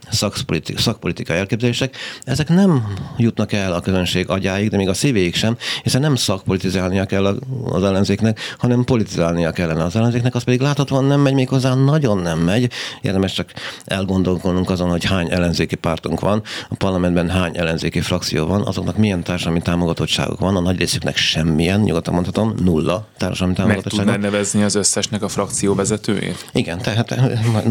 szakpolitikai 0.77 1.37
elképzelések, 1.37 1.95
ezek 2.23 2.49
nem 2.49 2.87
jutnak 3.17 3.51
el 3.53 3.73
a 3.73 3.79
közönség 3.79 4.29
agyáig, 4.29 4.69
de 4.69 4.77
még 4.77 4.89
a 4.89 4.93
szívéig 4.93 5.35
sem, 5.35 5.57
hiszen 5.83 6.01
nem 6.01 6.15
szakpolitizálnia 6.15 7.05
kell 7.05 7.25
az 7.65 7.83
ellenzéknek, 7.83 8.39
hanem 8.57 8.83
politizálnia 8.83 9.51
kellene 9.51 9.83
az 9.83 9.95
ellenzéknek, 9.95 10.35
az 10.35 10.43
pedig 10.43 10.59
láthatóan 10.59 11.05
nem 11.05 11.19
megy, 11.19 11.33
méghozzá 11.33 11.73
nagyon 11.73 12.17
nem 12.17 12.39
megy. 12.39 12.71
Érdemes 13.01 13.33
csak 13.33 13.53
elgondolkodnunk 13.85 14.69
azon, 14.69 14.89
hogy 14.89 15.05
hány 15.05 15.31
ellenzéki 15.31 15.75
pártunk 15.75 16.19
van, 16.19 16.41
a 16.69 16.75
parlamentben 16.75 17.29
hány 17.29 17.57
ellenzéki 17.57 18.01
frakció 18.01 18.45
van, 18.45 18.61
azoknak 18.61 18.97
milyen 18.97 19.23
társadalmi 19.23 19.61
támogatottságok 19.61 20.39
van, 20.39 20.55
a 20.55 20.59
nagy 20.59 20.77
részüknek 20.77 21.17
semmilyen, 21.17 21.79
nyugodtan 21.79 22.13
mondhatom, 22.13 22.53
nulla 22.63 23.07
társadalmi 23.17 23.53
támogatottság. 23.53 24.05
Meg 24.05 24.19
nevezni 24.19 24.63
az 24.63 24.75
összesnek 24.75 25.21
a 25.23 25.27
frakció 25.27 25.75
vezetőjét? 25.75 26.49
Igen, 26.53 26.77
tehát 26.77 27.15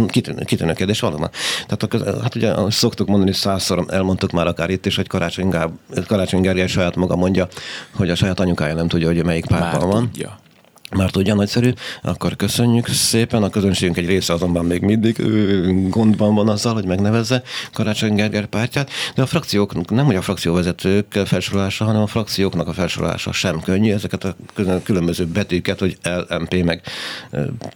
kitűnő, 0.07 0.45
kitűnő 0.45 0.73
kérdés 0.73 1.01
valóban. 1.01 1.31
Tehát 1.67 2.07
a, 2.07 2.23
hát 2.23 2.35
ugye 2.35 2.55
szoktuk 2.69 3.09
mondani, 3.09 3.33
százszor 3.33 3.85
elmondtuk 3.89 4.31
már 4.37 4.47
akár 4.47 4.71
itt 4.71 4.87
is, 4.87 4.97
hogy 4.97 5.07
Karácsony, 5.07 5.49
Gáb, 5.49 5.73
Karácsony 6.07 6.41
Gergely 6.41 6.67
saját 6.67 6.97
maga 6.97 7.17
mondja, 7.17 7.49
hogy 7.95 8.11
a 8.11 8.15
saját 8.15 8.41
anyukája 8.41 8.75
nem 8.75 8.89
tudja, 8.89 9.07
hogy 9.07 9.25
melyik 9.25 9.47
pártban 9.47 9.89
van. 9.89 10.11
Tudja. 10.11 10.39
Már 10.95 11.11
tudja, 11.11 11.35
nagyszerű, 11.35 11.73
akkor 12.03 12.37
köszönjük 12.37 12.89
szépen. 12.89 13.43
A 13.43 13.49
közönségünk 13.49 13.97
egy 13.97 14.07
része 14.07 14.33
azonban 14.33 14.65
még 14.65 14.81
mindig 14.81 15.17
gondban 15.89 16.35
van 16.35 16.49
azzal, 16.49 16.75
hogy 16.75 16.85
megnevezze 16.85 17.43
Karácsony 17.73 18.15
Gerger 18.15 18.47
pártját, 18.47 18.91
de 19.15 19.23
a 19.23 19.27
frakciók, 19.27 19.91
nem 19.91 20.05
hogy 20.05 20.15
a 20.15 20.23
frakcióvezetők 20.23 21.19
felsorolása, 21.25 21.85
hanem 21.85 22.03
a 22.03 22.07
frakcióknak 22.07 22.69
a 22.69 22.73
felsorolása 22.73 23.33
sem 23.33 23.61
könnyű. 23.61 23.93
Ezeket 23.93 24.25
a 24.25 24.35
különböző 24.83 25.27
betűket, 25.27 25.79
hogy 25.79 25.97
LMP 26.29 26.65
meg 26.65 26.81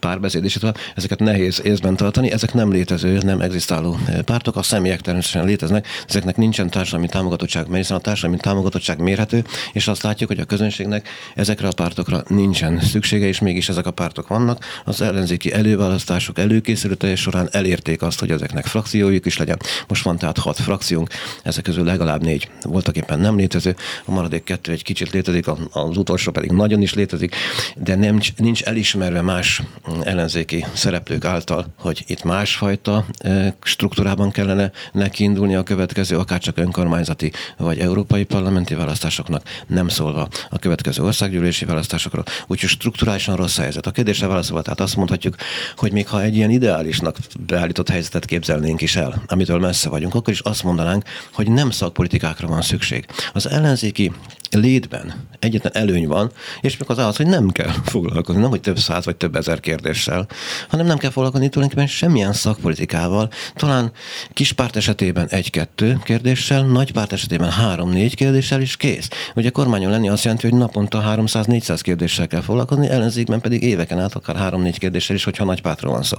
párbeszéd, 0.00 0.44
és 0.44 0.58
ezeket 0.94 1.18
nehéz 1.18 1.60
észben 1.64 1.96
tartani. 1.96 2.30
Ezek 2.30 2.54
nem 2.54 2.72
létező, 2.72 3.18
nem 3.22 3.40
egzisztáló 3.40 3.98
pártok. 4.24 4.56
A 4.56 4.62
személyek 4.62 5.00
természetesen 5.00 5.46
léteznek, 5.46 5.86
ezeknek 6.08 6.36
nincsen 6.36 6.70
társadalmi 6.70 7.08
támogatottság, 7.08 7.66
mert 7.66 7.76
hiszen 7.76 7.96
a 7.96 8.00
társadalmi 8.00 8.36
támogatottság 8.40 8.98
mérhető, 8.98 9.44
és 9.72 9.88
azt 9.88 10.02
látjuk, 10.02 10.28
hogy 10.28 10.40
a 10.40 10.44
közönségnek 10.44 11.08
ezekre 11.34 11.68
a 11.68 11.72
pártokra 11.76 12.22
nincsen 12.28 12.80
szükség 12.80 12.98
szüksége, 13.00 13.26
és 13.26 13.40
mégis 13.40 13.68
ezek 13.68 13.86
a 13.86 13.90
pártok 13.90 14.28
vannak. 14.28 14.64
Az 14.84 15.00
ellenzéki 15.00 15.52
előválasztások 15.52 16.38
előkészülete 16.38 17.16
során 17.16 17.48
elérték 17.52 18.02
azt, 18.02 18.20
hogy 18.20 18.30
ezeknek 18.30 18.66
frakciójuk 18.66 19.26
is 19.26 19.38
legyen. 19.38 19.58
Most 19.88 20.04
van 20.04 20.18
tehát 20.18 20.38
hat 20.38 20.58
frakciónk, 20.58 21.08
ezek 21.42 21.64
közül 21.64 21.84
legalább 21.84 22.22
négy 22.22 22.50
voltak 22.62 22.96
éppen 22.96 23.18
nem 23.20 23.36
létező, 23.36 23.76
a 24.04 24.10
maradék 24.10 24.44
kettő 24.44 24.72
egy 24.72 24.82
kicsit 24.82 25.10
létezik, 25.10 25.46
az 25.70 25.96
utolsó 25.96 26.32
pedig 26.32 26.50
nagyon 26.50 26.82
is 26.82 26.94
létezik, 26.94 27.34
de 27.76 27.94
nem, 27.94 28.20
nincs 28.36 28.62
elismerve 28.62 29.22
más 29.22 29.62
ellenzéki 30.02 30.64
szereplők 30.72 31.24
által, 31.24 31.66
hogy 31.78 32.04
itt 32.06 32.22
másfajta 32.22 33.06
e, 33.18 33.56
struktúrában 33.62 34.30
kellene 34.30 34.70
nekiindulni 34.92 35.54
a 35.54 35.62
következő, 35.62 36.18
akár 36.18 36.40
csak 36.40 36.58
önkormányzati 36.58 37.32
vagy 37.56 37.78
európai 37.78 38.24
parlamenti 38.24 38.74
választásoknak, 38.74 39.42
nem 39.66 39.88
szólva 39.88 40.28
a 40.50 40.58
következő 40.58 41.02
országgyűlési 41.02 41.64
választásokról. 41.64 42.24
Úgyhogy 42.46 42.68
strukturálisan 42.90 43.36
rossz 43.36 43.56
helyzet. 43.56 43.86
A 43.86 43.90
kérdésre 43.90 44.26
válaszolva, 44.26 44.62
tehát 44.62 44.80
azt 44.80 44.96
mondhatjuk, 44.96 45.34
hogy 45.76 45.92
még 45.92 46.08
ha 46.08 46.22
egy 46.22 46.36
ilyen 46.36 46.50
ideálisnak 46.50 47.16
beállított 47.46 47.88
helyzetet 47.88 48.24
képzelnénk 48.24 48.80
is 48.80 48.96
el, 48.96 49.22
amitől 49.26 49.58
messze 49.58 49.88
vagyunk, 49.88 50.14
akkor 50.14 50.32
is 50.32 50.40
azt 50.40 50.62
mondanánk, 50.62 51.04
hogy 51.32 51.50
nem 51.50 51.70
szakpolitikákra 51.70 52.46
van 52.46 52.62
szükség. 52.62 53.06
Az 53.32 53.48
ellenzéki 53.48 54.12
létben 54.50 55.28
egyetlen 55.38 55.72
előny 55.74 56.06
van, 56.06 56.30
és 56.60 56.76
még 56.76 56.90
az 56.90 56.98
az, 56.98 57.16
hogy 57.16 57.26
nem 57.26 57.48
kell 57.48 57.72
foglalkozni, 57.84 58.40
nem 58.40 58.50
hogy 58.50 58.60
több 58.60 58.78
száz 58.78 59.04
vagy 59.04 59.16
több 59.16 59.36
ezer 59.36 59.60
kérdéssel, 59.60 60.26
hanem 60.68 60.86
nem 60.86 60.98
kell 60.98 61.10
foglalkozni 61.10 61.48
tulajdonképpen 61.48 61.92
semmilyen 61.92 62.32
szakpolitikával. 62.32 63.30
Talán 63.54 63.92
kis 64.32 64.52
párt 64.52 64.76
esetében 64.76 65.28
egy-kettő 65.28 65.98
kérdéssel, 66.04 66.62
nagy 66.62 66.92
párt 66.92 67.12
esetében 67.12 67.50
három-négy 67.50 68.14
kérdéssel 68.14 68.60
is 68.60 68.76
kész. 68.76 69.08
Ugye 69.34 69.50
kormányon 69.50 69.90
lenni 69.90 70.08
azt 70.08 70.24
jelenti, 70.24 70.48
hogy 70.48 70.58
naponta 70.58 71.14
300-400 71.16 71.78
kérdéssel 71.82 72.26
kell 72.26 72.40
foglalkozni, 72.40 72.88
ellenzékben 72.88 73.40
pedig 73.40 73.62
éveken 73.62 73.98
át 73.98 74.14
akár 74.14 74.36
három-négy 74.36 74.78
kérdéssel 74.78 75.16
is, 75.16 75.24
hogyha 75.24 75.44
nagy 75.44 75.62
pártról 75.62 75.92
van 75.92 76.02
szó. 76.02 76.16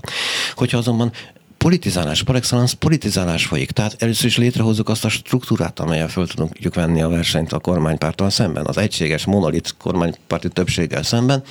Hogyha 0.55 0.77
azonban 0.77 1.11
politizálás, 1.61 2.23
par 2.23 2.35
excellence 2.35 2.75
politizálás 2.79 3.45
folyik. 3.45 3.71
Tehát 3.71 3.95
először 3.99 4.25
is 4.25 4.37
létrehozzuk 4.37 4.89
azt 4.89 5.05
a 5.05 5.09
struktúrát, 5.09 5.79
amelyen 5.79 6.07
föl 6.07 6.27
tudjuk 6.27 6.75
venni 6.75 7.01
a 7.01 7.07
versenyt 7.07 7.53
a 7.53 7.59
kormánypárttal 7.59 8.29
szemben, 8.29 8.65
az 8.65 8.77
egységes 8.77 9.25
monolit 9.25 9.75
kormánypárti 9.77 10.49
többséggel 10.49 11.03
szemben, 11.03 11.43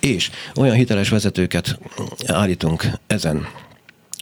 és 0.00 0.30
olyan 0.56 0.74
hiteles 0.74 1.08
vezetőket 1.08 1.78
állítunk 2.26 2.84
ezen 3.06 3.46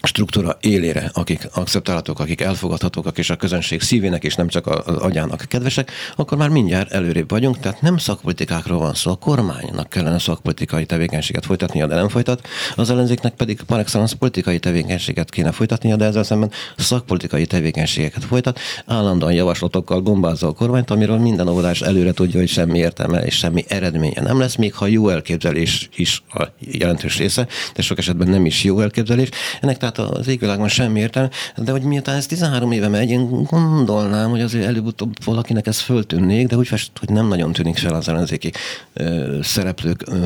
struktúra 0.02 0.56
élére, 0.60 1.10
akik 1.14 1.48
akceptálhatók, 1.54 2.20
akik 2.20 2.40
elfogadhatók, 2.40 3.18
és 3.18 3.30
a 3.30 3.36
közönség 3.36 3.80
szívének 3.80 4.24
és 4.24 4.34
nem 4.34 4.48
csak 4.48 4.66
az 4.66 4.96
agyának 4.96 5.44
kedvesek, 5.48 5.90
akkor 6.16 6.38
már 6.38 6.48
mindjárt 6.48 6.92
előrébb 6.92 7.30
vagyunk, 7.30 7.58
tehát 7.58 7.80
nem 7.80 7.96
szakpolitikákról 7.96 8.78
van 8.78 8.94
szó, 8.94 9.10
a 9.10 9.14
kormánynak 9.14 9.88
kellene 9.88 10.18
szakpolitikai 10.18 10.86
tevékenységet 10.86 11.46
folytatnia, 11.46 11.86
de 11.86 11.94
nem 11.94 12.08
folytat, 12.08 12.48
az 12.76 12.90
ellenzéknek 12.90 13.34
pedig 13.34 13.60
par 13.62 13.78
excellence 13.78 14.16
politikai 14.16 14.58
tevékenységet 14.58 15.30
kéne 15.30 15.52
folytatnia, 15.52 15.96
de 15.96 16.04
ezzel 16.04 16.22
szemben 16.22 16.50
szakpolitikai 16.76 17.46
tevékenységeket 17.46 18.24
folytat, 18.24 18.58
állandóan 18.86 19.32
javaslatokkal 19.32 20.00
bombázza 20.00 20.46
a 20.46 20.52
kormányt, 20.52 20.90
amiről 20.90 21.18
minden 21.18 21.48
óvodás 21.48 21.80
előre 21.80 22.12
tudja, 22.12 22.40
hogy 22.40 22.48
semmi 22.48 22.78
értelme 22.78 23.24
és 23.24 23.36
semmi 23.36 23.64
eredménye 23.68 24.22
nem 24.22 24.38
lesz, 24.38 24.56
még 24.56 24.74
ha 24.74 24.86
jó 24.86 25.08
elképzelés 25.08 25.88
is 25.96 26.22
a 26.28 26.44
jelentős 26.60 27.18
része, 27.18 27.46
de 27.74 27.82
sok 27.82 27.98
esetben 27.98 28.28
nem 28.28 28.46
is 28.46 28.64
jó 28.64 28.80
elképzelés. 28.80 29.28
Ennek 29.60 29.76
tehát 29.90 30.12
az 30.12 30.28
égvilágban 30.28 30.68
semmi 30.68 31.00
értelme, 31.00 31.30
de 31.56 31.70
hogy 31.70 31.82
miután 31.82 32.16
ez 32.16 32.26
13 32.26 32.72
éve 32.72 32.88
megy, 32.88 33.10
én 33.10 33.42
gondolnám, 33.42 34.30
hogy 34.30 34.40
azért 34.40 34.64
előbb-utóbb 34.64 35.24
valakinek 35.24 35.66
ez 35.66 35.80
föltűnnék, 35.80 36.46
de 36.46 36.56
úgy 36.56 36.68
fest, 36.68 36.90
hogy 36.98 37.08
nem 37.08 37.28
nagyon 37.28 37.52
tűnik 37.52 37.76
fel 37.76 37.94
az 37.94 38.08
ellenzéki 38.08 38.52
ö, 38.92 39.38
szereplők 39.42 40.02
ö, 40.06 40.24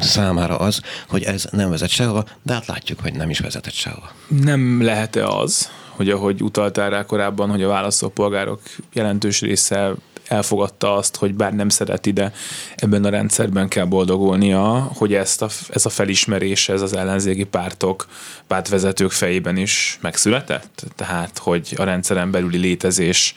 számára 0.00 0.56
az, 0.56 0.80
hogy 1.08 1.22
ez 1.22 1.46
nem 1.50 1.70
vezet 1.70 1.88
sehova, 1.88 2.24
de 2.42 2.52
hát 2.52 2.66
látjuk, 2.66 3.00
hogy 3.00 3.14
nem 3.14 3.30
is 3.30 3.38
vezetett 3.38 3.72
sehova. 3.72 4.10
Nem 4.28 4.82
lehet-e 4.82 5.26
az, 5.26 5.70
hogy 5.98 6.10
ahogy 6.10 6.42
utaltál 6.42 6.90
rá 6.90 7.04
korábban, 7.04 7.50
hogy 7.50 7.62
a 7.62 7.68
választópolgárok 7.68 8.60
jelentős 8.92 9.40
része 9.40 9.92
elfogadta 10.28 10.94
azt, 10.94 11.16
hogy 11.16 11.34
bár 11.34 11.54
nem 11.54 11.68
szereti, 11.68 12.12
de 12.12 12.32
ebben 12.76 13.04
a 13.04 13.08
rendszerben 13.08 13.68
kell 13.68 13.84
boldogulnia, 13.84 14.90
hogy 14.94 15.14
ezt 15.14 15.42
a, 15.42 15.48
ez 15.70 15.86
a 15.86 15.88
felismerés, 15.88 16.68
ez 16.68 16.82
az 16.82 16.92
ellenzéki 16.96 17.44
pártok, 17.44 18.06
pártvezetők 18.46 19.10
fejében 19.10 19.56
is 19.56 19.98
megszületett? 20.02 20.84
Tehát, 20.96 21.38
hogy 21.38 21.74
a 21.76 21.84
rendszeren 21.84 22.30
belüli 22.30 22.58
létezés 22.58 23.34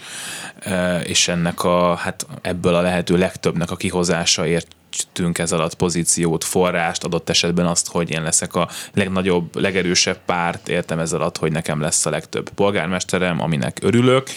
e, 0.59 0.99
és 0.99 1.27
ennek 1.27 1.63
a, 1.63 1.95
hát 1.95 2.25
ebből 2.41 2.75
a 2.75 2.81
lehető 2.81 3.17
legtöbbnek 3.17 3.71
a 3.71 3.75
kihozása 3.75 4.47
ért 4.47 4.67
tünk 5.13 5.37
ez 5.37 5.51
alatt 5.51 5.75
pozíciót, 5.75 6.43
forrást, 6.43 7.03
adott 7.03 7.29
esetben 7.29 7.65
azt, 7.65 7.87
hogy 7.87 8.11
én 8.11 8.21
leszek 8.21 8.55
a 8.55 8.69
legnagyobb, 8.93 9.55
legerősebb 9.55 10.19
párt, 10.25 10.67
értem 10.67 10.99
ez 10.99 11.13
alatt, 11.13 11.37
hogy 11.37 11.51
nekem 11.51 11.81
lesz 11.81 12.05
a 12.05 12.09
legtöbb 12.09 12.49
polgármesterem, 12.49 13.41
aminek 13.41 13.77
örülök. 13.81 14.27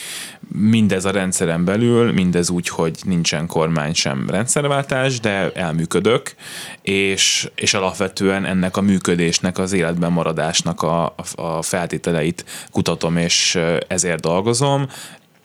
Mindez 0.48 1.04
a 1.04 1.10
rendszeren 1.10 1.64
belül, 1.64 2.12
mindez 2.12 2.50
úgy, 2.50 2.68
hogy 2.68 2.98
nincsen 3.02 3.46
kormány 3.46 3.94
sem 3.94 4.30
rendszerváltás, 4.30 5.20
de 5.20 5.52
elműködök, 5.52 6.34
és, 6.82 7.50
és 7.54 7.74
alapvetően 7.74 8.44
ennek 8.44 8.76
a 8.76 8.80
működésnek, 8.80 9.58
az 9.58 9.72
életben 9.72 10.12
maradásnak 10.12 10.82
a, 10.82 11.14
a 11.34 11.62
feltételeit 11.62 12.44
kutatom, 12.70 13.16
és 13.16 13.58
ezért 13.88 14.20
dolgozom 14.20 14.88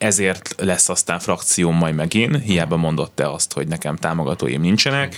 ezért 0.00 0.54
lesz 0.58 0.88
aztán 0.88 1.18
frakcióm 1.18 1.76
majd 1.76 1.94
megint, 1.94 2.42
hiába 2.42 2.76
mondott 2.76 3.14
te 3.14 3.30
azt, 3.30 3.52
hogy 3.52 3.68
nekem 3.68 3.96
támogatóim 3.96 4.60
nincsenek, 4.60 5.16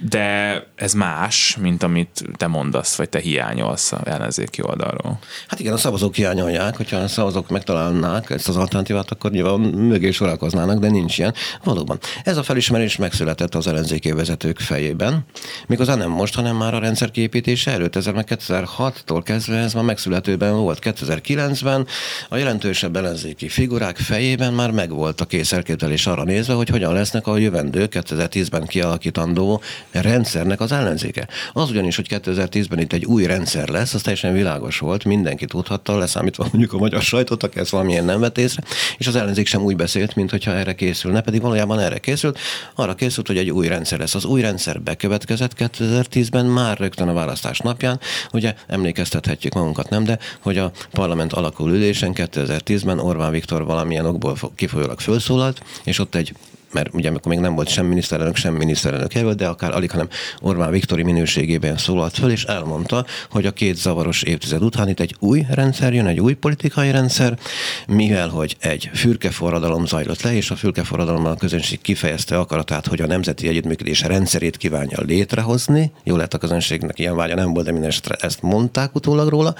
de 0.00 0.62
ez 0.76 0.92
más, 0.92 1.56
mint 1.60 1.82
amit 1.82 2.24
te 2.36 2.46
mondasz, 2.46 2.96
vagy 2.96 3.08
te 3.08 3.18
hiányolsz 3.18 3.92
a 3.92 4.00
ellenzéki 4.04 4.62
oldalról. 4.62 5.18
Hát 5.48 5.60
igen, 5.60 5.72
a 5.72 5.76
szavazók 5.76 6.14
hiányolják, 6.14 6.76
hogyha 6.76 6.96
a 6.96 7.08
szavazók 7.08 7.48
megtalálnák 7.48 8.30
ezt 8.30 8.48
az 8.48 8.56
alternatívát, 8.56 9.10
akkor 9.10 9.30
nyilván 9.30 9.60
mögé 9.60 10.10
sorakoznának, 10.10 10.78
de 10.78 10.90
nincs 10.90 11.18
ilyen. 11.18 11.34
Valóban. 11.64 11.98
Ez 12.24 12.36
a 12.36 12.42
felismerés 12.42 12.96
megszületett 12.96 13.54
az 13.54 13.66
ellenzéki 13.66 14.12
vezetők 14.12 14.58
fejében, 14.58 15.26
méghozzá 15.66 15.94
nem 15.94 16.10
most, 16.10 16.34
hanem 16.34 16.56
már 16.56 16.74
a 16.74 16.78
rendszer 16.78 17.10
kiépítése 17.10 17.70
előtt. 17.70 17.96
Ez 17.96 18.06
2006-tól 18.06 19.20
kezdve 19.24 19.56
ez 19.56 19.74
már 19.74 19.84
megszületőben 19.84 20.56
volt. 20.56 20.78
2009-ben 20.82 21.86
a 22.28 22.36
jelentősebb 22.36 22.96
ellenzéki 22.96 23.48
figurák 23.48 23.96
fejében 23.96 24.52
már 24.52 24.70
megvolt 24.70 25.20
a 25.20 25.24
kész 25.24 25.52
elképzelés 25.52 26.06
arra 26.06 26.24
nézve, 26.24 26.54
hogy 26.54 26.68
hogyan 26.68 26.92
lesznek 26.92 27.26
a 27.26 27.36
jövendő 27.36 27.88
2010-ben 27.90 28.66
kialakítandó 28.66 29.62
rendszernek 30.00 30.60
az 30.60 30.72
ellenzéke. 30.72 31.28
Az 31.52 31.70
ugyanis, 31.70 31.96
hogy 31.96 32.06
2010-ben 32.10 32.78
itt 32.78 32.92
egy 32.92 33.04
új 33.04 33.26
rendszer 33.26 33.68
lesz, 33.68 33.94
az 33.94 34.02
teljesen 34.02 34.32
világos 34.32 34.78
volt, 34.78 35.04
mindenki 35.04 35.46
tudhatta, 35.46 35.98
leszámítva 35.98 36.46
mondjuk 36.52 36.72
a 36.72 36.78
magyar 36.78 37.02
sajtot, 37.02 37.42
aki 37.42 37.58
ezt 37.58 37.70
valamilyen 37.70 38.04
nem 38.04 38.20
vett 38.20 38.38
észre, 38.38 38.62
és 38.98 39.06
az 39.06 39.16
ellenzék 39.16 39.46
sem 39.46 39.62
úgy 39.62 39.76
beszélt, 39.76 40.14
mint 40.14 40.30
hogyha 40.30 40.52
erre 40.52 40.74
készülne, 40.74 41.20
pedig 41.20 41.40
valójában 41.40 41.78
erre 41.78 41.98
készült, 41.98 42.38
arra 42.74 42.94
készült, 42.94 43.26
hogy 43.26 43.38
egy 43.38 43.50
új 43.50 43.68
rendszer 43.68 43.98
lesz. 43.98 44.14
Az 44.14 44.24
új 44.24 44.40
rendszer 44.40 44.80
bekövetkezett 44.80 45.52
2010-ben 45.58 46.46
már 46.46 46.78
rögtön 46.78 47.08
a 47.08 47.12
választás 47.12 47.58
napján, 47.58 48.00
ugye 48.32 48.54
emlékeztethetjük 48.66 49.54
magunkat, 49.54 49.90
nem, 49.90 50.04
de 50.04 50.18
hogy 50.40 50.58
a 50.58 50.72
parlament 50.90 51.32
alakul 51.32 51.70
ülésen 51.70 52.12
2010-ben 52.14 52.98
Orbán 52.98 53.30
Viktor 53.30 53.64
valamilyen 53.64 54.06
okból 54.06 54.36
kifolyólag 54.54 55.00
felszólalt, 55.00 55.62
és 55.84 55.98
ott 55.98 56.14
egy 56.14 56.34
mert 56.74 56.94
ugye 56.94 57.08
amikor 57.08 57.32
még 57.32 57.40
nem 57.40 57.54
volt 57.54 57.68
sem 57.68 57.86
miniszterelnök, 57.86 58.36
sem 58.36 58.54
miniszterelnök 58.54 59.14
jelölt, 59.14 59.36
de 59.36 59.46
akár 59.46 59.74
alig, 59.74 59.90
hanem 59.90 60.08
Orbán 60.40 60.70
Viktori 60.70 61.02
minőségében 61.02 61.76
szólalt 61.76 62.14
föl, 62.14 62.30
és 62.30 62.44
elmondta, 62.44 63.06
hogy 63.30 63.46
a 63.46 63.50
két 63.50 63.76
zavaros 63.76 64.22
évtized 64.22 64.62
után 64.62 64.88
itt 64.88 65.00
egy 65.00 65.16
új 65.18 65.46
rendszer 65.50 65.94
jön, 65.94 66.06
egy 66.06 66.20
új 66.20 66.32
politikai 66.32 66.90
rendszer, 66.90 67.38
mivel 67.86 68.28
hogy 68.28 68.56
egy 68.60 68.90
fürkeforradalom 68.94 69.86
zajlott 69.86 70.22
le, 70.22 70.34
és 70.34 70.50
a 70.50 70.56
fürkeforradalommal 70.56 71.32
a 71.32 71.36
közönség 71.36 71.80
kifejezte 71.80 72.38
akaratát, 72.38 72.86
hogy 72.86 73.00
a 73.00 73.06
nemzeti 73.06 73.48
együttműködés 73.48 74.00
rendszerét 74.02 74.56
kívánja 74.56 75.00
létrehozni. 75.00 75.92
Jó 76.04 76.16
lett 76.16 76.34
a 76.34 76.38
közönségnek 76.38 76.98
ilyen 76.98 77.16
vágya 77.16 77.34
nem 77.34 77.52
volt, 77.52 77.66
de 77.66 77.72
minden 77.72 77.92
ezt 78.18 78.42
mondták 78.42 78.94
utólag 78.94 79.28
róla, 79.28 79.54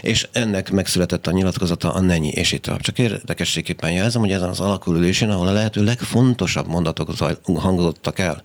és 0.00 0.28
ennek 0.32 0.70
megszületett 0.70 1.26
a 1.26 1.30
nyilatkozata 1.30 1.92
a 1.92 2.00
Nenyi, 2.00 2.28
és 2.28 2.52
itt 2.52 2.70
Csak 2.80 2.98
érdekességképpen 2.98 3.90
jelzem, 3.90 4.20
hogy 4.20 4.32
ezen 4.32 4.48
az 4.48 4.60
alakulülésén, 4.60 5.30
ahol 5.30 5.48
a 5.48 5.52
lehető 5.52 5.84
legfontosabb 5.84 6.45
fontosabb 6.46 6.66
mondatok 6.66 7.10
hangzottak 7.58 8.18
el 8.18 8.42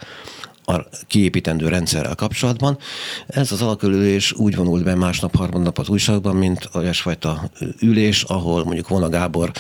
a 0.66 0.86
kiépítendő 1.08 1.68
rendszerrel 1.68 2.16
kapcsolatban. 2.16 2.78
Ez 3.28 3.52
az 3.52 3.62
alakülés 3.62 4.34
úgy 4.34 4.56
vonult 4.56 4.84
be 4.84 4.96
másnap, 4.96 5.36
harmadnap 5.36 5.80
az 5.80 5.90
újságban, 5.90 6.36
mint 6.36 6.70
olyasfajta 6.74 7.50
ülés, 7.80 8.24
ahol 8.24 8.64
mondjuk 8.64 8.88
Vona 8.88 9.10
Gábor 9.10 9.52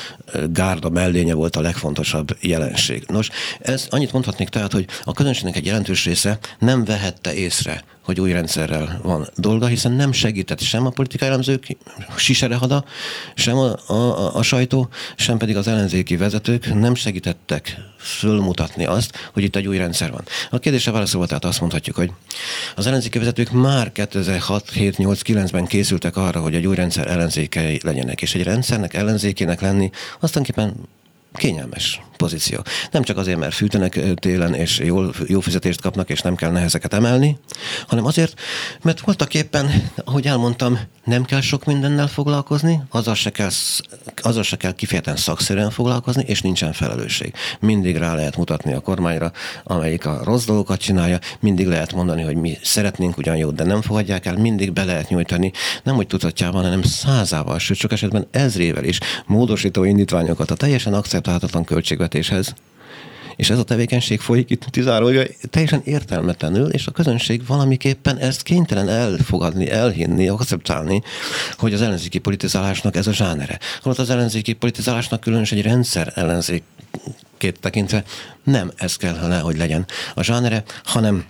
gárda 0.51 0.89
mellénye 0.89 1.33
volt 1.33 1.55
a 1.55 1.61
legfontosabb 1.61 2.37
jelenség. 2.39 3.03
Nos, 3.07 3.29
ez 3.59 3.87
annyit 3.89 4.11
mondhatnék 4.11 4.49
tehát, 4.49 4.71
hogy 4.71 4.85
a 5.03 5.13
közönségnek 5.13 5.55
egy 5.55 5.65
jelentős 5.65 6.05
része 6.05 6.39
nem 6.59 6.83
vehette 6.83 7.33
észre, 7.33 7.83
hogy 8.01 8.19
új 8.19 8.31
rendszerrel 8.31 8.99
van 9.03 9.27
dolga, 9.35 9.65
hiszen 9.65 9.91
nem 9.91 10.11
segített 10.11 10.59
sem 10.59 10.85
a 10.85 10.89
politikai 10.89 11.27
elemzők, 11.27 11.77
siserehada, 12.17 12.85
sem 13.35 13.57
a, 13.57 13.91
a, 13.91 14.35
a 14.35 14.41
sajtó, 14.41 14.89
sem 15.15 15.37
pedig 15.37 15.57
az 15.57 15.67
ellenzéki 15.67 16.17
vezetők 16.17 16.73
nem 16.73 16.95
segítettek 16.95 17.77
fölmutatni 17.97 18.85
azt, 18.85 19.29
hogy 19.33 19.43
itt 19.43 19.55
egy 19.55 19.67
új 19.67 19.77
rendszer 19.77 20.11
van. 20.11 20.23
A 20.49 20.59
kérdésre 20.59 20.91
válaszolva 20.91 21.27
tehát 21.27 21.45
azt 21.45 21.59
mondhatjuk, 21.59 21.95
hogy 21.95 22.11
az 22.75 22.87
ellenzéki 22.87 23.17
vezetők 23.17 23.51
már 23.51 23.91
2006, 23.91 24.69
7, 24.69 24.97
8, 24.97 25.21
9-ben 25.23 25.65
készültek 25.65 26.17
arra, 26.17 26.41
hogy 26.41 26.55
egy 26.55 26.67
új 26.67 26.75
rendszer 26.75 27.07
ellenzékei 27.07 27.79
legyenek, 27.83 28.21
és 28.21 28.35
egy 28.35 28.43
rendszernek 28.43 28.93
ellenzékének 28.93 29.61
lenni 29.61 29.89
aztán 30.19 30.45
kényelmes 31.33 32.01
pozíció. 32.21 32.59
Nem 32.91 33.03
csak 33.03 33.17
azért, 33.17 33.39
mert 33.39 33.53
fűtenek 33.53 33.99
télen, 34.13 34.53
és 34.53 34.79
jól, 34.79 35.13
jó 35.27 35.39
fizetést 35.39 35.81
kapnak, 35.81 36.09
és 36.09 36.21
nem 36.21 36.35
kell 36.35 36.51
nehezeket 36.51 36.93
emelni, 36.93 37.37
hanem 37.87 38.05
azért, 38.05 38.39
mert 38.81 38.99
voltak 38.99 39.33
éppen, 39.33 39.91
ahogy 40.05 40.27
elmondtam, 40.27 40.79
nem 41.03 41.23
kell 41.25 41.41
sok 41.41 41.65
mindennel 41.65 42.07
foglalkozni, 42.07 42.81
azzal 42.89 43.15
se 43.15 43.29
kell, 43.29 43.49
azzal 44.15 44.43
se 44.43 44.57
kell 44.57 44.71
kifejezetten 44.71 45.15
szakszerűen 45.15 45.69
foglalkozni, 45.69 46.23
és 46.27 46.41
nincsen 46.41 46.73
felelősség. 46.73 47.33
Mindig 47.59 47.97
rá 47.97 48.15
lehet 48.15 48.37
mutatni 48.37 48.73
a 48.73 48.79
kormányra, 48.79 49.31
amelyik 49.63 50.05
a 50.05 50.21
rossz 50.23 50.45
dolgokat 50.45 50.79
csinálja, 50.79 51.19
mindig 51.39 51.67
lehet 51.67 51.93
mondani, 51.93 52.21
hogy 52.21 52.35
mi 52.35 52.57
szeretnénk 52.61 53.17
ugyan 53.17 53.35
jót, 53.35 53.55
de 53.55 53.63
nem 53.63 53.81
fogadják 53.81 54.25
el, 54.25 54.37
mindig 54.37 54.73
be 54.73 54.83
lehet 54.83 55.09
nyújtani, 55.09 55.51
nem 55.83 55.95
hogy 55.95 56.07
tudatjában, 56.07 56.63
hanem 56.63 56.81
százával, 56.81 57.59
sőt 57.59 57.77
sok 57.77 57.91
esetben 57.91 58.27
ezrével 58.31 58.83
is 58.83 58.99
módosító 59.25 59.83
indítványokat 59.83 60.51
a 60.51 60.55
teljesen 60.55 60.93
akceptálhatatlan 60.93 61.63
költségvetéshez, 62.11 62.53
és 63.35 63.49
ez 63.49 63.57
a 63.57 63.63
tevékenység 63.63 64.19
folyik 64.19 64.49
itt 64.49 64.63
tizárója 64.63 65.23
teljesen 65.49 65.81
értelmetlenül, 65.83 66.69
és 66.69 66.87
a 66.87 66.91
közönség 66.91 67.45
valamiképpen 67.45 68.17
ezt 68.17 68.43
kénytelen 68.43 68.89
elfogadni, 68.89 69.69
elhinni, 69.69 70.27
akceptálni, 70.27 71.01
hogy 71.57 71.73
az 71.73 71.81
ellenzéki 71.81 72.19
politizálásnak 72.19 72.95
ez 72.95 73.07
a 73.07 73.13
zsánere. 73.13 73.59
Holott 73.81 73.97
az 73.97 74.09
ellenzéki 74.09 74.53
politizálásnak 74.53 75.19
különös 75.19 75.51
egy 75.51 75.61
rendszer 75.61 76.11
ellenzékét 76.15 77.59
tekintve 77.59 78.03
nem 78.43 78.71
ez 78.77 78.95
kellene, 78.95 79.39
hogy 79.39 79.57
legyen 79.57 79.85
a 80.15 80.23
zsánere, 80.23 80.63
hanem 80.83 81.25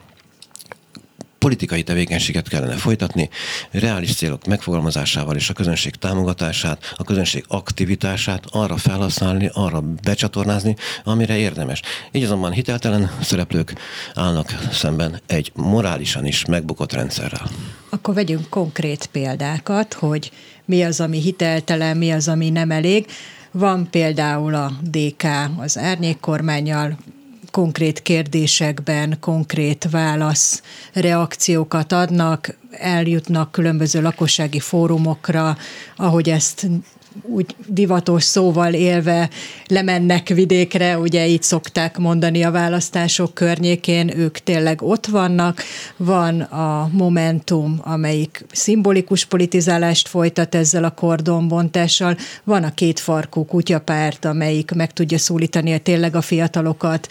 politikai 1.42 1.84
tevékenységet 1.84 2.48
kellene 2.48 2.76
folytatni, 2.76 3.30
reális 3.72 4.16
célok 4.16 4.46
megfogalmazásával 4.46 5.36
és 5.36 5.50
a 5.50 5.54
közönség 5.54 5.96
támogatását, 5.96 6.94
a 6.98 7.04
közönség 7.04 7.44
aktivitását 7.48 8.44
arra 8.52 8.78
felhasználni, 8.78 9.50
arra 9.54 9.82
becsatornázni, 10.04 10.76
amire 11.04 11.38
érdemes. 11.38 11.82
Így 12.12 12.24
azonban 12.24 12.52
hiteltelen 12.52 13.12
szereplők 13.22 13.74
állnak 14.14 14.58
szemben 14.72 15.22
egy 15.26 15.52
morálisan 15.56 16.26
is 16.26 16.46
megbukott 16.46 16.94
rendszerrel. 16.94 17.50
Akkor 17.90 18.14
vegyünk 18.14 18.50
konkrét 18.50 19.06
példákat, 19.06 19.94
hogy 19.94 20.32
mi 20.66 20.84
az, 20.84 21.00
ami 21.00 21.20
hiteltelen, 21.22 21.98
mi 21.98 22.12
az, 22.12 22.28
ami 22.28 22.50
nem 22.50 22.72
elég. 22.72 23.06
Van 23.52 23.88
például 23.90 24.56
a 24.56 24.72
DK 24.82 25.24
az 25.58 25.78
árnyékkormányjal 25.78 26.98
konkrét 27.52 28.02
kérdésekben 28.02 29.18
konkrét 29.20 29.88
válasz, 29.92 30.62
reakciókat 30.94 31.92
adnak, 31.92 32.56
eljutnak 32.72 33.52
különböző 33.52 34.02
lakossági 34.02 34.60
fórumokra, 34.60 35.58
ahogy 35.96 36.30
ezt 36.30 36.68
úgy 37.22 37.56
divatos 37.66 38.24
szóval 38.24 38.74
élve 38.74 39.30
lemennek 39.68 40.28
vidékre, 40.28 40.98
ugye 40.98 41.28
így 41.28 41.44
szokták 41.44 41.98
mondani 41.98 42.44
a 42.44 42.52
választások 42.52 43.34
környékén, 43.34 44.18
ők 44.18 44.38
tényleg 44.38 44.82
ott 44.82 45.06
vannak. 45.06 45.62
Van 45.98 46.42
a 46.42 46.90
Momentum, 46.92 47.80
amelyik 47.84 48.46
szimbolikus 48.52 49.26
politizálást 49.26 50.08
folytat 50.08 50.56
ezzel 50.56 50.84
a 50.84 50.92
kordonbontással, 50.92 52.18
van 52.44 52.64
a 52.64 52.74
két 52.74 53.00
farkú 53.00 53.46
kutyapárt, 53.46 54.26
amelyik 54.26 54.72
meg 54.72 54.94
tudja 54.94 55.18
szólítani 55.18 55.74
a 55.74 55.80
tényleg 55.80 56.16
a 56.16 56.22
fiatalokat, 56.22 57.08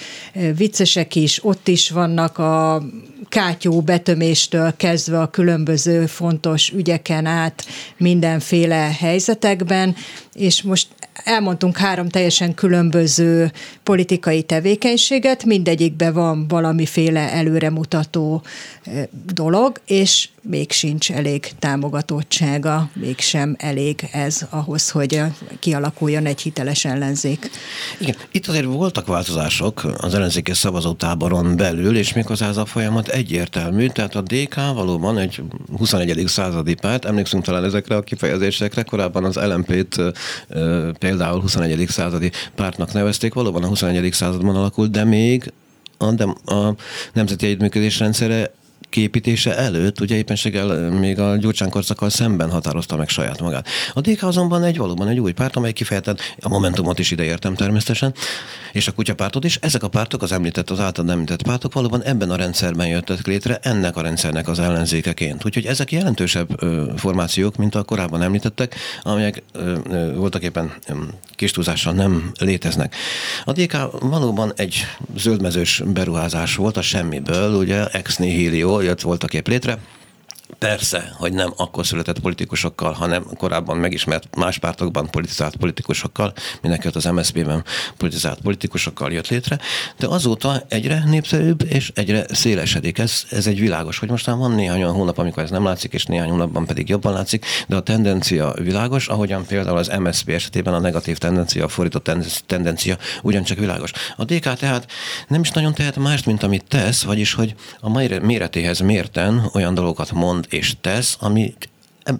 viccesek 0.56 1.14
is, 1.14 1.44
ott 1.44 1.68
is 1.68 1.90
vannak 1.90 2.38
a 2.38 2.82
kátyú 3.30 3.80
betöméstől 3.80 4.76
kezdve 4.76 5.20
a 5.20 5.30
különböző 5.30 6.06
fontos 6.06 6.70
ügyeken 6.70 7.26
át 7.26 7.66
mindenféle 7.96 8.96
helyzetekben, 8.98 9.89
és 10.34 10.62
most 10.62 10.88
elmondtunk 11.24 11.76
három 11.76 12.08
teljesen 12.08 12.54
különböző 12.54 13.52
politikai 13.82 14.42
tevékenységet, 14.42 15.44
mindegyikben 15.44 16.12
van 16.12 16.48
valamiféle 16.48 17.32
előremutató 17.32 18.42
eh, 18.84 19.02
dolog, 19.34 19.80
és 19.86 20.28
még 20.42 20.70
sincs 20.72 21.12
elég 21.12 21.50
támogatottsága, 21.58 22.90
mégsem 22.94 23.56
elég 23.58 24.08
ez 24.12 24.46
ahhoz, 24.50 24.90
hogy 24.90 25.22
kialakuljon 25.58 26.26
egy 26.26 26.40
hiteles 26.40 26.84
ellenzék. 26.84 27.50
Igen, 27.98 28.14
itt 28.30 28.46
azért 28.46 28.64
voltak 28.64 29.06
változások 29.06 29.84
az 29.98 30.14
ellenzéki 30.14 30.52
szavazótáboron 30.52 31.56
belül, 31.56 31.96
és 31.96 32.12
méghozzá 32.12 32.48
ez 32.48 32.56
a 32.56 32.64
folyamat 32.64 33.08
egyértelmű, 33.08 33.88
tehát 33.88 34.14
a 34.14 34.20
DK 34.20 34.54
valóban 34.54 35.18
egy 35.18 35.42
21. 35.78 36.22
századi 36.26 36.74
párt, 36.74 37.04
emlékszünk 37.04 37.44
talán 37.44 37.64
ezekre 37.64 37.96
a 37.96 38.02
kifejezésekre, 38.02 38.82
korábban 38.82 39.24
az 39.24 39.36
LMP-t 39.36 39.96
például 40.98 41.40
21. 41.40 41.86
századi 41.88 42.30
pártnak 42.54 42.92
nevezték, 42.92 43.34
valóban 43.34 43.62
a 43.62 43.66
21. 43.66 44.12
században 44.12 44.56
alakult, 44.56 44.90
de 44.90 45.04
még 45.04 45.52
a, 45.98 46.12
de 46.12 46.24
a 46.44 46.74
nemzeti 47.12 47.46
együttműködés 47.46 47.98
rendszere 47.98 48.50
képítése 48.90 49.56
előtt, 49.56 50.00
ugye 50.00 50.16
éppenséggel 50.16 50.90
még 50.90 51.18
a 51.18 51.36
Gyurcsán 51.36 51.70
korszakkal 51.70 52.10
szemben 52.10 52.50
határozta 52.50 52.96
meg 52.96 53.08
saját 53.08 53.40
magát. 53.40 53.68
A 53.94 54.00
DK 54.00 54.22
azonban 54.22 54.64
egy 54.64 54.76
valóban 54.76 55.08
egy 55.08 55.18
új 55.18 55.32
párt, 55.32 55.56
amely 55.56 55.72
kifejezetten 55.72 56.18
a 56.40 56.48
Momentumot 56.48 56.98
is 56.98 57.10
ideértem 57.10 57.54
természetesen, 57.54 58.14
és 58.72 58.88
a 58.88 58.92
kutyapártot 58.92 59.44
is. 59.44 59.56
Ezek 59.56 59.82
a 59.82 59.88
pártok, 59.88 60.22
az 60.22 60.32
említett, 60.32 60.70
az 60.70 60.80
által 60.80 61.10
említett 61.10 61.42
pártok 61.42 61.74
valóban 61.74 62.02
ebben 62.02 62.30
a 62.30 62.36
rendszerben 62.36 62.86
jöttek 62.86 63.26
létre, 63.26 63.58
ennek 63.62 63.96
a 63.96 64.00
rendszernek 64.00 64.48
az 64.48 64.58
ellenzékeként. 64.58 65.44
Úgyhogy 65.44 65.66
ezek 65.66 65.92
jelentősebb 65.92 66.62
ö, 66.62 66.92
formációk, 66.96 67.56
mint 67.56 67.74
a 67.74 67.82
korábban 67.82 68.22
említettek, 68.22 68.74
amelyek 69.02 69.42
ö, 69.52 69.76
ö, 69.90 70.14
voltak 70.14 70.42
éppen 70.42 70.72
kis 71.34 71.50
túlzással 71.50 71.92
nem 71.92 72.30
léteznek. 72.40 72.94
A 73.44 73.52
DK 73.52 73.76
valóban 74.00 74.52
egy 74.56 74.86
zöldmezős 75.16 75.82
beruházás 75.86 76.56
volt 76.56 76.76
a 76.76 76.82
semmiből, 76.82 77.54
ugye 77.54 77.86
ex 77.86 78.16
nihilio 78.16 78.79
jött 78.82 79.00
volt 79.00 79.24
a 79.24 79.26
kép 79.26 79.48
létre, 79.48 79.78
Persze, 80.58 81.12
hogy 81.18 81.32
nem 81.32 81.52
akkor 81.56 81.86
született 81.86 82.18
politikusokkal, 82.18 82.92
hanem 82.92 83.24
korábban 83.36 83.76
megismert 83.76 84.36
más 84.36 84.58
pártokban 84.58 85.10
politizált 85.10 85.56
politikusokkal, 85.56 86.32
mindenki 86.62 86.88
az 86.92 87.04
MSZP-ben 87.04 87.64
politizált 87.96 88.40
politikusokkal 88.40 89.12
jött 89.12 89.28
létre, 89.28 89.58
de 89.98 90.06
azóta 90.06 90.62
egyre 90.68 91.02
népszerűbb 91.06 91.62
és 91.68 91.92
egyre 91.94 92.24
szélesedik. 92.30 92.98
Ez, 92.98 93.24
ez 93.30 93.46
egy 93.46 93.60
világos, 93.60 93.98
hogy 93.98 94.10
most 94.10 94.26
van 94.26 94.52
néhány 94.52 94.82
olyan 94.82 94.94
hónap, 94.94 95.18
amikor 95.18 95.42
ez 95.42 95.50
nem 95.50 95.64
látszik, 95.64 95.92
és 95.92 96.04
néhány 96.04 96.28
hónapban 96.28 96.66
pedig 96.66 96.88
jobban 96.88 97.12
látszik, 97.12 97.46
de 97.66 97.76
a 97.76 97.80
tendencia 97.80 98.54
világos, 98.62 99.08
ahogyan 99.08 99.46
például 99.46 99.78
az 99.78 99.90
MSZP 99.98 100.28
esetében 100.28 100.74
a 100.74 100.78
negatív 100.78 101.18
tendencia, 101.18 101.64
a 101.64 101.68
fordított 101.68 102.10
tendencia 102.46 102.96
ugyancsak 103.22 103.58
világos. 103.58 103.92
A 104.16 104.24
DK 104.24 104.54
tehát 104.54 104.86
nem 105.28 105.40
is 105.40 105.50
nagyon 105.50 105.74
tehet 105.74 105.96
mást, 105.96 106.26
mint 106.26 106.42
amit 106.42 106.64
tesz, 106.68 107.02
vagyis 107.02 107.34
hogy 107.34 107.54
a 107.80 107.88
méretéhez 108.20 108.78
mérten 108.80 109.50
olyan 109.52 109.74
dolgokat 109.74 110.12
mond, 110.12 110.39
és 110.46 110.74
tesz, 110.80 111.16
ami 111.20 111.54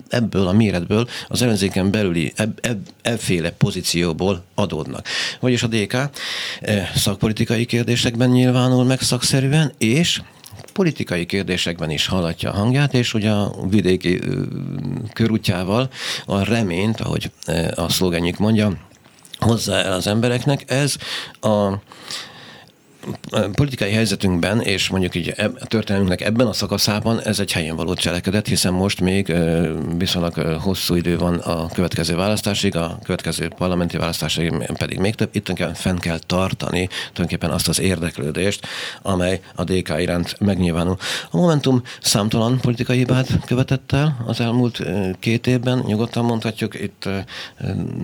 ebből 0.08 0.46
a 0.46 0.52
méretből 0.52 1.08
az 1.28 1.42
ellenzéken 1.42 1.90
belüli 1.90 2.32
ebb, 2.36 2.58
ebb, 2.62 2.88
ebbféle 3.02 3.50
pozícióból 3.50 4.44
adódnak. 4.54 5.06
Vagyis 5.40 5.62
a 5.62 5.66
DK 5.66 5.94
e, 5.94 6.10
szakpolitikai 6.94 7.64
kérdésekben 7.64 8.30
nyilvánul 8.30 8.84
meg 8.84 9.00
szakszerűen, 9.00 9.72
és 9.78 10.22
politikai 10.72 11.26
kérdésekben 11.26 11.90
is 11.90 12.06
hallatja 12.06 12.50
a 12.50 12.56
hangját, 12.56 12.94
és 12.94 13.14
ugye 13.14 13.30
a 13.30 13.54
vidéki 13.68 14.20
körútjával 15.12 15.90
a 16.26 16.44
reményt, 16.44 17.00
ahogy 17.00 17.30
e, 17.44 17.72
a 17.76 17.88
szlogenjük 17.88 18.38
mondja, 18.38 18.72
hozzá 19.38 19.82
el 19.82 19.92
az 19.92 20.06
embereknek. 20.06 20.70
Ez 20.70 20.96
a 21.40 21.72
politikai 23.52 23.90
helyzetünkben, 23.90 24.60
és 24.60 24.88
mondjuk 24.88 25.14
így 25.14 25.34
a 25.36 25.66
történelmünknek 25.66 26.20
ebben 26.20 26.46
a 26.46 26.52
szakaszában 26.52 27.20
ez 27.20 27.40
egy 27.40 27.52
helyen 27.52 27.76
való 27.76 27.94
cselekedet, 27.94 28.46
hiszen 28.46 28.72
most 28.72 29.00
még 29.00 29.34
viszonylag 29.98 30.34
hosszú 30.60 30.94
idő 30.94 31.18
van 31.18 31.34
a 31.34 31.68
következő 31.68 32.16
választásig, 32.16 32.76
a 32.76 32.98
következő 33.02 33.48
parlamenti 33.48 33.96
választásig 33.96 34.52
pedig 34.78 34.98
még 34.98 35.14
több. 35.14 35.28
Itt 35.32 35.52
fenn 35.74 35.96
kell 35.96 36.18
tartani 36.26 36.88
tulajdonképpen 37.12 37.50
azt 37.50 37.68
az 37.68 37.80
érdeklődést, 37.80 38.66
amely 39.02 39.40
a 39.54 39.64
DK 39.64 39.94
iránt 39.98 40.40
megnyilvánul. 40.40 40.96
A 41.30 41.36
Momentum 41.36 41.82
számtalan 42.00 42.60
politikai 42.60 42.96
hibát 42.96 43.44
követett 43.46 43.92
el 43.92 44.24
az 44.26 44.40
elmúlt 44.40 44.82
két 45.18 45.46
évben, 45.46 45.82
nyugodtan 45.86 46.24
mondhatjuk, 46.24 46.74
itt 46.74 47.08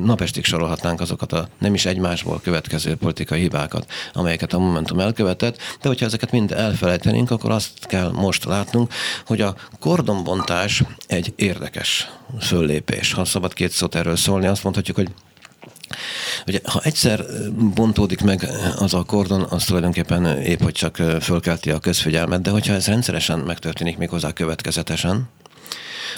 napestig 0.05 0.45
sorolhatnánk 0.45 1.01
azokat 1.01 1.33
a 1.33 1.49
nem 1.59 1.75
is 1.75 1.87
egymásból 1.87 2.41
következő 2.43 2.95
politikai 2.95 3.41
hibákat, 3.41 3.91
amelyeket 4.13 4.53
a 4.53 4.59
Momentum 4.59 4.86
Momentum 4.91 5.27
elkövetett, 5.27 5.57
de 5.81 5.89
hogyha 5.89 6.07
ezeket 6.07 6.31
mind 6.31 6.53
elfelejtenénk, 6.53 7.31
akkor 7.31 7.51
azt 7.51 7.87
kell 7.87 8.11
most 8.11 8.45
látnunk, 8.45 8.93
hogy 9.27 9.41
a 9.41 9.57
kordonbontás 9.81 10.83
egy 11.07 11.33
érdekes 11.37 12.11
föllépés. 12.41 13.13
Ha 13.13 13.25
szabad 13.25 13.53
két 13.53 13.71
szót 13.71 13.95
erről 13.95 14.17
szólni, 14.17 14.47
azt 14.47 14.63
mondhatjuk, 14.63 14.97
hogy 14.97 15.09
Ugye, 16.47 16.61
ha 16.65 16.81
egyszer 16.83 17.25
bontódik 17.75 18.21
meg 18.21 18.49
az 18.79 18.95
a 18.95 19.03
kordon, 19.03 19.47
az 19.51 19.65
tulajdonképpen 19.65 20.43
épp, 20.43 20.61
hogy 20.61 20.73
csak 20.73 20.97
fölkelti 21.21 21.71
a 21.71 21.79
közfigyelmet, 21.79 22.43
de 22.43 22.51
hogyha 22.51 22.75
ez 22.75 22.87
rendszeresen 22.87 23.39
megtörténik 23.39 23.97
méghozzá 23.97 24.33
következetesen, 24.33 25.29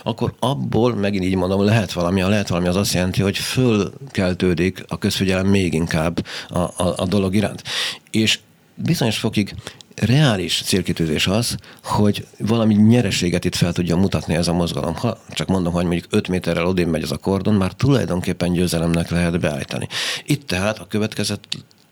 akkor 0.02 0.35
abból, 0.38 0.94
megint 0.94 1.24
így 1.24 1.35
mondom, 1.35 1.64
lehet 1.64 1.92
valami, 1.92 2.22
a 2.22 2.28
lehet 2.28 2.48
valami 2.48 2.68
az 2.68 2.76
azt 2.76 2.92
jelenti, 2.92 3.22
hogy 3.22 3.38
fölkeltődik 3.38 4.85
a 4.88 4.98
közfigyelem 4.98 5.46
még 5.46 5.74
inkább 5.74 6.26
a, 6.48 6.59
a, 6.59 6.94
a 6.96 7.07
dolog 7.07 7.35
iránt. 7.35 7.62
És 8.11 8.38
bizonyos 8.82 9.18
fokig 9.18 9.54
reális 9.94 10.62
célkitűzés 10.64 11.26
az, 11.26 11.56
hogy 11.82 12.26
valami 12.38 12.74
nyereséget 12.74 13.44
itt 13.44 13.54
fel 13.54 13.72
tudja 13.72 13.96
mutatni 13.96 14.34
ez 14.34 14.48
a 14.48 14.52
mozgalom. 14.52 14.94
Ha 14.94 15.18
csak 15.30 15.48
mondom, 15.48 15.72
hogy 15.72 15.84
mondjuk 15.84 16.06
5 16.10 16.28
méterrel 16.28 16.66
odén 16.66 16.88
megy 16.88 17.02
az 17.02 17.12
a 17.12 17.16
kordon, 17.16 17.54
már 17.54 17.72
tulajdonképpen 17.72 18.52
győzelemnek 18.52 19.10
lehet 19.10 19.40
beállítani. 19.40 19.88
Itt 20.24 20.46
tehát 20.46 20.78
a 20.78 20.86
következet 20.86 21.48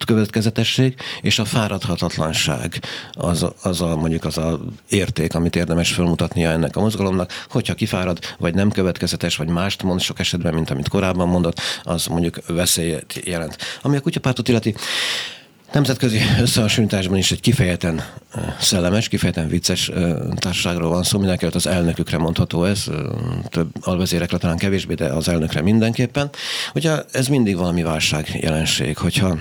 következetesség 0.07 0.95
és 1.21 1.39
a 1.39 1.45
fáradhatatlanság 1.45 2.83
az, 3.13 3.47
az 3.63 3.81
a, 3.81 3.97
mondjuk 3.97 4.25
az 4.25 4.39
a 4.39 4.61
érték, 4.89 5.35
amit 5.35 5.57
érdemes 5.57 5.93
felmutatnia 5.93 6.51
ennek 6.51 6.77
a 6.77 6.81
mozgalomnak, 6.81 7.45
hogyha 7.49 7.75
kifárad, 7.75 8.19
vagy 8.39 8.55
nem 8.55 8.71
következetes, 8.71 9.37
vagy 9.37 9.49
mást 9.49 9.83
mond 9.83 10.01
sok 10.01 10.19
esetben, 10.19 10.55
mint 10.55 10.71
amit 10.71 10.89
korábban 10.89 11.29
mondott, 11.29 11.61
az 11.83 12.07
mondjuk 12.07 12.47
veszélyet 12.47 13.21
jelent. 13.25 13.57
Ami 13.83 13.97
a 13.97 14.01
kutyapártot 14.01 14.49
illeti, 14.49 14.75
Nemzetközi 15.73 16.19
összehasonlításban 16.41 17.19
is 17.19 17.33
egy 17.33 17.41
kifejezetten 17.41 18.05
szellemes, 18.61 19.09
kifejezetten 19.09 19.49
vicces 19.49 19.91
társaságról 20.37 20.89
van 20.89 21.03
szó, 21.03 21.19
mindenki 21.19 21.47
az 21.47 21.67
elnökükre 21.67 22.19
mondható 22.19 22.65
ez, 22.65 22.85
több 23.49 23.69
alvezérekre 23.81 24.39
talán 24.39 24.57
kevésbé, 24.57 24.95
de 24.95 25.05
az 25.05 25.29
elnökre 25.29 25.63
mindenképpen. 25.63 26.31
Ugye 26.75 27.03
ez 27.13 27.29
mindig 27.29 27.57
valami 27.57 27.83
válság 27.83 28.39
jelenség, 28.41 28.99
hogyha 28.99 29.39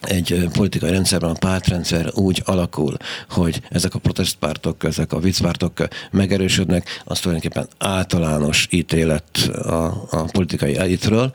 egy 0.00 0.48
politikai 0.52 0.90
rendszerben 0.90 1.30
a 1.30 1.38
pártrendszer 1.38 2.10
úgy 2.14 2.42
alakul, 2.44 2.96
hogy 3.30 3.60
ezek 3.70 3.94
a 3.94 3.98
protestpártok, 3.98 4.84
ezek 4.84 5.12
a 5.12 5.18
viccpártok 5.18 5.72
megerősödnek, 6.10 7.02
az 7.04 7.20
tulajdonképpen 7.20 7.68
általános 7.78 8.66
ítélet 8.70 9.36
a, 9.62 9.84
a 10.10 10.22
politikai 10.32 10.76
elitről. 10.76 11.30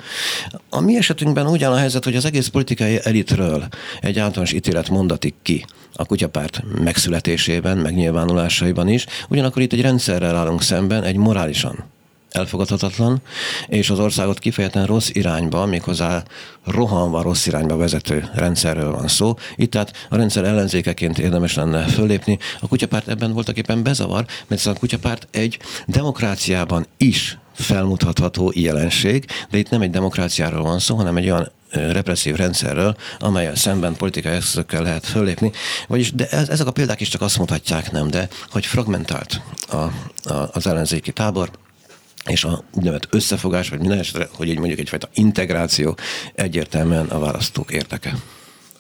A 0.70 0.80
mi 0.80 0.98
esetünkben 0.98 1.48
ugyan 1.48 1.72
a 1.72 1.78
helyzet, 1.78 2.04
hogy 2.04 2.16
az 2.16 2.26
egész 2.26 2.48
politikai 2.48 3.00
elitről 3.04 3.68
egy 4.02 4.20
általános 4.20 4.54
ítélet 4.54 4.90
mondatik 4.90 5.36
ki 5.42 5.66
a 5.96 6.06
kutyapárt 6.06 6.64
megszületésében, 6.84 7.78
megnyilvánulásaiban 7.78 8.88
is, 8.88 9.06
ugyanakkor 9.30 9.62
itt 9.62 9.74
egy 9.74 9.82
rendszerrel 9.82 10.36
állunk 10.36 10.62
szemben, 10.62 11.04
egy 11.04 11.18
morálisan 11.18 11.92
elfogadhatatlan, 12.34 13.22
és 13.68 13.90
az 13.90 14.00
országot 14.00 14.40
kifejezetten 14.40 14.86
rossz 14.86 15.10
irányba, 15.12 15.66
méghozzá 15.66 16.24
rohanva 16.66 17.22
rossz 17.22 17.46
irányba 17.46 17.78
vezető 17.78 18.30
rendszerről 18.34 18.92
van 18.92 19.08
szó. 19.08 19.36
Itt 19.56 19.72
tehát 19.72 20.08
a 20.10 20.16
rendszer 20.16 20.44
ellenzékeként 20.44 21.20
érdemes 21.20 21.56
lenne 21.56 21.84
fölépni. 21.84 22.38
A 22.60 22.68
kutyapárt 22.68 23.08
ebben 23.08 23.34
voltak 23.34 23.58
éppen 23.58 23.84
bezavar, 23.84 24.26
mert 24.48 24.66
a 24.66 24.74
kutyapárt 24.74 25.28
egy 25.32 25.60
demokráciában 25.88 26.86
is 26.98 27.38
felmutatható 27.54 28.52
jelenség, 28.56 29.26
de 29.50 29.58
itt 29.58 29.70
nem 29.70 29.82
egy 29.82 29.90
demokráciáról 29.90 30.64
van 30.64 30.80
szó, 30.80 30.96
hanem 30.96 31.18
egy 31.18 31.30
olyan 31.30 31.52
represszív 31.72 32.36
rendszerről, 32.36 32.96
amelyen 33.20 33.56
szemben 33.56 33.96
politikai 33.96 34.32
eszközökkel 34.32 34.82
lehet 34.82 35.06
föllépni. 35.06 35.52
Vagyis, 35.88 36.12
de 36.14 36.28
ez, 36.28 36.50
ezek 36.50 36.68
a 36.68 36.72
példák 36.72 37.02
is 37.02 37.10
csak 37.10 37.22
azt 37.22 37.38
mutatják, 37.38 37.92
nem, 37.92 38.10
de 38.10 38.28
hogy 38.50 38.66
fragmentált 38.66 39.42
a, 39.68 39.76
a, 39.76 40.50
az 40.52 40.68
ellenzéki 40.68 41.12
tábor, 41.12 41.50
és 42.26 42.44
a 42.44 42.64
úgynevezett 42.74 43.08
összefogás, 43.10 43.70
vagy 43.70 43.80
minden 43.80 44.00
esetre, 44.00 44.28
hogy 44.34 44.48
így 44.48 44.58
mondjuk 44.58 44.80
egyfajta 44.80 45.10
integráció 45.14 45.98
egyértelműen 46.36 47.06
a 47.06 47.20
választók 47.20 47.72
érdeke. 47.72 48.16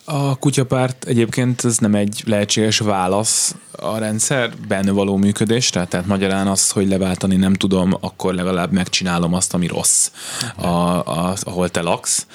A 0.06 0.36
kutyapárt 0.36 1.06
egyébként 1.06 1.66
ez 1.66 1.78
nem 1.78 1.96
egy 1.96 2.24
lehetséges 2.26 2.78
válasz 2.78 3.56
a 3.72 3.98
rendszer 3.98 4.52
benne 4.68 4.92
való 4.92 5.18
működésre, 5.18 5.86
tehát 5.86 6.06
magyarán 6.06 6.48
az, 6.48 6.72
hogy 6.72 6.88
leváltani 6.88 7.36
nem 7.36 7.54
tudom, 7.54 7.94
akkor 8.00 8.34
legalább 8.34 8.72
megcsinálom 8.72 9.34
azt, 9.34 9.54
ami 9.54 9.68
rossz, 9.68 10.12
a, 10.56 10.68
a, 10.68 11.36
ahol 11.42 11.70
te 11.70 11.82
laksz. 11.82 12.28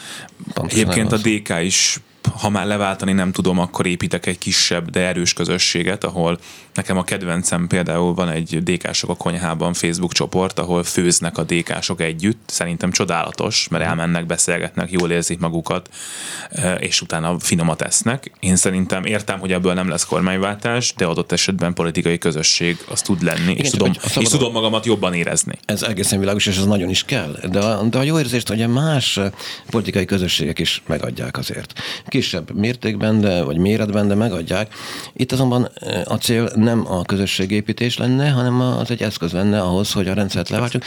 Pontosan 0.54 0.78
egyébként 0.78 1.12
a 1.12 1.16
DK 1.16 1.64
is 1.64 2.00
ha 2.40 2.48
már 2.48 2.66
leváltani 2.66 3.12
nem 3.12 3.32
tudom, 3.32 3.58
akkor 3.58 3.86
építek 3.86 4.26
egy 4.26 4.38
kisebb, 4.38 4.90
de 4.90 5.00
erős 5.00 5.32
közösséget, 5.32 6.04
ahol 6.04 6.38
nekem 6.78 6.98
a 6.98 7.04
kedvencem 7.04 7.66
például 7.66 8.14
van 8.14 8.28
egy 8.28 8.62
DK-sok 8.62 9.10
a 9.10 9.14
konyhában 9.14 9.72
Facebook 9.72 10.12
csoport, 10.12 10.58
ahol 10.58 10.82
főznek 10.82 11.38
a 11.38 11.42
DK-sok 11.42 12.00
együtt. 12.00 12.40
Szerintem 12.46 12.90
csodálatos, 12.90 13.68
mert 13.68 13.84
elmennek, 13.84 14.26
beszélgetnek, 14.26 14.90
jól 14.90 15.10
érzik 15.10 15.38
magukat, 15.38 15.88
és 16.78 17.00
utána 17.00 17.38
finomat 17.38 17.82
esznek. 17.82 18.32
Én 18.40 18.56
szerintem 18.56 19.04
értem, 19.04 19.38
hogy 19.38 19.52
ebből 19.52 19.74
nem 19.74 19.88
lesz 19.88 20.04
kormányváltás, 20.04 20.94
de 20.96 21.04
adott 21.04 21.32
esetben 21.32 21.74
politikai 21.74 22.18
közösség 22.18 22.76
az 22.90 23.02
tud 23.02 23.22
lenni, 23.22 23.50
Igen, 23.50 23.64
és, 23.64 23.70
tudom, 23.70 23.92
szabad, 23.92 24.22
és 24.22 24.28
tudom 24.28 24.52
magamat 24.52 24.86
jobban 24.86 25.14
érezni. 25.14 25.58
Ez 25.64 25.82
egészen 25.82 26.18
világos, 26.18 26.46
és 26.46 26.56
ez 26.56 26.64
nagyon 26.64 26.88
is 26.88 27.04
kell. 27.04 27.38
De 27.50 27.58
a, 27.58 27.82
de 27.82 27.98
a 27.98 28.02
jó 28.02 28.18
érzést, 28.18 28.48
hogy 28.48 28.68
más 28.68 29.20
politikai 29.70 30.04
közösségek 30.04 30.58
is 30.58 30.82
megadják 30.86 31.38
azért 31.38 31.72
kisebb 32.06 32.54
mértékben, 32.54 33.20
de, 33.20 33.42
vagy 33.42 33.56
méretben, 33.56 34.08
de 34.08 34.14
megadják. 34.14 34.74
Itt 35.12 35.32
azonban 35.32 35.70
a 36.04 36.14
cél 36.14 36.52
nem 36.68 36.92
a 36.92 37.04
közösségépítés 37.04 37.96
lenne, 37.96 38.30
hanem 38.30 38.60
az 38.60 38.90
egy 38.90 39.02
eszköz 39.02 39.32
lenne 39.32 39.60
ahhoz, 39.60 39.92
hogy 39.92 40.08
a 40.08 40.14
rendszert 40.14 40.48
leváltsuk. 40.48 40.82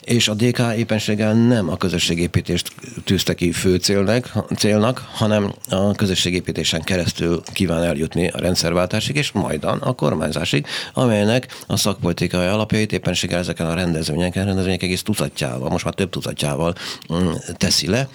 És 0.00 0.28
a 0.28 0.34
DK 0.34 0.58
éppenséggel 0.76 1.34
nem 1.34 1.70
a 1.70 1.76
közösségépítést 1.76 2.72
tűzte 3.04 3.34
ki 3.34 3.52
fő 3.52 3.76
célnak, 3.76 4.32
célnak 4.56 5.08
hanem 5.12 5.52
a 5.68 5.92
közösségépítésen 5.92 6.82
keresztül 6.82 7.42
kíván 7.52 7.82
eljutni 7.82 8.28
a 8.28 8.38
rendszerváltásig, 8.38 9.16
és 9.16 9.32
majdan 9.32 9.78
a 9.78 9.92
kormányzásig, 9.92 10.66
amelynek 10.92 11.64
a 11.66 11.76
szakpolitikai 11.76 12.46
alapjait 12.46 12.92
éppenséggel 12.92 13.38
ezeken 13.38 13.66
a 13.66 13.74
rendezvényeken, 13.74 14.44
rendezvények 14.44 14.82
egész 14.82 15.02
tucatjával, 15.02 15.70
most 15.70 15.84
már 15.84 15.94
több 15.94 16.10
tucatjával 16.10 16.74
mm, 17.12 17.30
teszi 17.56 17.86
le. 17.86 18.08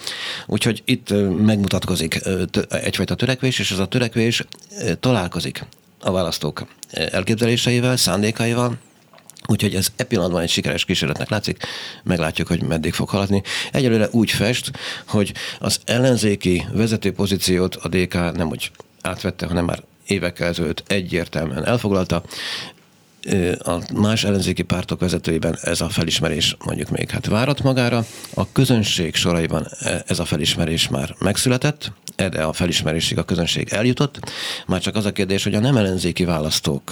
Úgyhogy 0.46 0.82
itt 0.86 1.14
megmutatkozik 1.46 2.22
egyfajta 2.70 3.16
törekvés, 3.16 3.60
és 3.60 3.72
ez 3.72 3.80
a 3.80 3.86
törekvés 3.86 4.44
találkozik 5.00 5.66
a 6.06 6.12
választók 6.12 6.66
elképzeléseivel, 6.92 7.98
szándékaival, 7.98 8.78
Úgyhogy 9.48 9.76
ez 9.76 9.88
e 9.96 10.04
pillanatban 10.04 10.42
egy 10.42 10.50
sikeres 10.50 10.86
kísérletnek 10.86 11.30
látszik, 11.30 11.64
meglátjuk, 12.04 12.48
hogy 12.48 12.64
meddig 12.64 12.94
fog 12.94 13.10
haladni. 13.10 13.44
Egyelőre 13.72 14.08
úgy 14.12 14.32
fest, 14.32 14.72
hogy 15.08 15.34
az 15.60 15.80
ellenzéki 15.86 16.66
vezető 16.74 17.12
pozíciót 17.12 17.76
a 17.76 17.88
DK 17.88 18.14
nem 18.14 18.48
úgy 18.48 18.72
átvette, 19.02 19.46
hanem 19.46 19.66
már 19.66 19.84
évekkel 20.08 20.48
ezelőtt 20.48 20.84
egyértelműen 20.88 21.66
elfoglalta 21.66 22.24
a 23.64 23.78
más 23.94 24.24
ellenzéki 24.24 24.62
pártok 24.62 25.00
vezetőiben 25.00 25.58
ez 25.62 25.82
a 25.82 25.90
felismerés 25.90 26.56
mondjuk 26.66 26.90
még 26.90 27.10
hát 27.10 27.26
várat 27.26 27.64
magára. 27.64 28.06
A 28.34 28.52
közönség 28.52 29.16
soraiban 29.16 29.68
e, 29.80 30.04
ez 30.08 30.20
a 30.20 30.26
felismerés 30.26 30.88
már 30.88 31.16
megszületett, 31.20 31.92
erre 32.16 32.44
a 32.44 32.54
felismerésig 32.54 33.18
a 33.18 33.24
közönség 33.24 33.70
eljutott. 33.70 34.32
Már 34.68 34.82
csak 34.82 34.96
az 34.96 35.06
a 35.06 35.12
kérdés, 35.12 35.44
hogy 35.44 35.56
a 35.56 35.60
nem 35.60 35.78
ellenzéki 35.78 36.26
választók 36.26 36.92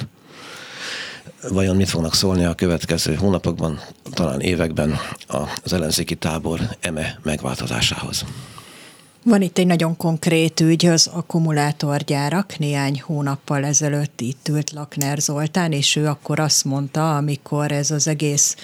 vajon 1.49 1.75
mit 1.75 1.89
fognak 1.89 2.13
szólni 2.13 2.45
a 2.45 2.53
következő 2.53 3.15
hónapokban, 3.15 3.79
talán 4.11 4.39
években 4.39 4.99
az 5.63 5.73
ellenzéki 5.73 6.15
tábor 6.15 6.59
eme 6.79 7.19
megváltozásához. 7.23 8.25
Van 9.25 9.41
itt 9.41 9.57
egy 9.57 9.67
nagyon 9.67 9.97
konkrét 9.97 10.59
ügy, 10.59 10.86
az 10.86 11.07
akkumulátorgyárak. 11.07 12.57
Néhány 12.57 13.01
hónappal 13.05 13.65
ezelőtt 13.65 14.21
itt 14.21 14.47
ült 14.47 14.71
Lakner 14.71 15.17
Zoltán, 15.17 15.71
és 15.71 15.95
ő 15.95 16.07
akkor 16.07 16.39
azt 16.39 16.65
mondta, 16.65 17.15
amikor 17.15 17.71
ez 17.71 17.91
az 17.91 18.07
egész 18.07 18.55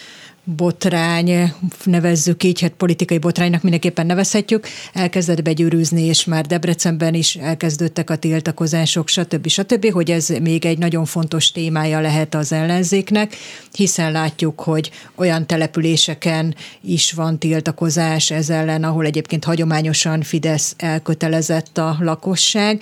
botrány, 0.56 1.54
nevezzük 1.84 2.44
így, 2.44 2.62
hát 2.62 2.72
politikai 2.72 3.18
botránynak 3.18 3.62
mindenképpen 3.62 4.06
nevezhetjük, 4.06 4.68
elkezdett 4.94 5.42
begyűrűzni, 5.42 6.02
és 6.02 6.26
már 6.26 6.46
Debrecenben 6.46 7.14
is 7.14 7.36
elkezdődtek 7.36 8.10
a 8.10 8.16
tiltakozások, 8.16 9.08
stb. 9.08 9.48
stb., 9.48 9.92
hogy 9.92 10.12
ez 10.12 10.30
még 10.30 10.66
egy 10.66 10.78
nagyon 10.78 11.06
fontos 11.06 11.52
témája 11.52 12.00
lehet 12.00 12.36
az 12.36 12.52
ellenzéknek, 12.52 13.36
hiszen 13.72 14.12
látjuk, 14.12 14.60
hogy 14.60 14.92
olyan 15.16 15.48
településeken 15.48 16.56
is 16.82 17.12
van 17.12 17.40
tiltakozás 17.40 18.32
ez 18.32 18.50
ellen, 18.50 18.84
ahol 18.84 19.06
egyébként 19.06 19.44
hagyományosan 19.44 20.22
Fidesz 20.22 20.74
elkötelezett 20.78 21.78
a 21.78 21.98
lakosság, 22.00 22.82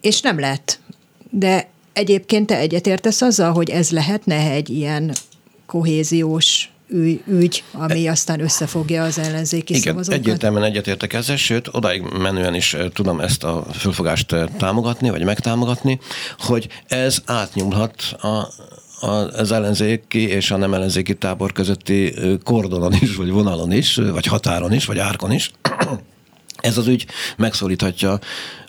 és 0.00 0.20
nem 0.20 0.38
lett. 0.38 0.80
De 1.30 1.68
egyébként 1.92 2.46
te 2.46 2.58
egyetértesz 2.58 3.22
azzal, 3.22 3.52
hogy 3.52 3.70
ez 3.70 3.90
lehetne 3.90 4.50
egy 4.50 4.70
ilyen 4.70 5.12
kohéziós 5.66 6.70
ügy, 7.26 7.64
ami 7.72 8.06
aztán 8.06 8.40
összefogja 8.40 9.04
az 9.04 9.18
ellenzéki 9.18 9.72
Igen, 9.72 9.82
szavazókat? 9.82 10.20
egyértelműen 10.20 10.64
egyetértek 10.64 11.12
ezzel, 11.12 11.36
sőt, 11.36 11.68
odáig 11.72 12.02
menően 12.02 12.54
is 12.54 12.76
tudom 12.92 13.20
ezt 13.20 13.44
a 13.44 13.66
fölfogást 13.72 14.34
támogatni, 14.58 15.10
vagy 15.10 15.24
megtámogatni, 15.24 15.98
hogy 16.38 16.68
ez 16.86 17.22
átnyúlhat 17.24 18.02
a, 18.20 18.48
az 19.00 19.52
ellenzéki 19.52 20.28
és 20.28 20.50
a 20.50 20.56
nem 20.56 20.74
ellenzéki 20.74 21.14
tábor 21.14 21.52
közötti 21.52 22.14
kordonon 22.44 22.92
is, 23.00 23.16
vagy 23.16 23.30
vonalon 23.30 23.72
is, 23.72 23.94
vagy 23.94 24.26
határon 24.26 24.72
is, 24.72 24.84
vagy 24.84 24.98
árkon 24.98 25.32
is. 25.32 25.50
Ez 26.56 26.78
az 26.78 26.86
ügy 26.86 27.06
megszólíthatja 27.36 28.18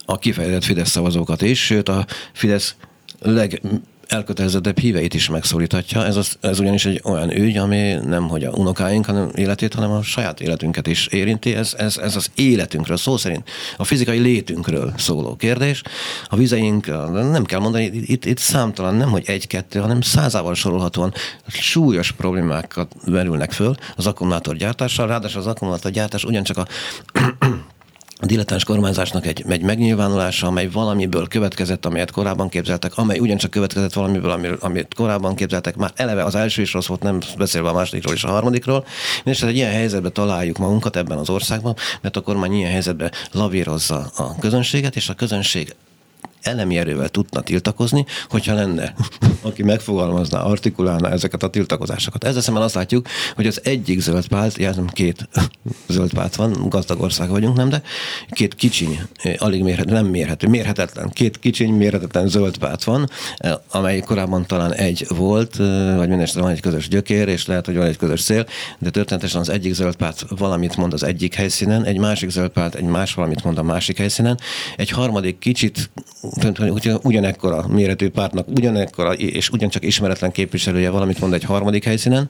a 0.06 0.18
kifejezett 0.18 0.64
Fidesz 0.64 0.90
szavazókat 0.90 1.42
is, 1.42 1.66
sőt 1.66 1.90
a 1.90 2.06
Fidesz 2.34 2.76
leg 3.20 3.62
elkötelezettebb 4.08 4.80
híveit 4.80 5.14
is 5.14 5.30
megszólíthatja. 5.30 6.06
Ez, 6.06 6.16
az, 6.16 6.38
ez 6.42 6.60
ugyanis 6.60 6.86
egy 6.86 7.02
olyan 7.04 7.32
ügy, 7.38 7.58
ami 7.58 7.94
nem 7.94 8.28
hogy 8.28 8.44
a 8.44 8.52
unokáink 8.52 9.06
hanem 9.06 9.30
életét, 9.36 9.74
hanem 9.74 9.92
a 9.92 10.02
saját 10.02 10.42
életünket 10.42 10.88
is 10.88 11.08
érinti. 11.08 11.56
Ez, 11.56 11.74
ez, 11.78 11.98
ez 11.98 12.16
az 12.16 12.32
életünkről, 12.36 12.98
szó 12.98 13.18
szerint 13.18 13.50
a 13.78 13.84
fizikai 13.84 14.20
létünkről 14.20 14.94
szóló 14.98 15.36
kérdés. 15.36 15.82
A 16.28 16.36
vizeink, 16.36 16.86
nem 17.12 17.44
kell 17.44 17.60
mondani, 17.60 17.84
itt, 17.94 18.26
itt 18.26 18.38
számtalan, 18.38 18.96
nem 18.96 19.10
hogy 19.10 19.24
egy-kettő, 19.26 19.80
hanem 19.80 20.02
százával 20.02 20.56
sorolhatóan 20.56 21.14
súlyos 21.48 22.12
problémákat 22.12 22.92
verülnek 23.06 23.52
föl 23.52 23.76
az 23.96 24.08
akkumulátorgyártással. 24.08 25.08
Ráadásul 25.08 25.40
az 25.40 25.48
akkumulátorgyártás 25.48 26.24
ugyancsak 26.24 26.58
a 26.58 26.68
a 28.20 28.26
dilettáns 28.26 28.64
kormányzásnak 28.64 29.26
egy, 29.26 29.44
egy 29.48 29.62
megnyilvánulása, 29.62 30.48
amely 30.48 30.68
valamiből 30.68 31.28
következett, 31.28 31.86
amelyet 31.86 32.12
korábban 32.12 32.50
képzeltek, 32.50 32.98
amely 32.98 33.20
ugyancsak 33.20 33.52
következett 33.52 33.94
valamiből, 33.94 34.58
amit 34.60 34.94
korábban 34.94 35.36
képzeltek, 35.36 35.76
már 35.76 35.92
eleve 35.96 36.24
az 36.24 36.36
első 36.36 36.62
is 36.62 36.74
rossz 36.74 36.88
volt, 36.88 37.02
nem 37.02 37.20
beszélve 37.38 37.70
a 37.70 37.74
másodikról 37.74 38.14
és 38.14 38.24
a 38.24 38.30
harmadikról. 38.30 38.86
És 39.24 39.44
egy 39.44 39.56
ilyen 39.56 39.72
helyzetben 39.72 40.14
találjuk 40.14 40.58
magunkat 40.58 40.96
ebben 40.96 41.18
az 41.18 41.30
országban, 41.30 41.76
mert 42.02 42.18
a 42.18 42.22
kormány 42.22 42.54
ilyen 42.54 42.72
helyzetben 42.72 43.12
lavírozza 43.32 44.12
a 44.16 44.36
közönséget, 44.40 44.96
és 44.96 45.10
a 45.10 45.14
közönség 45.14 45.76
elemi 46.42 46.78
erővel 46.78 47.10
tudna 47.10 47.42
tiltakozni, 47.42 48.06
hogyha 48.30 48.54
lenne, 48.54 48.94
aki 49.42 49.64
megfogalmazná, 49.64 50.40
artikulálna 50.40 51.10
ezeket 51.10 51.44
a 51.44 51.50
tiltakozásokat. 51.50 52.24
Ezzel 52.24 52.42
szemben 52.42 52.64
azt 52.64 52.76
látjuk, 52.76 53.08
hogy 53.36 53.48
az 53.48 53.62
egyik 53.64 54.00
zöld 54.00 54.28
párt, 54.28 54.58
jelzem 54.58 54.88
két 54.88 55.30
zöld 55.88 56.14
párt 56.14 56.36
van, 56.36 56.70
gazdag 56.70 57.02
ország 57.02 57.30
vagyunk, 57.30 57.56
nem, 57.56 57.70
de 57.70 57.82
két 58.30 58.56
kicsiny, 58.56 59.02
alig 59.38 59.64
mérhető, 59.64 59.94
nem 59.94 60.06
mérhető, 60.06 60.48
mérhetetlen, 60.48 61.10
két 61.10 61.40
kicsiny, 61.40 61.74
mérhetetlen 61.74 62.28
zöld 62.28 62.58
párt 62.58 62.84
van, 62.84 63.10
amely 63.72 64.00
korábban 64.00 64.46
talán 64.46 64.74
egy 64.74 65.06
volt, 65.10 65.56
vagy 65.56 66.08
mindenesetre 66.08 66.42
van 66.42 66.52
egy 66.52 66.62
közös 66.62 66.88
gyökér, 66.88 67.28
és 67.28 67.46
lehet, 67.46 67.66
hogy 67.66 67.76
van 67.76 67.88
egy 67.88 67.98
közös 67.98 68.24
cél, 68.24 68.46
de 68.80 68.90
történetesen 68.90 69.42
az 69.42 69.50
egyik 69.50 69.74
zöld 69.74 69.96
párt 69.96 70.26
valamit 70.30 70.76
mond 70.76 70.94
az 70.94 71.04
egyik 71.04 71.34
helyszínen, 71.34 71.84
egy 71.84 71.98
másik 71.98 72.30
zöld 72.30 72.50
párt 72.50 72.76
egy 72.76 72.84
más 72.84 73.14
valamit 73.14 73.44
mond 73.44 73.58
a 73.58 73.64
másik 73.64 73.98
helyszínen, 73.98 74.40
egy 74.76 74.90
harmadik 74.90 75.40
kicsit 75.40 75.90
ugyanekkora 77.04 77.66
méretű 77.68 78.10
pártnak, 78.10 78.48
ugyanekkora 78.48 79.14
és 79.14 79.50
ugyancsak 79.50 79.86
ismeretlen 79.86 80.32
képviselője 80.32 80.90
valamit 80.90 81.20
mond 81.20 81.34
egy 81.34 81.44
harmadik 81.44 81.84
helyszínen, 81.84 82.30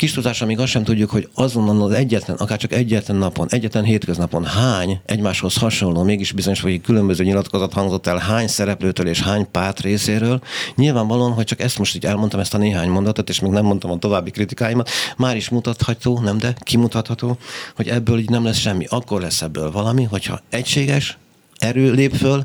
Kis 0.00 0.12
tudás, 0.12 0.42
amíg 0.42 0.58
azt 0.58 0.70
sem 0.70 0.84
tudjuk, 0.84 1.10
hogy 1.10 1.28
azonnal 1.34 1.82
az 1.82 1.92
egyetlen, 1.92 2.36
akár 2.36 2.58
csak 2.58 2.72
egyetlen 2.72 3.16
napon, 3.16 3.46
egyetlen 3.50 3.84
hétköznapon 3.84 4.44
hány 4.44 5.00
egymáshoz 5.06 5.56
hasonló, 5.56 6.02
mégis 6.02 6.32
bizonyos 6.32 6.60
vagy 6.60 6.80
különböző 6.80 7.24
nyilatkozat 7.24 7.72
hangzott 7.72 8.06
el 8.06 8.16
hány 8.16 8.46
szereplőtől 8.46 9.06
és 9.06 9.22
hány 9.22 9.50
párt 9.50 9.80
részéről. 9.80 10.40
Nyilvánvalóan, 10.76 11.32
hogy 11.32 11.44
csak 11.44 11.60
ezt 11.60 11.78
most 11.78 11.94
így 11.94 12.04
elmondtam, 12.04 12.40
ezt 12.40 12.54
a 12.54 12.58
néhány 12.58 12.88
mondatot, 12.88 13.28
és 13.28 13.40
még 13.40 13.50
nem 13.50 13.64
mondtam 13.64 13.90
a 13.90 13.98
további 13.98 14.30
kritikáimat, 14.30 14.90
már 15.16 15.36
is 15.36 15.48
mutatható, 15.48 16.20
nem 16.20 16.38
de 16.38 16.54
kimutatható, 16.60 17.38
hogy 17.76 17.88
ebből 17.88 18.18
így 18.18 18.30
nem 18.30 18.44
lesz 18.44 18.58
semmi. 18.58 18.86
Akkor 18.88 19.20
lesz 19.20 19.42
ebből 19.42 19.70
valami, 19.70 20.04
hogyha 20.04 20.40
egységes, 20.50 21.18
erő 21.58 21.92
lép 21.92 22.14
föl, 22.14 22.44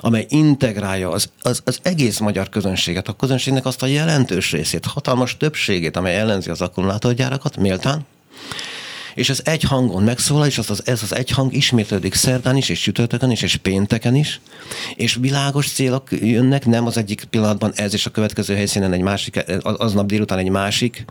amely 0.00 0.26
integrálja 0.28 1.10
az, 1.10 1.30
az, 1.42 1.60
az 1.64 1.78
egész 1.82 2.18
magyar 2.18 2.48
közönséget, 2.48 3.08
a 3.08 3.12
közönségnek 3.12 3.66
azt 3.66 3.82
a 3.82 3.86
jelentős 3.86 4.52
részét, 4.52 4.86
hatalmas 4.86 5.36
többségét, 5.36 5.96
amely 5.96 6.16
ellenzi 6.16 6.50
az 6.50 6.60
akkumulátorgyárakat, 6.60 7.56
méltán, 7.56 8.06
és 9.16 9.28
ez 9.28 9.40
egy 9.44 9.62
hangon 9.62 10.02
megszólal, 10.02 10.46
és 10.46 10.58
az, 10.58 10.70
az, 10.70 10.82
ez 10.84 11.02
az 11.02 11.14
egy 11.14 11.30
hang 11.30 11.52
ismétlődik 11.52 12.14
szerdán 12.14 12.56
is, 12.56 12.68
és 12.68 12.80
csütörtökön 12.80 13.30
is, 13.30 13.42
és 13.42 13.56
pénteken 13.56 14.14
is, 14.14 14.40
és 14.96 15.14
világos 15.14 15.72
célok 15.72 16.08
jönnek, 16.10 16.66
nem 16.66 16.86
az 16.86 16.96
egyik 16.96 17.24
pillanatban 17.24 17.72
ez, 17.74 17.94
és 17.94 18.06
a 18.06 18.10
következő 18.10 18.54
helyszínen 18.54 18.92
egy 18.92 19.00
másik, 19.00 19.44
aznap 19.62 20.06
délután 20.06 20.38
egy 20.38 20.48
másik 20.48 21.04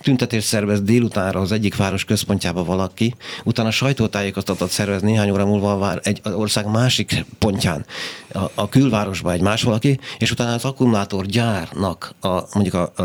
tüntetés 0.00 0.44
szervez 0.44 0.82
délutánra 0.82 1.40
az 1.40 1.52
egyik 1.52 1.76
város 1.76 2.04
központjába 2.04 2.64
valaki, 2.64 3.14
utána 3.44 3.70
sajtótájékoztatót 3.70 4.70
szervez 4.70 5.02
néhány 5.02 5.30
óra 5.30 5.46
múlva 5.46 5.98
egy 6.02 6.20
ország 6.24 6.66
másik 6.66 7.24
pontján, 7.38 7.84
a, 8.32 8.38
a 8.54 8.68
külvárosba 8.68 9.32
egy 9.32 9.40
más 9.40 9.62
valaki, 9.62 9.98
és 10.18 10.30
utána 10.30 10.52
az 10.52 10.64
akkumulátorgyárnak 10.64 12.14
a, 12.20 12.28
mondjuk 12.52 12.74
a, 12.74 12.92
a, 12.96 13.02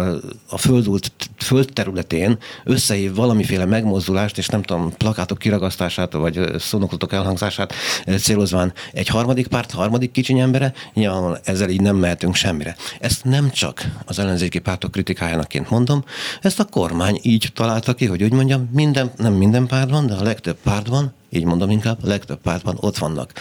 a 0.50 0.58
földult 0.58 1.12
földterületén 1.38 2.38
összehív 2.64 3.16
valamiféle 3.16 3.66
megmozdulást, 3.66 4.38
és 4.44 4.50
nem 4.50 4.64
tudom, 4.64 4.94
plakátok 4.98 5.38
kiragasztását, 5.38 6.14
vagy 6.14 6.60
szónoklatok 6.60 7.14
elhangzását 7.14 7.74
célozván 8.18 8.74
egy 8.94 9.08
harmadik 9.08 9.48
párt, 9.48 9.72
harmadik 9.72 10.12
kicsiny 10.12 10.40
embere, 10.40 10.74
nyilvánvalóan 10.94 11.40
ezzel 11.44 11.70
így 11.70 11.82
nem 11.82 11.96
mehetünk 11.96 12.36
semmire. 12.36 12.76
Ezt 13.00 13.24
nem 13.24 13.52
csak 13.52 13.86
az 14.06 14.20
ellenzéki 14.20 14.60
pártok 14.60 14.92
kritikájánaként 14.92 15.70
mondom, 15.70 16.04
ezt 16.42 16.60
a 16.60 16.66
kormány 16.66 17.20
így 17.22 17.50
találta 17.54 17.94
ki, 17.94 18.06
hogy 18.06 18.24
úgy 18.24 18.34
mondjam, 18.34 18.70
minden, 18.72 19.12
nem 19.18 19.34
minden 19.34 19.68
pártban, 19.68 20.08
de 20.08 20.14
a 20.14 20.24
legtöbb 20.24 20.58
pártban, 20.64 21.14
így 21.30 21.44
mondom 21.44 21.70
inkább, 21.70 21.98
a 22.04 22.08
legtöbb 22.08 22.42
pártban 22.42 22.78
ott 22.80 22.98
vannak 22.98 23.32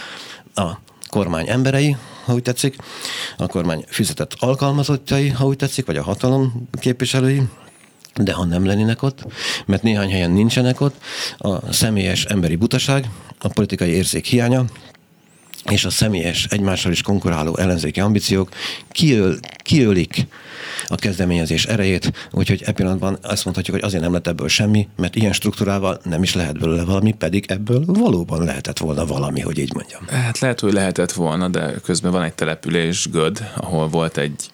a 0.55 0.69
kormány 1.09 1.49
emberei, 1.49 1.95
ha 2.25 2.33
úgy 2.33 2.41
tetszik, 2.41 2.75
a 3.37 3.47
kormány 3.47 3.83
fizetett 3.87 4.35
alkalmazottjai, 4.39 5.29
ha 5.29 5.45
úgy 5.45 5.57
tetszik, 5.57 5.85
vagy 5.85 5.97
a 5.97 6.03
hatalom 6.03 6.67
képviselői, 6.79 7.41
de 8.15 8.33
ha 8.33 8.45
nem 8.45 8.65
lennének 8.65 9.01
ott, 9.01 9.25
mert 9.65 9.83
néhány 9.83 10.11
helyen 10.11 10.31
nincsenek 10.31 10.81
ott, 10.81 11.03
a 11.37 11.73
személyes 11.73 12.25
emberi 12.25 12.55
butaság, 12.55 13.09
a 13.39 13.47
politikai 13.47 13.89
érzék 13.89 14.25
hiánya, 14.25 14.65
és 15.69 15.85
a 15.85 15.89
személyes, 15.89 16.45
egymással 16.45 16.91
is 16.91 17.01
konkuráló 17.01 17.57
ellenzéki 17.57 17.99
ambíciók 17.99 18.49
kiöl, 18.91 19.39
kiölik 19.57 20.27
a 20.87 20.95
kezdeményezés 20.95 21.65
erejét, 21.65 22.29
úgyhogy 22.31 22.63
e 22.65 22.71
pillanatban 22.71 23.17
azt 23.21 23.43
mondhatjuk, 23.43 23.75
hogy 23.75 23.85
azért 23.85 24.03
nem 24.03 24.13
lett 24.13 24.27
ebből 24.27 24.47
semmi, 24.47 24.87
mert 24.95 25.15
ilyen 25.15 25.33
struktúrával 25.33 25.99
nem 26.03 26.23
is 26.23 26.33
lehet 26.33 26.59
belőle 26.59 26.83
valami, 26.83 27.11
pedig 27.11 27.45
ebből 27.47 27.83
valóban 27.85 28.43
lehetett 28.43 28.77
volna 28.77 29.05
valami, 29.05 29.41
hogy 29.41 29.57
így 29.57 29.73
mondjam. 29.73 30.01
Hát 30.07 30.39
lehet, 30.39 30.59
hogy 30.59 30.73
lehetett 30.73 31.11
volna, 31.11 31.47
de 31.47 31.73
közben 31.83 32.11
van 32.11 32.23
egy 32.23 32.33
település, 32.33 33.09
Göd, 33.09 33.49
ahol 33.55 33.87
volt 33.87 34.17
egy 34.17 34.51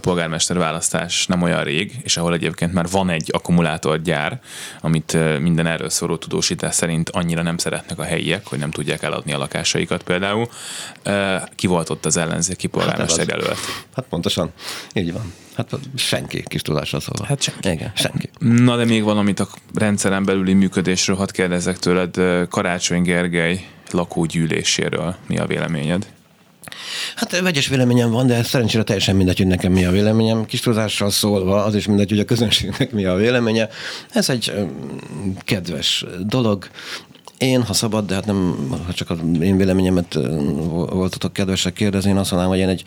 polgármester 0.00 0.58
választás 0.58 1.26
nem 1.26 1.42
olyan 1.42 1.64
rég, 1.64 1.92
és 2.02 2.16
ahol 2.16 2.34
egyébként 2.34 2.72
már 2.72 2.86
van 2.90 3.10
egy 3.10 3.28
akkumulátorgyár, 3.32 4.40
amit 4.80 5.16
minden 5.40 5.66
erről 5.66 5.90
szóló 5.90 6.16
tudósítás 6.16 6.74
szerint 6.74 7.10
annyira 7.10 7.42
nem 7.42 7.58
szeretnek 7.58 7.98
a 7.98 8.02
helyiek, 8.02 8.46
hogy 8.46 8.58
nem 8.58 8.70
tudják 8.70 9.02
eladni 9.02 9.32
a 9.32 9.38
lakásaikat 9.38 10.02
például. 10.02 10.48
Ki 11.54 11.66
volt 11.66 11.90
ott 11.90 12.04
az 12.04 12.16
ellenzéki 12.16 12.66
polgármester 12.66 13.26
hát 13.26 13.36
jelölt? 13.38 13.58
Hát 13.94 14.04
pontosan, 14.08 14.50
így 14.92 15.12
van. 15.12 15.32
Hát 15.56 15.70
senki 15.94 16.42
kis 16.46 16.62
tudásra 16.62 17.00
szóval. 17.00 17.26
Hát 17.26 17.42
senki. 17.42 17.68
Igen, 17.68 17.92
senki. 17.94 18.30
Na 18.38 18.76
de 18.76 18.84
még 18.84 19.02
valamit 19.02 19.40
a 19.40 19.48
rendszeren 19.74 20.24
belüli 20.24 20.52
működésről 20.52 21.16
hadd 21.16 21.32
kérdezek 21.32 21.78
tőled. 21.78 22.16
Karácsony 22.48 23.02
Gergely 23.02 23.66
lakógyűléséről 23.90 25.14
mi 25.28 25.38
a 25.38 25.46
véleményed? 25.46 26.06
Hát 27.16 27.40
vegyes 27.40 27.68
véleményem 27.68 28.10
van, 28.10 28.26
de 28.26 28.42
szerencsére 28.42 28.82
teljesen 28.82 29.16
mindegy, 29.16 29.36
hogy 29.36 29.46
nekem 29.46 29.72
mi 29.72 29.84
a 29.84 29.90
véleményem. 29.90 30.44
Kis 30.44 30.60
tudással 30.60 31.10
szólva, 31.10 31.64
az 31.64 31.74
is 31.74 31.86
mindegy, 31.86 32.10
hogy 32.10 32.18
a 32.18 32.24
közönségnek 32.24 32.92
mi 32.92 33.04
a 33.04 33.14
véleménye. 33.14 33.68
Ez 34.10 34.28
egy 34.28 34.52
kedves 35.44 36.04
dolog. 36.26 36.68
Én, 37.38 37.62
ha 37.62 37.72
szabad, 37.72 38.06
de 38.06 38.14
hát 38.14 38.26
nem, 38.26 38.68
ha 38.86 38.92
csak 38.92 39.10
az 39.10 39.18
én 39.40 39.56
véleményemet 39.56 40.14
voltatok 40.90 41.32
kedvesek 41.32 41.72
kérdezni, 41.72 42.10
én 42.10 42.16
azt 42.16 42.30
mondanám, 42.30 42.56
hogy 42.56 42.62
én 42.62 42.68
egy 42.68 42.84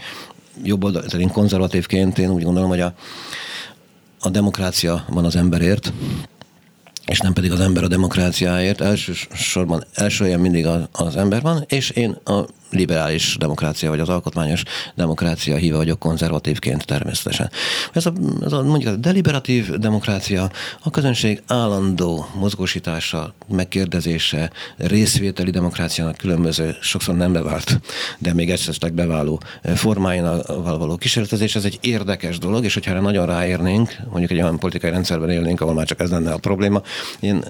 jobb 0.63 0.83
oldal, 0.83 1.03
én 1.03 1.31
konzervatívként 1.31 2.17
én 2.17 2.29
úgy 2.29 2.43
gondolom, 2.43 2.69
hogy 2.69 2.79
a, 2.79 2.93
a 4.19 4.29
demokrácia 4.29 5.05
van 5.09 5.25
az 5.25 5.35
emberért, 5.35 5.93
és 7.05 7.19
nem 7.19 7.33
pedig 7.33 7.51
az 7.51 7.59
ember 7.59 7.83
a 7.83 7.87
demokráciáért. 7.87 8.81
Elsősorban 8.81 9.83
első 9.93 10.37
mindig 10.37 10.67
az 10.91 11.15
ember 11.15 11.41
van, 11.41 11.63
és 11.67 11.89
én 11.89 12.17
a 12.23 12.45
liberális 12.69 13.35
demokrácia, 13.39 13.89
vagy 13.89 13.99
az 13.99 14.09
alkotmányos 14.09 14.63
demokrácia 14.95 15.55
híve 15.55 15.77
vagyok 15.77 15.99
konzervatívként 15.99 16.85
természetesen. 16.85 17.51
Ez 17.93 18.05
a, 18.05 18.13
ez 18.45 18.51
a 18.51 18.63
mondjuk 18.63 18.93
a 18.93 18.95
deliberatív 18.95 19.69
demokrácia, 19.69 20.51
a 20.83 20.89
közönség 20.89 21.41
állandó 21.47 22.27
mozgósítása, 22.35 23.33
megkérdezése, 23.47 24.51
részvételi 24.77 25.51
demokráciának 25.51 26.17
különböző, 26.17 26.75
sokszor 26.81 27.15
nem 27.15 27.33
bevált, 27.33 27.79
de 28.17 28.33
még 28.33 28.51
esetleg 28.51 28.93
beváló 28.93 29.41
formáinával 29.75 30.77
való 30.77 30.95
kísérletezés, 30.95 31.55
ez 31.55 31.65
egy 31.65 31.77
érdekes 31.81 32.37
dolog, 32.37 32.63
és 32.63 32.73
hogyha 32.73 32.91
erre 32.91 32.99
nagyon 32.99 33.25
ráérnénk, 33.25 33.95
mondjuk 34.09 34.31
egy 34.31 34.41
olyan 34.41 34.59
politikai 34.59 34.89
rendszerben 34.89 35.29
élnénk, 35.29 35.61
ahol 35.61 35.73
már 35.73 35.85
csak 35.85 35.99
ez 35.99 36.09
lenne 36.09 36.31
a 36.31 36.37
probléma, 36.37 36.81
én 37.19 37.43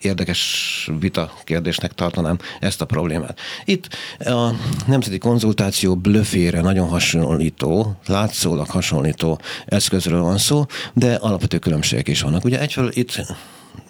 érdekes 0.00 0.90
vita 1.00 1.32
kérdésnek 1.44 1.92
tartanám 1.92 2.38
ezt 2.60 2.80
a 2.80 2.84
problémát. 2.84 3.38
Itt 3.64 3.88
a 4.18 4.41
a 4.42 4.54
nemzeti 4.86 5.18
konzultáció 5.18 5.96
blöfére 5.96 6.60
nagyon 6.60 6.88
hasonlító, 6.88 7.96
látszólag 8.06 8.68
hasonlító 8.68 9.40
eszközről 9.66 10.22
van 10.22 10.38
szó, 10.38 10.66
de 10.92 11.14
alapvető 11.14 11.58
különbségek 11.58 12.08
is 12.08 12.20
vannak. 12.22 12.44
Ugye 12.44 12.60
egyfelől 12.60 12.90
itt 12.94 13.24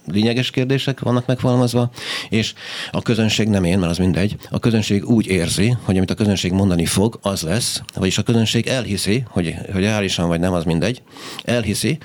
lényeges 0.07 0.51
kérdések 0.51 1.01
vannak 1.01 1.27
megfogalmazva, 1.27 1.91
és 2.29 2.53
a 2.91 3.03
közönség 3.03 3.49
nem 3.49 3.65
én, 3.65 3.79
mert 3.79 3.91
az 3.91 3.99
mindegy, 3.99 4.37
a 4.51 4.59
közönség 4.59 5.09
úgy 5.09 5.27
érzi, 5.27 5.77
hogy 5.83 5.97
amit 5.97 6.11
a 6.11 6.15
közönség 6.15 6.53
mondani 6.53 6.87
fog, 6.87 7.19
az 7.23 7.43
lesz, 7.43 7.83
vagyis 7.95 8.19
a 8.19 8.23
közönség 8.23 8.67
elhiszi, 8.67 9.25
hogy, 9.29 9.55
hogy 9.73 9.83
reálisan 9.83 10.29
vagy 10.29 10.41
nem, 10.41 10.53
az 10.53 10.65
mindegy, 10.65 11.03
elhiszi, 11.45 11.99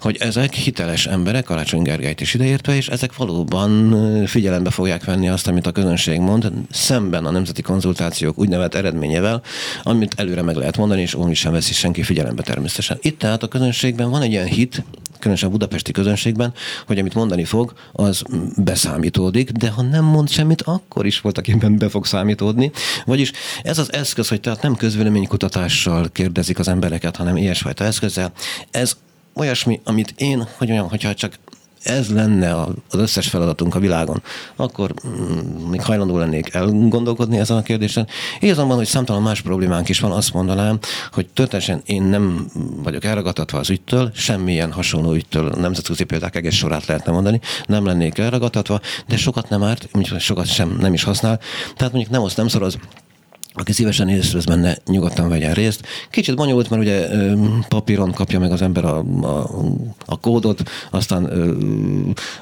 hogy 0.00 0.16
ezek 0.20 0.54
hiteles 0.54 1.06
emberek, 1.06 1.44
Karácsony 1.44 1.82
Gergelyt 1.82 2.20
is 2.20 2.34
ideértve, 2.34 2.76
és 2.76 2.88
ezek 2.88 3.16
valóban 3.16 4.26
figyelembe 4.26 4.70
fogják 4.70 5.04
venni 5.04 5.28
azt, 5.28 5.46
amit 5.46 5.66
a 5.66 5.72
közönség 5.72 6.20
mond, 6.20 6.52
szemben 6.70 7.24
a 7.24 7.30
nemzeti 7.30 7.62
konzultációk 7.62 8.38
úgynevezett 8.38 8.74
eredményével, 8.74 9.42
amit 9.82 10.14
előre 10.16 10.42
meg 10.42 10.56
lehet 10.56 10.76
mondani, 10.76 11.00
és 11.00 11.14
úgy 11.14 11.36
sem 11.36 11.52
veszi 11.52 11.72
senki 11.72 12.02
figyelembe 12.02 12.42
természetesen. 12.42 12.98
Itt 13.00 13.18
tehát 13.18 13.42
a 13.42 13.48
közönségben 13.48 14.10
van 14.10 14.22
egy 14.22 14.30
ilyen 14.30 14.46
hit, 14.46 14.84
különösen 15.22 15.48
a 15.48 15.52
budapesti 15.52 15.92
közönségben, 15.92 16.52
hogy 16.86 16.98
amit 16.98 17.14
mondani 17.14 17.44
fog, 17.44 17.72
az 17.92 18.22
beszámítódik, 18.56 19.50
de 19.50 19.70
ha 19.70 19.82
nem 19.82 20.04
mond 20.04 20.28
semmit, 20.28 20.62
akkor 20.62 21.06
is 21.06 21.20
volt, 21.20 21.38
akiben 21.38 21.78
be 21.78 21.88
fog 21.88 22.06
számítódni. 22.06 22.70
Vagyis 23.04 23.32
ez 23.62 23.78
az 23.78 23.92
eszköz, 23.92 24.28
hogy 24.28 24.40
tehát 24.40 24.62
nem 24.62 24.76
közvéleménykutatással 24.76 26.08
kérdezik 26.12 26.58
az 26.58 26.68
embereket, 26.68 27.16
hanem 27.16 27.36
ilyesfajta 27.36 27.84
eszközzel, 27.84 28.32
ez 28.70 28.96
olyasmi, 29.34 29.80
amit 29.84 30.14
én, 30.16 30.46
hogy 30.56 30.70
olyan, 30.70 30.88
hogyha 30.88 31.14
csak 31.14 31.38
ez 31.82 32.10
lenne 32.10 32.60
az 32.60 32.70
összes 32.90 33.28
feladatunk 33.28 33.74
a 33.74 33.78
világon, 33.78 34.22
akkor 34.56 34.94
mm, 35.06 35.68
még 35.70 35.82
hajlandó 35.82 36.18
lennék 36.18 36.54
elgondolkodni 36.54 37.38
ezen 37.38 37.56
a 37.56 37.62
kérdésen. 37.62 38.06
Igazán 38.40 38.68
van, 38.68 38.76
hogy 38.76 38.86
számtalan 38.86 39.22
más 39.22 39.40
problémánk 39.40 39.88
is 39.88 40.00
van, 40.00 40.12
azt 40.12 40.32
mondanám, 40.32 40.78
hogy 41.12 41.26
történetesen 41.26 41.82
én 41.84 42.02
nem 42.02 42.46
vagyok 42.82 43.04
elragadtatva 43.04 43.58
az 43.58 43.70
ügytől, 43.70 44.10
semmilyen 44.14 44.72
hasonló 44.72 45.12
ügytől, 45.12 45.52
nemzetközi 45.56 46.04
példák 46.04 46.36
egész 46.36 46.54
sorát 46.54 46.86
lehetne 46.86 47.12
mondani, 47.12 47.40
nem 47.66 47.86
lennék 47.86 48.18
elragadtatva, 48.18 48.80
de 49.08 49.16
sokat 49.16 49.48
nem 49.48 49.62
árt, 49.62 49.88
sokat 50.18 50.46
sem 50.46 50.76
nem 50.80 50.94
is 50.94 51.02
használ. 51.02 51.40
Tehát 51.76 51.92
mondjuk 51.92 52.12
nem 52.12 52.22
azt 52.22 52.36
nem 52.36 52.48
szoroz, 52.48 52.78
aki 53.54 53.72
szívesen 53.72 54.06
részt 54.06 54.46
benne, 54.46 54.76
nyugodtan 54.86 55.28
vegyen 55.28 55.54
részt. 55.54 55.86
Kicsit 56.10 56.36
bonyolult, 56.36 56.70
mert 56.70 56.82
ugye 56.82 57.08
papíron 57.68 58.12
kapja 58.12 58.38
meg 58.38 58.52
az 58.52 58.62
ember 58.62 58.84
a, 58.84 58.98
a, 59.22 59.50
a 60.06 60.20
kódot, 60.20 60.62
aztán 60.90 61.24
ö, 61.24 61.54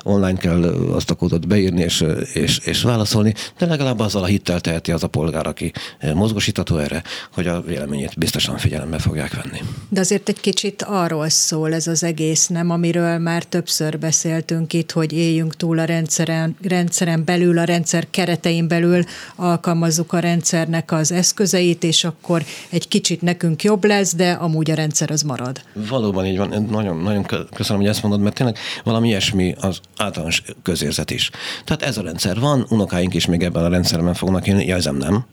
online 0.02 0.38
kell 0.38 0.62
azt 0.92 1.10
a 1.10 1.14
kódot 1.14 1.48
beírni 1.48 1.82
és, 1.82 2.04
és, 2.32 2.58
és 2.58 2.82
válaszolni, 2.82 3.34
de 3.58 3.66
legalább 3.66 3.98
azzal 3.98 4.22
a 4.22 4.26
hittel 4.26 4.60
teheti 4.60 4.92
az 4.92 5.02
a 5.02 5.06
polgár, 5.06 5.46
aki 5.46 5.72
mozgosítható 6.14 6.76
erre, 6.76 7.02
hogy 7.32 7.46
a 7.46 7.60
véleményét 7.60 8.18
biztosan 8.18 8.58
figyelembe 8.58 8.98
fogják 8.98 9.42
venni. 9.42 9.58
De 9.88 10.00
azért 10.00 10.28
egy 10.28 10.40
kicsit 10.40 10.82
arról 10.82 11.28
szól 11.28 11.74
ez 11.74 11.86
az 11.86 12.02
egész, 12.02 12.46
nem, 12.46 12.70
amiről 12.70 13.18
már 13.18 13.44
többször 13.44 13.98
beszéltünk 13.98 14.72
itt, 14.72 14.90
hogy 14.90 15.12
éljünk 15.12 15.56
túl 15.56 15.78
a 15.78 15.84
rendszeren, 15.84 16.56
rendszeren 16.62 17.24
belül, 17.24 17.58
a 17.58 17.64
rendszer 17.64 18.06
keretein 18.10 18.68
belül, 18.68 19.04
alkalmazzuk 19.36 20.12
a 20.12 20.18
rendszernek 20.18 20.90
a 20.90 20.99
az 21.00 21.12
eszközeit, 21.12 21.84
és 21.84 22.04
akkor 22.04 22.44
egy 22.70 22.88
kicsit 22.88 23.22
nekünk 23.22 23.62
jobb 23.62 23.84
lesz, 23.84 24.14
de 24.14 24.32
amúgy 24.32 24.70
a 24.70 24.74
rendszer 24.74 25.10
az 25.10 25.22
marad. 25.22 25.60
Valóban 25.74 26.26
így 26.26 26.36
van. 26.36 26.66
Nagyon, 26.70 26.96
nagyon 26.96 27.26
köszönöm, 27.54 27.80
hogy 27.80 27.90
ezt 27.90 28.02
mondod, 28.02 28.20
mert 28.20 28.34
tényleg 28.34 28.56
valami 28.84 29.08
ilyesmi 29.08 29.54
az 29.60 29.80
általános 29.96 30.42
közérzet 30.62 31.10
is. 31.10 31.30
Tehát 31.64 31.82
ez 31.82 31.98
a 31.98 32.02
rendszer 32.02 32.40
van, 32.40 32.66
unokáink 32.68 33.14
is 33.14 33.26
még 33.26 33.42
ebben 33.42 33.64
a 33.64 33.68
rendszerben 33.68 34.14
fognak 34.14 34.46
élni, 34.46 34.66
jelzem 34.66 34.96
nem, 34.96 35.24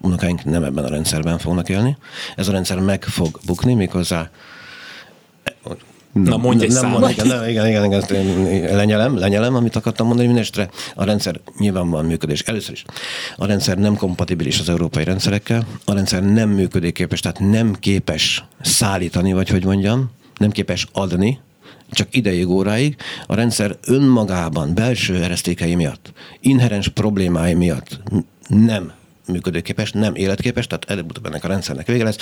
unokáink 0.00 0.44
nem 0.44 0.64
ebben 0.64 0.84
a 0.84 0.88
rendszerben 0.88 1.38
fognak 1.38 1.68
élni. 1.68 1.96
Ez 2.36 2.48
a 2.48 2.52
rendszer 2.52 2.78
meg 2.78 3.04
fog 3.04 3.40
bukni, 3.46 3.74
méghozzá 3.74 4.30
Na 6.12 6.36
mondj 6.36 6.64
egy 6.64 6.70
nem, 6.72 6.80
számot. 6.80 7.10
Igen, 7.10 7.26
nem, 7.26 7.48
igen, 7.48 7.66
igen, 7.66 7.84
igen, 7.84 8.76
lenyelem, 8.76 9.18
lenyelem, 9.18 9.54
amit 9.54 9.76
akartam 9.76 10.06
mondani 10.06 10.28
mindestre. 10.28 10.70
A 10.94 11.04
rendszer 11.04 11.40
nyilvánvalóan 11.58 12.04
működés. 12.04 12.40
Először 12.40 12.72
is. 12.72 12.84
A 13.36 13.46
rendszer 13.46 13.78
nem 13.78 13.96
kompatibilis 13.96 14.60
az 14.60 14.68
európai 14.68 15.04
rendszerekkel, 15.04 15.66
a 15.84 15.94
rendszer 15.94 16.22
nem 16.22 16.48
működőképes, 16.48 17.20
tehát 17.20 17.40
nem 17.40 17.74
képes 17.80 18.44
szállítani, 18.60 19.32
vagy 19.32 19.48
hogy 19.48 19.64
mondjam, 19.64 20.10
nem 20.38 20.50
képes 20.50 20.86
adni, 20.92 21.40
csak 21.90 22.08
ideig, 22.10 22.48
óráig, 22.48 22.96
a 23.26 23.34
rendszer 23.34 23.76
önmagában, 23.86 24.74
belső 24.74 25.22
eresztékei 25.22 25.74
miatt, 25.74 26.12
inherens 26.40 26.88
problémái 26.88 27.54
miatt 27.54 28.00
nem 28.48 28.92
működőképes, 29.26 29.92
nem 29.92 30.14
életképes, 30.14 30.66
tehát 30.66 30.90
előbb-utóbb 30.90 31.26
ennek 31.26 31.44
a 31.44 31.48
rendszernek 31.48 31.86
vége 31.86 32.04
lesz. 32.04 32.16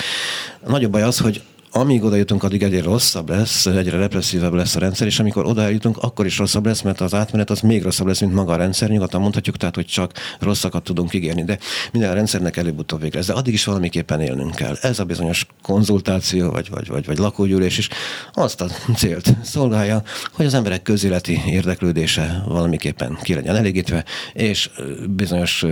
A 0.63 0.69
nagyobb 0.69 0.91
baj 0.91 1.01
az, 1.01 1.17
hogy 1.17 1.41
amíg 1.71 2.03
oda 2.03 2.15
jutunk, 2.15 2.43
addig 2.43 2.63
egyre 2.63 2.81
rosszabb 2.81 3.29
lesz, 3.29 3.65
egyre 3.65 3.97
represszívebb 3.97 4.53
lesz 4.53 4.75
a 4.75 4.79
rendszer, 4.79 5.07
és 5.07 5.19
amikor 5.19 5.45
oda 5.45 5.67
jutunk, 5.67 5.97
akkor 5.97 6.25
is 6.25 6.37
rosszabb 6.37 6.65
lesz, 6.65 6.81
mert 6.81 7.01
az 7.01 7.13
átmenet 7.13 7.49
az 7.49 7.59
még 7.59 7.83
rosszabb 7.83 8.07
lesz, 8.07 8.19
mint 8.19 8.33
maga 8.33 8.51
a 8.53 8.55
rendszer. 8.55 8.89
Nyugodtan 8.89 9.21
mondhatjuk, 9.21 9.57
tehát, 9.57 9.75
hogy 9.75 9.85
csak 9.85 10.11
rosszakat 10.39 10.83
tudunk 10.83 11.13
ígérni, 11.13 11.43
de 11.43 11.57
minden 11.91 12.09
a 12.09 12.13
rendszernek 12.13 12.57
előbb-utóbb 12.57 13.01
végre. 13.01 13.21
De 13.21 13.33
addig 13.33 13.53
is 13.53 13.65
valamiképpen 13.65 14.21
élnünk 14.21 14.55
kell. 14.55 14.75
Ez 14.81 14.99
a 14.99 15.05
bizonyos 15.05 15.45
konzultáció, 15.61 16.49
vagy, 16.49 16.69
vagy, 16.69 16.87
vagy, 16.87 17.05
vagy 17.05 17.17
lakógyűlés 17.17 17.77
is 17.77 17.89
azt 18.33 18.61
a 18.61 18.67
célt 18.95 19.33
szolgálja, 19.43 20.03
hogy 20.31 20.45
az 20.45 20.53
emberek 20.53 20.81
közéleti 20.81 21.41
érdeklődése 21.47 22.43
valamiképpen 22.47 23.17
ki 23.21 23.33
legyen 23.33 23.55
elégítve, 23.55 24.05
és 24.33 24.69
bizonyos 25.09 25.65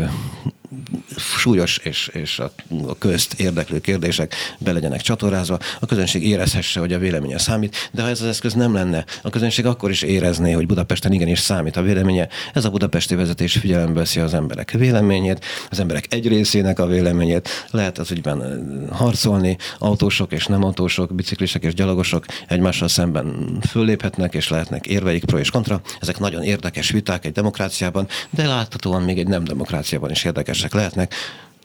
súlyos 1.17 1.77
és, 1.77 2.07
és 2.13 2.39
a, 2.39 2.51
a 2.87 2.97
közt 2.97 3.33
érdeklő 3.33 3.79
kérdések 3.79 4.35
be 4.57 4.71
legyenek 4.71 5.01
csatornázva, 5.01 5.59
a 5.79 5.85
közönség 5.85 6.27
érezhesse, 6.27 6.79
hogy 6.79 6.93
a 6.93 6.99
véleménye 6.99 7.37
számít, 7.37 7.89
de 7.91 8.01
ha 8.01 8.07
ez 8.07 8.21
az 8.21 8.27
eszköz 8.27 8.53
nem 8.53 8.73
lenne, 8.73 9.05
a 9.21 9.29
közönség 9.29 9.65
akkor 9.65 9.89
is 9.89 10.01
érezné, 10.01 10.51
hogy 10.51 10.65
Budapesten 10.65 11.11
igenis 11.11 11.39
számít 11.39 11.77
a 11.77 11.81
véleménye. 11.81 12.27
Ez 12.53 12.65
a 12.65 12.69
budapesti 12.69 13.15
vezetés 13.15 13.53
figyelembe 13.57 13.99
veszi 13.99 14.19
az 14.19 14.33
emberek 14.33 14.71
véleményét, 14.71 15.45
az 15.69 15.79
emberek 15.79 16.13
egy 16.13 16.27
részének 16.27 16.79
a 16.79 16.85
véleményét, 16.85 17.49
lehet 17.71 17.97
az 17.97 18.11
ügyben 18.11 18.87
harcolni, 18.91 19.57
autósok 19.77 20.31
és 20.31 20.45
nem 20.45 20.63
autósok, 20.63 21.15
biciklisek 21.15 21.63
és 21.63 21.73
gyalogosok 21.73 22.25
egymással 22.47 22.87
szemben 22.87 23.57
fölléphetnek, 23.67 24.33
és 24.33 24.49
lehetnek 24.49 24.87
érveik 24.87 25.25
pro 25.25 25.37
és 25.37 25.49
kontra. 25.49 25.81
Ezek 25.99 26.19
nagyon 26.19 26.43
érdekes 26.43 26.89
viták 26.89 27.25
egy 27.25 27.31
demokráciában, 27.31 28.07
de 28.29 28.47
láthatóan 28.47 29.01
még 29.01 29.19
egy 29.19 29.27
nem 29.27 29.43
demokráciában 29.43 30.11
is 30.11 30.23
érdekesek 30.59 30.73
lehetnek, 30.73 31.13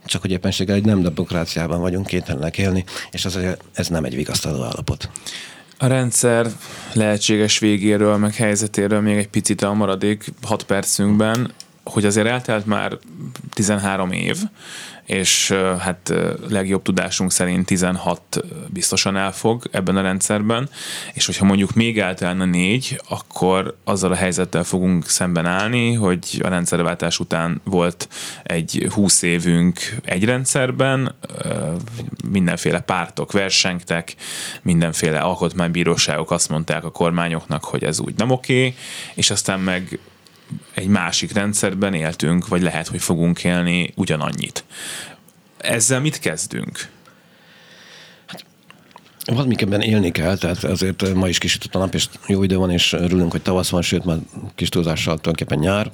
csak 0.05 0.20
hogy 0.20 0.30
éppenséggel 0.30 0.76
egy 0.76 0.84
nem 0.84 1.03
demokráciában 1.03 1.80
vagyunk, 1.80 2.07
kénytelenek 2.07 2.59
élni, 2.59 2.84
és 3.11 3.24
az, 3.24 3.38
ez 3.72 3.88
nem 3.88 4.05
egy 4.05 4.14
vigasztaló 4.14 4.62
állapot. 4.62 5.11
A 5.78 5.86
rendszer 5.86 6.47
lehetséges 6.92 7.59
végéről, 7.59 8.16
meg 8.16 8.34
helyzetéről 8.34 9.01
még 9.01 9.16
egy 9.16 9.28
picit 9.28 9.62
a 9.62 9.72
maradék 9.72 10.24
6 10.42 10.62
percünkben, 10.62 11.53
hogy 11.85 12.05
azért 12.05 12.26
eltelt 12.26 12.66
már 12.66 12.99
13 13.51 14.12
év, 14.12 14.37
és 15.05 15.51
hát 15.78 16.14
legjobb 16.49 16.82
tudásunk 16.82 17.32
szerint 17.32 17.66
16 17.66 18.41
biztosan 18.68 19.16
elfog 19.16 19.68
ebben 19.70 19.97
a 19.97 20.03
rendszerben, 20.03 20.68
és 21.12 21.26
hogyha 21.26 21.45
mondjuk 21.45 21.74
még 21.74 21.99
eltelne 21.99 22.45
négy, 22.45 23.01
akkor 23.09 23.76
azzal 23.85 24.12
a 24.12 24.14
helyzettel 24.14 24.64
fogunk 24.64 25.09
szemben 25.09 25.47
állni, 25.47 25.93
hogy 25.93 26.41
a 26.43 26.49
rendszerváltás 26.49 27.18
után 27.18 27.61
volt 27.64 28.09
egy 28.43 28.87
20 28.91 29.22
évünk 29.22 29.78
egy 30.05 30.24
rendszerben, 30.24 31.14
mindenféle 32.30 32.80
pártok 32.80 33.32
versengtek, 33.32 34.14
mindenféle 34.62 35.18
alkotmánybíróságok 35.18 36.30
azt 36.30 36.49
mondták 36.49 36.85
a 36.85 36.91
kormányoknak, 36.91 37.64
hogy 37.64 37.85
ez 37.85 38.01
úgy 38.01 38.14
nem 38.16 38.30
oké, 38.30 38.74
és 39.14 39.30
aztán 39.30 39.61
meg 39.61 39.99
egy 40.74 40.86
másik 40.86 41.32
rendszerben 41.32 41.95
éltünk, 41.95 42.49
vagy 42.49 42.62
lehet, 42.62 42.88
hogy 42.88 43.03
fogunk 43.03 43.45
élni 43.45 43.92
ugyanannyit. 43.97 44.64
Ezzel 45.57 46.01
mit 46.01 46.18
kezdünk? 46.18 46.88
Hát, 48.26 48.45
Valamiképpen 49.24 49.80
élni 49.80 50.11
kell, 50.11 50.36
tehát 50.36 50.64
azért 50.64 51.14
ma 51.14 51.28
is 51.28 51.38
kisütött 51.38 51.74
a 51.74 51.78
nap, 51.78 51.95
és 51.95 52.09
jó 52.26 52.42
idő 52.42 52.57
van, 52.57 52.70
és 52.70 52.92
örülünk, 52.92 53.30
hogy 53.30 53.42
tavasz 53.42 53.70
van, 53.70 53.82
sőt 53.82 54.05
már 54.05 54.18
kis 54.55 54.68
túlzással 54.68 55.18
tulajdonképpen 55.20 55.59
nyár, 55.59 55.90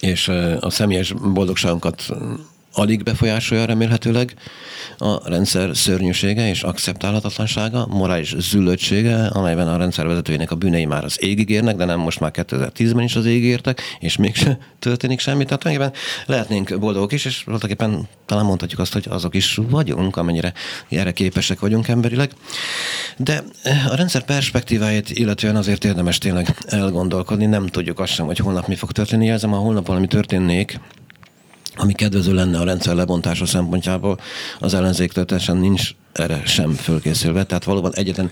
és 0.00 0.28
a 0.60 0.70
személyes 0.70 1.12
boldogságunkat 1.12 2.08
alig 2.72 3.02
befolyásolja 3.02 3.64
remélhetőleg 3.64 4.34
a 4.98 5.28
rendszer 5.28 5.76
szörnyűsége 5.76 6.48
és 6.48 6.62
akceptálhatatlansága, 6.62 7.86
morális 7.86 8.34
züllöttsége, 8.38 9.26
amelyben 9.26 9.68
a 9.68 9.76
rendszer 9.76 10.06
vezetőjének 10.06 10.50
a 10.50 10.54
bűnei 10.54 10.84
már 10.84 11.04
az 11.04 11.22
égig 11.22 11.50
érnek, 11.50 11.76
de 11.76 11.84
nem 11.84 11.98
most 11.98 12.20
már 12.20 12.30
2010-ben 12.34 13.04
is 13.04 13.16
az 13.16 13.26
égig 13.26 13.44
értek, 13.44 13.82
és 14.00 14.16
mégsem 14.16 14.56
történik 14.78 15.20
semmi. 15.20 15.44
Tehát 15.44 15.60
tulajdonképpen 15.60 16.02
lehetnénk 16.26 16.78
boldogok 16.78 17.12
is, 17.12 17.24
és 17.24 17.44
voltaképpen 17.44 18.08
talán 18.26 18.44
mondhatjuk 18.44 18.80
azt, 18.80 18.92
hogy 18.92 19.06
azok 19.08 19.34
is 19.34 19.58
vagyunk, 19.68 20.16
amennyire 20.16 20.52
erre 20.88 21.12
képesek 21.12 21.60
vagyunk 21.60 21.88
emberileg. 21.88 22.30
De 23.16 23.42
a 23.88 23.94
rendszer 23.94 24.24
perspektíváját 24.24 25.10
illetően 25.10 25.56
azért 25.56 25.84
érdemes 25.84 26.18
tényleg 26.18 26.56
elgondolkodni, 26.66 27.46
nem 27.46 27.66
tudjuk 27.66 27.98
azt 27.98 28.12
sem, 28.12 28.26
hogy 28.26 28.38
holnap 28.38 28.66
mi 28.66 28.74
fog 28.74 28.92
történni. 28.92 29.26
Jelzem, 29.26 29.50
ha 29.50 29.56
holnap 29.56 29.86
valami 29.86 30.06
történnék, 30.06 30.80
ami 31.76 31.92
kedvező 31.92 32.34
lenne 32.34 32.58
a 32.58 32.64
rendszer 32.64 32.94
lebontása 32.94 33.46
szempontjából, 33.46 34.18
az 34.58 34.74
ellenzék 34.74 35.12
történetesen 35.12 35.56
nincs 35.56 35.90
erre 36.12 36.42
sem 36.44 36.72
fölkészülve. 36.72 37.44
Tehát 37.44 37.64
valóban 37.64 37.94
egyetlen 37.94 38.30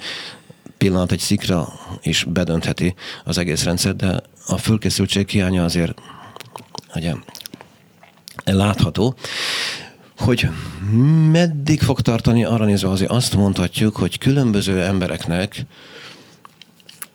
pillanat 0.78 1.12
egy 1.12 1.18
szikra 1.18 1.68
is 2.03 2.24
bedöntheti 2.24 2.95
az 3.24 3.38
egész 3.38 3.64
rendszer, 3.64 3.97
de 3.97 4.20
a 4.47 4.57
fölkészültség 4.57 5.28
hiánya 5.28 5.64
azért 5.64 6.01
ugye, 6.95 7.14
látható. 8.45 9.14
Hogy 10.18 10.49
meddig 11.30 11.80
fog 11.80 12.01
tartani, 12.01 12.45
arra 12.45 12.64
nézve 12.64 12.88
azért 12.88 13.11
azt 13.11 13.36
mondhatjuk, 13.36 13.97
hogy 13.97 14.18
különböző 14.18 14.82
embereknek 14.82 15.66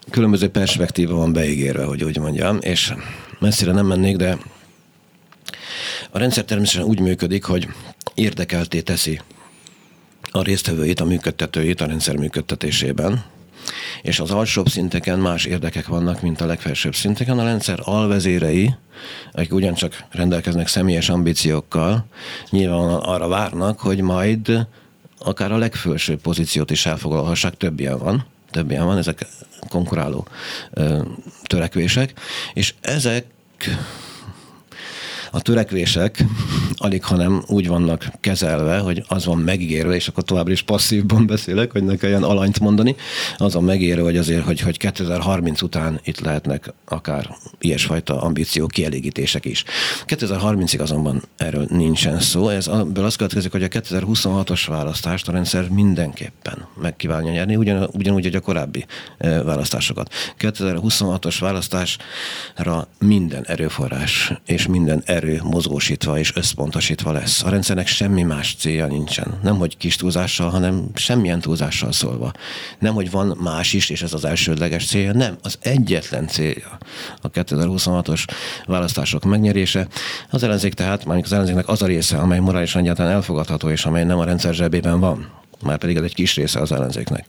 különböző 0.10 0.50
perspektíva 0.50 1.16
van 1.16 1.34
beígérve, 1.34 1.84
hogy 1.84 2.04
úgy 2.04 2.18
mondjam, 2.18 2.58
és 2.62 2.94
messzire 3.40 3.72
nem 3.72 3.86
mennék, 3.86 4.16
de 4.16 4.38
a 6.16 6.18
rendszer 6.18 6.44
természetesen 6.44 6.90
úgy 6.90 7.00
működik, 7.00 7.44
hogy 7.44 7.68
érdekelté 8.14 8.82
teszi 8.82 9.22
a 10.32 10.42
résztvevőit, 10.42 11.00
a 11.00 11.06
működtetőit 11.06 11.82
a 11.82 11.86
rendszer 11.86 12.16
működtetésében, 12.16 13.24
és 14.02 14.20
az 14.20 14.32
alsóbb 14.32 14.68
szinteken 14.68 15.20
más 15.20 15.46
érdekek 15.46 15.88
vannak, 15.88 16.22
mint 16.22 16.42
a 16.42 16.46
legfelsőbb 16.46 16.96
szinteken. 16.96 17.40
A 17.40 17.44
rendszer 17.44 17.80
alvezérei, 17.84 18.76
akik 19.32 19.54
ugyancsak 19.54 20.04
rendelkeznek 20.12 20.68
személyes 20.68 21.10
ambíciókkal, 21.10 22.06
nyilván 22.50 22.90
arra 22.90 23.28
várnak, 23.28 23.80
hogy 23.80 24.02
majd 24.02 24.68
akár 25.20 25.52
a 25.52 25.58
legfelsőbb 25.58 26.22
pozíciót 26.22 26.72
is 26.72 26.86
elfoglalhassák, 26.86 27.58
több 27.58 27.80
ilyen 27.80 27.98
van, 27.98 28.26
több 28.52 28.72
ilyen 28.72 28.86
van, 28.86 28.98
ezek 28.98 29.28
konkuráló 29.70 30.28
ö, 30.72 31.02
törekvések, 31.44 32.14
és 32.54 32.74
ezek 32.82 33.26
a 35.36 35.42
törekvések 35.42 36.26
alig, 36.76 37.04
hanem 37.04 37.44
úgy 37.48 37.68
vannak 37.68 38.12
kezelve, 38.20 38.78
hogy 38.78 39.04
az 39.08 39.26
van 39.26 39.38
megígérve, 39.38 39.96
és 39.96 40.08
akkor 40.08 40.24
továbbra 40.24 40.52
is 40.52 40.62
passzívban 40.62 41.28
beszélek, 41.34 41.72
hogy 41.72 41.84
ne 41.84 41.96
kelljen 41.96 42.24
alanyt 42.24 42.60
mondani, 42.60 42.96
az 43.38 43.54
van 43.54 43.64
megérve, 43.64 44.02
hogy 44.02 44.18
azért, 44.18 44.44
hogy, 44.44 44.60
hogy 44.60 44.78
2030 44.78 45.62
után 45.62 46.00
itt 46.04 46.20
lehetnek 46.20 46.74
akár 46.86 47.36
ilyesfajta 47.60 48.22
ambíció 48.22 48.68
kielégítések 48.68 49.46
is. 49.46 49.64
2030-ig 50.08 50.82
azonban 50.82 51.24
erről 51.38 51.66
nincsen 51.70 52.20
szó, 52.20 52.50
ez 52.50 52.68
abból 52.68 53.06
az 53.06 53.16
következik, 53.16 53.52
hogy 53.52 53.64
a 53.64 53.68
2026-os 53.68 54.64
választást 54.68 55.28
a 55.28 55.32
rendszer 55.32 55.70
mindenképpen 55.70 56.68
meg 56.82 56.96
kívánja 56.96 57.32
nyerni, 57.32 57.56
ugyan, 57.56 57.90
ugyanúgy, 57.94 58.24
hogy 58.24 58.36
a 58.36 58.40
korábbi 58.40 58.86
eh, 59.18 59.44
választásokat. 59.44 60.14
2026-os 60.40 61.36
választásra 61.40 62.88
minden 63.00 63.46
erőforrás 63.46 64.34
és 64.46 64.68
minden 64.68 65.02
erő 65.06 65.25
erő 65.26 65.42
mozgósítva 65.44 66.20
és 66.20 66.36
összpontosítva 66.36 67.12
lesz. 67.12 67.44
A 67.44 67.50
rendszernek 67.50 67.88
semmi 67.88 68.24
más 68.24 68.56
célja 68.60 68.86
nincsen. 68.86 69.40
Nem, 69.44 69.58
hogy 69.58 69.78
kis 69.78 69.96
túlzással, 69.96 70.50
hanem 70.50 70.86
semmilyen 70.94 71.40
túlzással 71.40 71.92
szólva. 71.92 72.32
Nem, 72.80 72.94
hogy 72.94 73.12
van 73.12 73.38
más 73.40 73.74
is, 73.74 73.90
és 73.90 74.02
ez 74.02 74.14
az 74.14 74.26
elsődleges 74.26 74.86
célja. 74.88 75.14
Nem, 75.14 75.38
az 75.42 75.58
egyetlen 75.62 76.28
célja 76.28 76.78
a 77.22 77.30
2026-os 77.30 78.26
választások 78.66 79.24
megnyerése. 79.24 79.88
Az 80.30 80.44
ellenzék 80.44 80.74
tehát, 80.74 81.06
mármint 81.06 81.26
az 81.26 81.34
ellenzéknek 81.34 81.68
az 81.68 81.82
a 81.82 81.86
része, 81.86 82.18
amely 82.18 82.40
morálisan 82.40 82.82
egyáltalán 82.82 83.12
elfogadható, 83.12 83.70
és 83.70 83.86
amely 83.86 84.04
nem 84.04 84.18
a 84.18 84.26
rendszer 84.26 84.54
zsebében 84.54 85.00
van 85.00 85.44
már 85.66 85.78
pedig 85.78 85.96
ez 85.96 86.04
egy 86.04 86.16
kis 86.16 86.36
része 86.36 86.60
az 86.60 86.72
ellenzéknek. 86.72 87.26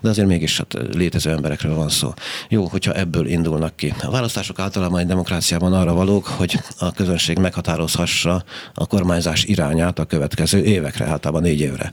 De 0.00 0.08
azért 0.08 0.28
mégis 0.28 0.58
hát 0.58 0.76
létező 0.92 1.30
emberekről 1.30 1.74
van 1.74 1.88
szó. 1.88 2.12
Jó, 2.48 2.64
hogyha 2.64 2.92
ebből 2.92 3.26
indulnak 3.26 3.76
ki. 3.76 3.94
A 4.02 4.10
választások 4.10 4.58
általában 4.58 5.00
egy 5.00 5.06
demokráciában 5.06 5.72
arra 5.72 5.94
valók, 5.94 6.26
hogy 6.26 6.60
a 6.78 6.92
közönség 6.92 7.38
meghatározhassa 7.38 8.44
a 8.74 8.86
kormányzás 8.86 9.44
irányát 9.44 9.98
a 9.98 10.04
következő 10.04 10.64
évekre, 10.64 11.06
általában 11.06 11.42
négy 11.42 11.60
évre. 11.60 11.92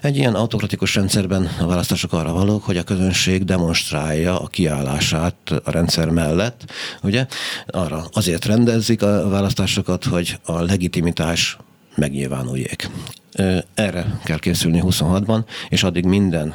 Egy 0.00 0.16
ilyen 0.16 0.34
autokratikus 0.34 0.94
rendszerben 0.94 1.50
a 1.60 1.66
választások 1.66 2.12
arra 2.12 2.32
valók, 2.32 2.64
hogy 2.64 2.76
a 2.76 2.82
közönség 2.82 3.44
demonstrálja 3.44 4.40
a 4.40 4.46
kiállását 4.46 5.36
a 5.64 5.70
rendszer 5.70 6.08
mellett, 6.08 6.64
ugye? 7.02 7.26
Arra 7.66 8.04
azért 8.12 8.44
rendezik 8.44 9.02
a 9.02 9.28
választásokat, 9.28 10.04
hogy 10.04 10.38
a 10.44 10.62
legitimitás 10.62 11.56
megnyilvánuljék. 11.94 12.90
Erre 13.74 14.20
kell 14.24 14.38
készülni 14.38 14.82
26-ban, 14.84 15.44
és 15.68 15.82
addig 15.82 16.04
minden 16.04 16.54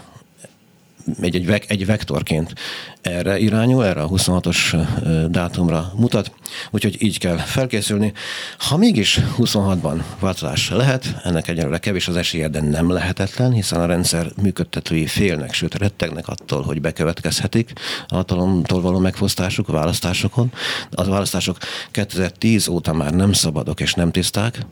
egy, 1.22 1.36
egy, 1.36 1.64
egy 1.68 1.86
vektorként 1.86 2.54
erre 3.02 3.38
irányul, 3.38 3.86
erre 3.86 4.02
a 4.02 4.10
26-os 4.10 4.88
dátumra 5.30 5.92
mutat, 5.96 6.32
úgyhogy 6.72 7.04
így 7.04 7.20
kell 7.20 7.38
felkészülni. 7.38 8.14
Ha 8.58 8.78
mégis 8.78 9.20
26-ban 9.38 10.02
változás 10.20 10.70
lehet, 10.70 11.16
ennek 11.24 11.48
egyelőre 11.48 11.78
kevés 11.78 12.08
az 12.08 12.16
esélye, 12.16 12.48
de 12.48 12.62
nem 12.62 12.90
lehetetlen, 12.92 13.52
hiszen 13.52 13.82
a 13.82 13.86
rendszer 13.86 14.28
működtetői 14.42 15.06
félnek, 15.06 15.54
sőt 15.54 15.76
rettegnek 15.76 16.28
attól, 16.28 16.62
hogy 16.62 16.82
bekövetkezhetik 16.82 17.74
a 18.08 18.16
hatalomtól 18.16 18.82
való 18.82 19.00
megfosztásuk 19.00 19.68
választásokon. 19.68 20.52
A 20.92 21.04
választások 21.04 21.58
2010 21.92 22.68
óta 22.68 22.94
már 22.94 23.14
nem 23.14 23.34
szabadok 23.34 23.80
és 23.80 23.94
nem 23.94 24.12
tiszták, 24.12 24.66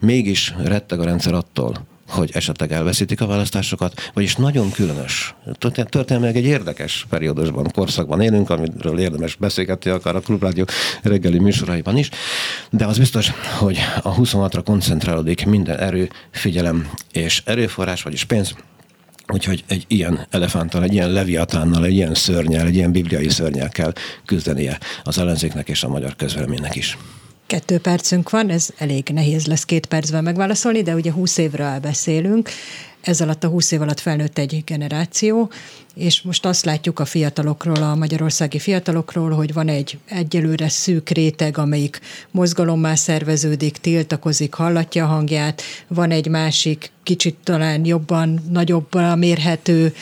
Mégis 0.00 0.54
retteg 0.64 1.00
a 1.00 1.04
rendszer 1.04 1.34
attól, 1.34 1.86
hogy 2.08 2.30
esetleg 2.34 2.72
elveszítik 2.72 3.20
a 3.20 3.26
választásokat, 3.26 4.10
vagyis 4.14 4.36
nagyon 4.36 4.70
különös, 4.70 5.34
történelmileg 5.88 6.36
egy 6.36 6.44
érdekes 6.44 7.06
periódusban, 7.08 7.70
korszakban 7.74 8.20
élünk, 8.20 8.50
amiről 8.50 8.98
érdemes 8.98 9.34
beszélgetni 9.34 9.90
akár 9.90 10.16
a 10.16 10.20
Klubrádió 10.20 10.64
reggeli 11.02 11.38
műsoraiban 11.38 11.96
is, 11.96 12.10
de 12.70 12.86
az 12.86 12.98
biztos, 12.98 13.30
hogy 13.58 13.78
a 14.02 14.14
26-ra 14.14 14.60
koncentrálódik 14.64 15.46
minden 15.46 15.78
erő, 15.78 16.10
figyelem 16.30 16.90
és 17.12 17.42
erőforrás, 17.44 18.02
vagyis 18.02 18.24
pénz, 18.24 18.54
Úgyhogy 19.32 19.64
egy 19.66 19.84
ilyen 19.86 20.26
elefánttal, 20.30 20.82
egy 20.82 20.92
ilyen 20.92 21.10
leviatánnal, 21.10 21.84
egy 21.84 21.92
ilyen 21.92 22.14
szörnyel, 22.14 22.66
egy 22.66 22.74
ilyen 22.74 22.92
bibliai 22.92 23.28
szörnyel 23.28 23.68
kell 23.68 23.92
küzdenie 24.24 24.78
az 25.02 25.18
ellenzéknek 25.18 25.68
és 25.68 25.82
a 25.82 25.88
magyar 25.88 26.16
közvéleménynek 26.16 26.74
is. 26.74 26.98
Kettő 27.48 27.78
percünk 27.78 28.30
van, 28.30 28.50
ez 28.50 28.68
elég 28.76 29.08
nehéz 29.12 29.46
lesz 29.46 29.64
két 29.64 29.86
percben 29.86 30.22
megválaszolni, 30.22 30.82
de 30.82 30.94
ugye 30.94 31.12
20 31.12 31.36
évről 31.36 31.78
beszélünk. 31.78 32.48
Ez 33.00 33.20
alatt 33.20 33.44
a 33.44 33.48
20 33.48 33.70
év 33.70 33.80
alatt 33.80 34.00
felnőtt 34.00 34.38
egy 34.38 34.62
generáció, 34.64 35.50
és 35.98 36.22
most 36.22 36.46
azt 36.46 36.64
látjuk 36.64 36.98
a 36.98 37.04
fiatalokról, 37.04 37.82
a 37.82 37.94
magyarországi 37.94 38.58
fiatalokról, 38.58 39.30
hogy 39.30 39.52
van 39.52 39.68
egy 39.68 39.98
egyelőre 40.08 40.68
szűk 40.68 41.08
réteg, 41.08 41.58
amelyik 41.58 42.00
mozgalommá 42.30 42.94
szerveződik, 42.94 43.76
tiltakozik, 43.76 44.54
hallatja 44.54 45.04
a 45.04 45.08
hangját, 45.08 45.62
van 45.88 46.10
egy 46.10 46.28
másik 46.28 46.90
kicsit 47.02 47.36
talán 47.44 47.84
jobban, 47.84 48.40
nagyobban 48.50 49.18
mérhető 49.18 49.94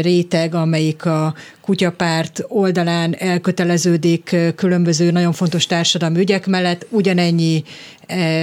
réteg, 0.00 0.54
amelyik 0.54 1.04
a 1.04 1.34
kutyapárt 1.60 2.44
oldalán 2.48 3.14
elköteleződik 3.18 4.36
különböző 4.56 5.10
nagyon 5.10 5.32
fontos 5.32 5.66
társadalmi 5.66 6.18
ügyek 6.18 6.46
mellett, 6.46 6.86
ugyanennyi 6.90 7.64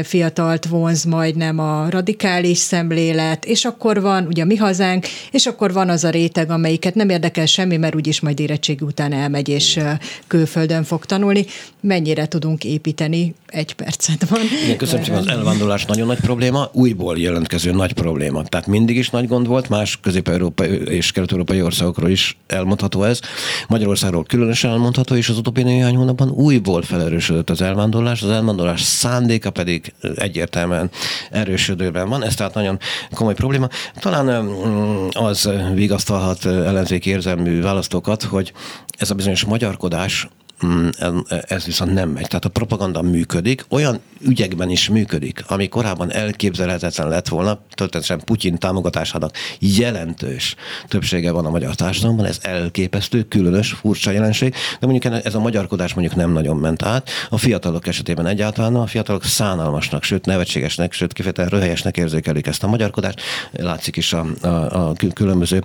fiatalt 0.04 0.66
vonz 0.66 1.04
majdnem 1.04 1.60
a 1.60 1.89
radikális 1.89 2.58
szemlélet, 2.58 3.46
és 3.46 3.66
akkor 3.66 4.02
van 4.02 4.26
ugye 4.26 4.46
mi 4.46 4.56
hazánk, 4.56 5.06
és 5.32 5.46
akkor 5.46 5.74
van 5.74 5.89
az 5.89 6.04
a 6.04 6.10
réteg, 6.10 6.50
amelyiket 6.86 6.96
nem 6.96 7.10
érdekel 7.10 7.46
semmi, 7.46 7.78
mert 7.78 7.96
úgyis 7.96 8.20
majd 8.20 8.40
érettségi 8.40 8.84
után 8.84 9.14
elmegy, 9.14 9.50
és 9.50 9.80
külföldön 10.28 10.84
fog 10.84 11.06
tanulni. 11.06 11.46
Mennyire 11.82 12.28
tudunk 12.28 12.64
építeni? 12.64 13.34
Egy 13.46 13.74
percet 13.74 14.30
van. 14.30 14.40
Igen, 14.66 14.78
köszönöm 14.78 15.04
szépen, 15.04 15.20
az 15.20 15.28
elvándorlás 15.28 15.86
nagyon 15.86 16.08
nagy 16.08 16.20
probléma, 16.20 16.70
újból 16.72 17.18
jelentkező 17.18 17.72
nagy 17.72 17.94
probléma. 17.94 18.44
Tehát 18.44 18.68
mindig 18.68 18.98
is 18.98 19.10
nagy 19.10 19.28
gond 19.28 19.48
volt, 19.48 19.70
más 19.70 20.00
közép-európai 20.02 20.68
és 20.70 21.12
kelet-európai 21.12 21.62
országokról 21.62 22.10
is 22.10 22.38
elmondható 22.48 23.04
ez. 23.04 23.20
Magyarországról 23.68 24.24
különösen 24.24 24.72
elmondható, 24.72 25.16
és 25.16 25.30
az 25.30 25.38
utóbbi 25.38 25.64
néhány 25.64 25.96
hónapban 25.96 26.30
újból 26.30 26.82
felerősödött 26.82 27.50
az 27.50 27.62
elvándorlás. 27.62 28.22
Az 28.22 28.30
elvándorlás 28.30 28.82
szándéka 28.82 29.50
pedig 29.50 29.94
egyértelműen 30.16 30.90
erősödőben 31.32 32.10
van. 32.10 32.24
Ez 32.24 32.36
tehát 32.36 32.54
nagyon 32.54 32.80
komoly 33.14 33.34
probléma. 33.34 33.68
Talán 34.00 34.48
az 35.12 35.50
vigasztalhat 35.74 36.44
ellenzéki 36.76 37.09
érzelmű 37.09 37.61
választókat, 37.61 38.23
hogy 38.23 38.53
ez 38.97 39.09
a 39.09 39.15
bizonyos 39.15 39.45
magyarkodás 39.45 40.28
Mm, 40.65 40.88
ez 41.47 41.65
viszont 41.65 41.93
nem 41.93 42.09
megy. 42.09 42.28
Tehát 42.28 42.45
a 42.45 42.49
propaganda 42.49 43.01
működik, 43.01 43.65
olyan 43.69 43.99
ügyekben 44.21 44.69
is 44.69 44.89
működik, 44.89 45.43
ami 45.47 45.67
korábban 45.67 46.11
elképzelhetetlen 46.11 47.07
lett 47.07 47.28
volna, 47.28 47.59
történetesen 47.73 48.21
Putyin 48.26 48.57
támogatásának 48.57 49.36
jelentős 49.59 50.55
többsége 50.88 51.32
van 51.32 51.45
a 51.45 51.49
magyar 51.49 51.76
társadalomban, 51.76 52.26
ez 52.26 52.39
elképesztő, 52.41 53.23
különös, 53.23 53.71
furcsa 53.71 54.11
jelenség, 54.11 54.53
de 54.80 54.88
mondjuk 54.88 55.26
ez 55.26 55.36
a 55.36 55.39
magyarkodás 55.39 55.93
mondjuk 55.93 56.15
nem 56.17 56.32
nagyon 56.32 56.57
ment 56.57 56.84
át. 56.84 57.09
A 57.30 57.38
fiatalok 57.38 57.88
esetében 57.88 58.26
egyáltalán 58.26 58.76
a 58.76 58.88
fiatalok 58.88 59.23
szánalmasnak, 59.23 60.03
sőt 60.03 60.26
nevetségesnek, 60.26 60.93
sőt 60.93 61.13
kifejezetten 61.13 61.59
röhelyesnek 61.59 61.97
érzékelik 61.97 62.47
ezt 62.47 62.63
a 62.63 62.67
magyarkodást. 62.67 63.21
Látszik 63.51 63.95
is 63.95 64.13
a, 64.13 64.26
a, 64.41 64.47
a 64.47 64.93
különböző 65.13 65.63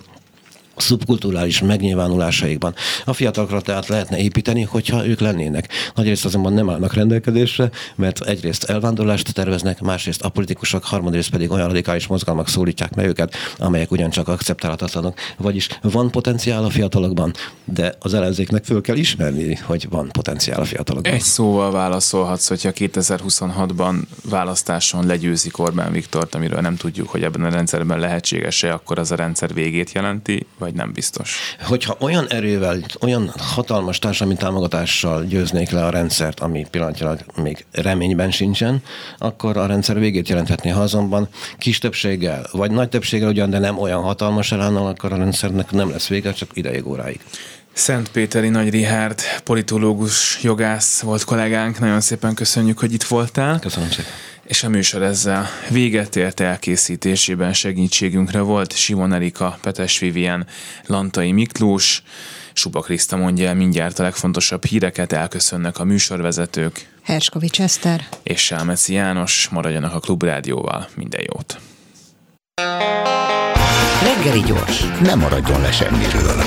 szubkulturális 0.81 1.61
megnyilvánulásaikban. 1.61 2.75
A 3.05 3.13
fiatalokra 3.13 3.61
tehát 3.61 3.87
lehetne 3.87 4.19
építeni, 4.19 4.63
hogyha 4.63 5.07
ők 5.07 5.21
lennének. 5.21 5.69
Nagyrészt 5.95 6.25
azonban 6.25 6.53
nem 6.53 6.71
állnak 6.71 6.95
rendelkezésre, 6.95 7.71
mert 7.95 8.21
egyrészt 8.21 8.65
elvándorlást 8.65 9.35
terveznek, 9.35 9.81
másrészt 9.81 10.23
a 10.23 10.29
politikusok, 10.29 10.85
harmadrészt 10.85 11.31
pedig 11.31 11.51
olyan 11.51 11.67
radikális 11.67 12.07
mozgalmak 12.07 12.49
szólítják 12.49 12.95
meg 12.95 13.07
őket, 13.07 13.35
amelyek 13.59 13.91
ugyancsak 13.91 14.29
akceptálhatatlanok. 14.29 15.19
Vagyis 15.37 15.69
van 15.83 16.11
potenciál 16.11 16.65
a 16.65 16.71
fiatalokban, 16.71 17.33
de 17.65 17.95
az 17.99 18.15
ellenzéknek 18.15 18.65
föl 18.65 18.81
kell 18.81 18.97
ismerni, 18.97 19.55
hogy 19.55 19.87
van 19.91 20.09
potenciál 20.09 20.61
a 20.61 20.65
fiatalokban. 20.65 21.13
Egy 21.13 21.21
szóval 21.21 21.71
válaszolhatsz, 21.71 22.49
hogyha 22.49 22.71
2026-ban 22.75 23.95
választáson 24.25 25.07
legyőzik 25.07 25.59
Orbán 25.59 25.93
Viktort, 25.93 26.35
amiről 26.35 26.61
nem 26.61 26.77
tudjuk, 26.77 27.09
hogy 27.09 27.23
ebben 27.23 27.45
a 27.45 27.51
rendszerben 27.51 27.99
lehetséges-e, 27.99 28.73
akkor 28.73 28.99
az 28.99 29.11
a 29.11 29.15
rendszer 29.15 29.55
végét 29.55 29.93
jelenti, 29.93 30.47
vagy 30.59 30.70
vagy 30.71 30.79
nem 30.79 30.93
biztos. 30.93 31.39
Hogyha 31.61 31.97
olyan 32.01 32.29
erővel, 32.29 32.79
olyan 33.01 33.33
hatalmas 33.39 33.99
társadalmi 33.99 34.39
támogatással 34.39 35.25
győznék 35.25 35.71
le 35.71 35.85
a 35.85 35.91
rendszert, 35.91 36.41
ami 36.41 36.67
pillanatilag 36.71 37.19
még 37.37 37.65
reményben 37.73 38.31
sincsen, 38.31 38.83
akkor 39.19 39.57
a 39.57 39.67
rendszer 39.67 39.99
végét 39.99 40.29
jelenthetné. 40.29 40.71
Ha 40.71 40.81
azonban 40.81 41.29
kis 41.59 41.79
többséggel, 41.79 42.47
vagy 42.53 42.71
nagy 42.71 42.89
többséggel 42.89 43.29
ugyan, 43.29 43.51
de 43.51 43.59
nem 43.59 43.79
olyan 43.79 44.03
hatalmas 44.03 44.53
elánnal, 44.53 44.87
akkor 44.87 45.13
a 45.13 45.17
rendszernek 45.17 45.71
nem 45.71 45.91
lesz 45.91 46.09
vége, 46.09 46.33
csak 46.33 46.51
ideig 46.53 46.87
óráig. 46.87 47.21
Szentpéteri 47.73 48.49
Nagy 48.49 48.71
Rihárd, 48.71 49.21
politológus, 49.45 50.39
jogász 50.43 51.01
volt 51.01 51.25
kollégánk. 51.25 51.79
Nagyon 51.79 52.01
szépen 52.01 52.35
köszönjük, 52.35 52.79
hogy 52.79 52.93
itt 52.93 53.05
voltál. 53.05 53.59
Köszönöm 53.59 53.91
szépen 53.91 54.30
És 54.51 54.63
a 54.63 54.69
műsor 54.69 55.03
ezzel 55.03 55.47
véget 55.69 56.17
ért 56.17 56.41
elkészítésében 56.41 57.53
segítségünkre 57.53 58.41
volt 58.41 58.77
Simon 58.77 59.13
Erika, 59.13 59.59
Petes 59.63 59.99
Vivien, 59.99 60.47
Lantai 60.87 61.33
Miklós, 61.33 62.03
Suba 62.53 62.81
Kriszta 62.81 63.17
mondja 63.17 63.49
el 63.49 63.55
mindjárt 63.55 63.99
a 63.99 64.03
legfontosabb 64.03 64.65
híreket, 64.65 65.13
elköszönnek 65.13 65.79
a 65.79 65.85
műsorvezetők. 65.85 66.89
Herskovics 67.03 67.61
Eszter. 67.61 68.09
És 68.23 68.45
Sálmeci 68.45 68.93
János, 68.93 69.49
maradjanak 69.49 69.95
a 69.95 70.01
Klubrádióval. 70.01 70.89
Minden 70.95 71.25
jót! 71.33 71.61
Reggeli 74.03 74.41
gyors, 74.41 74.85
nem 75.03 75.19
maradjon 75.19 75.61
le 75.61 75.73
semmiről. 75.73 76.43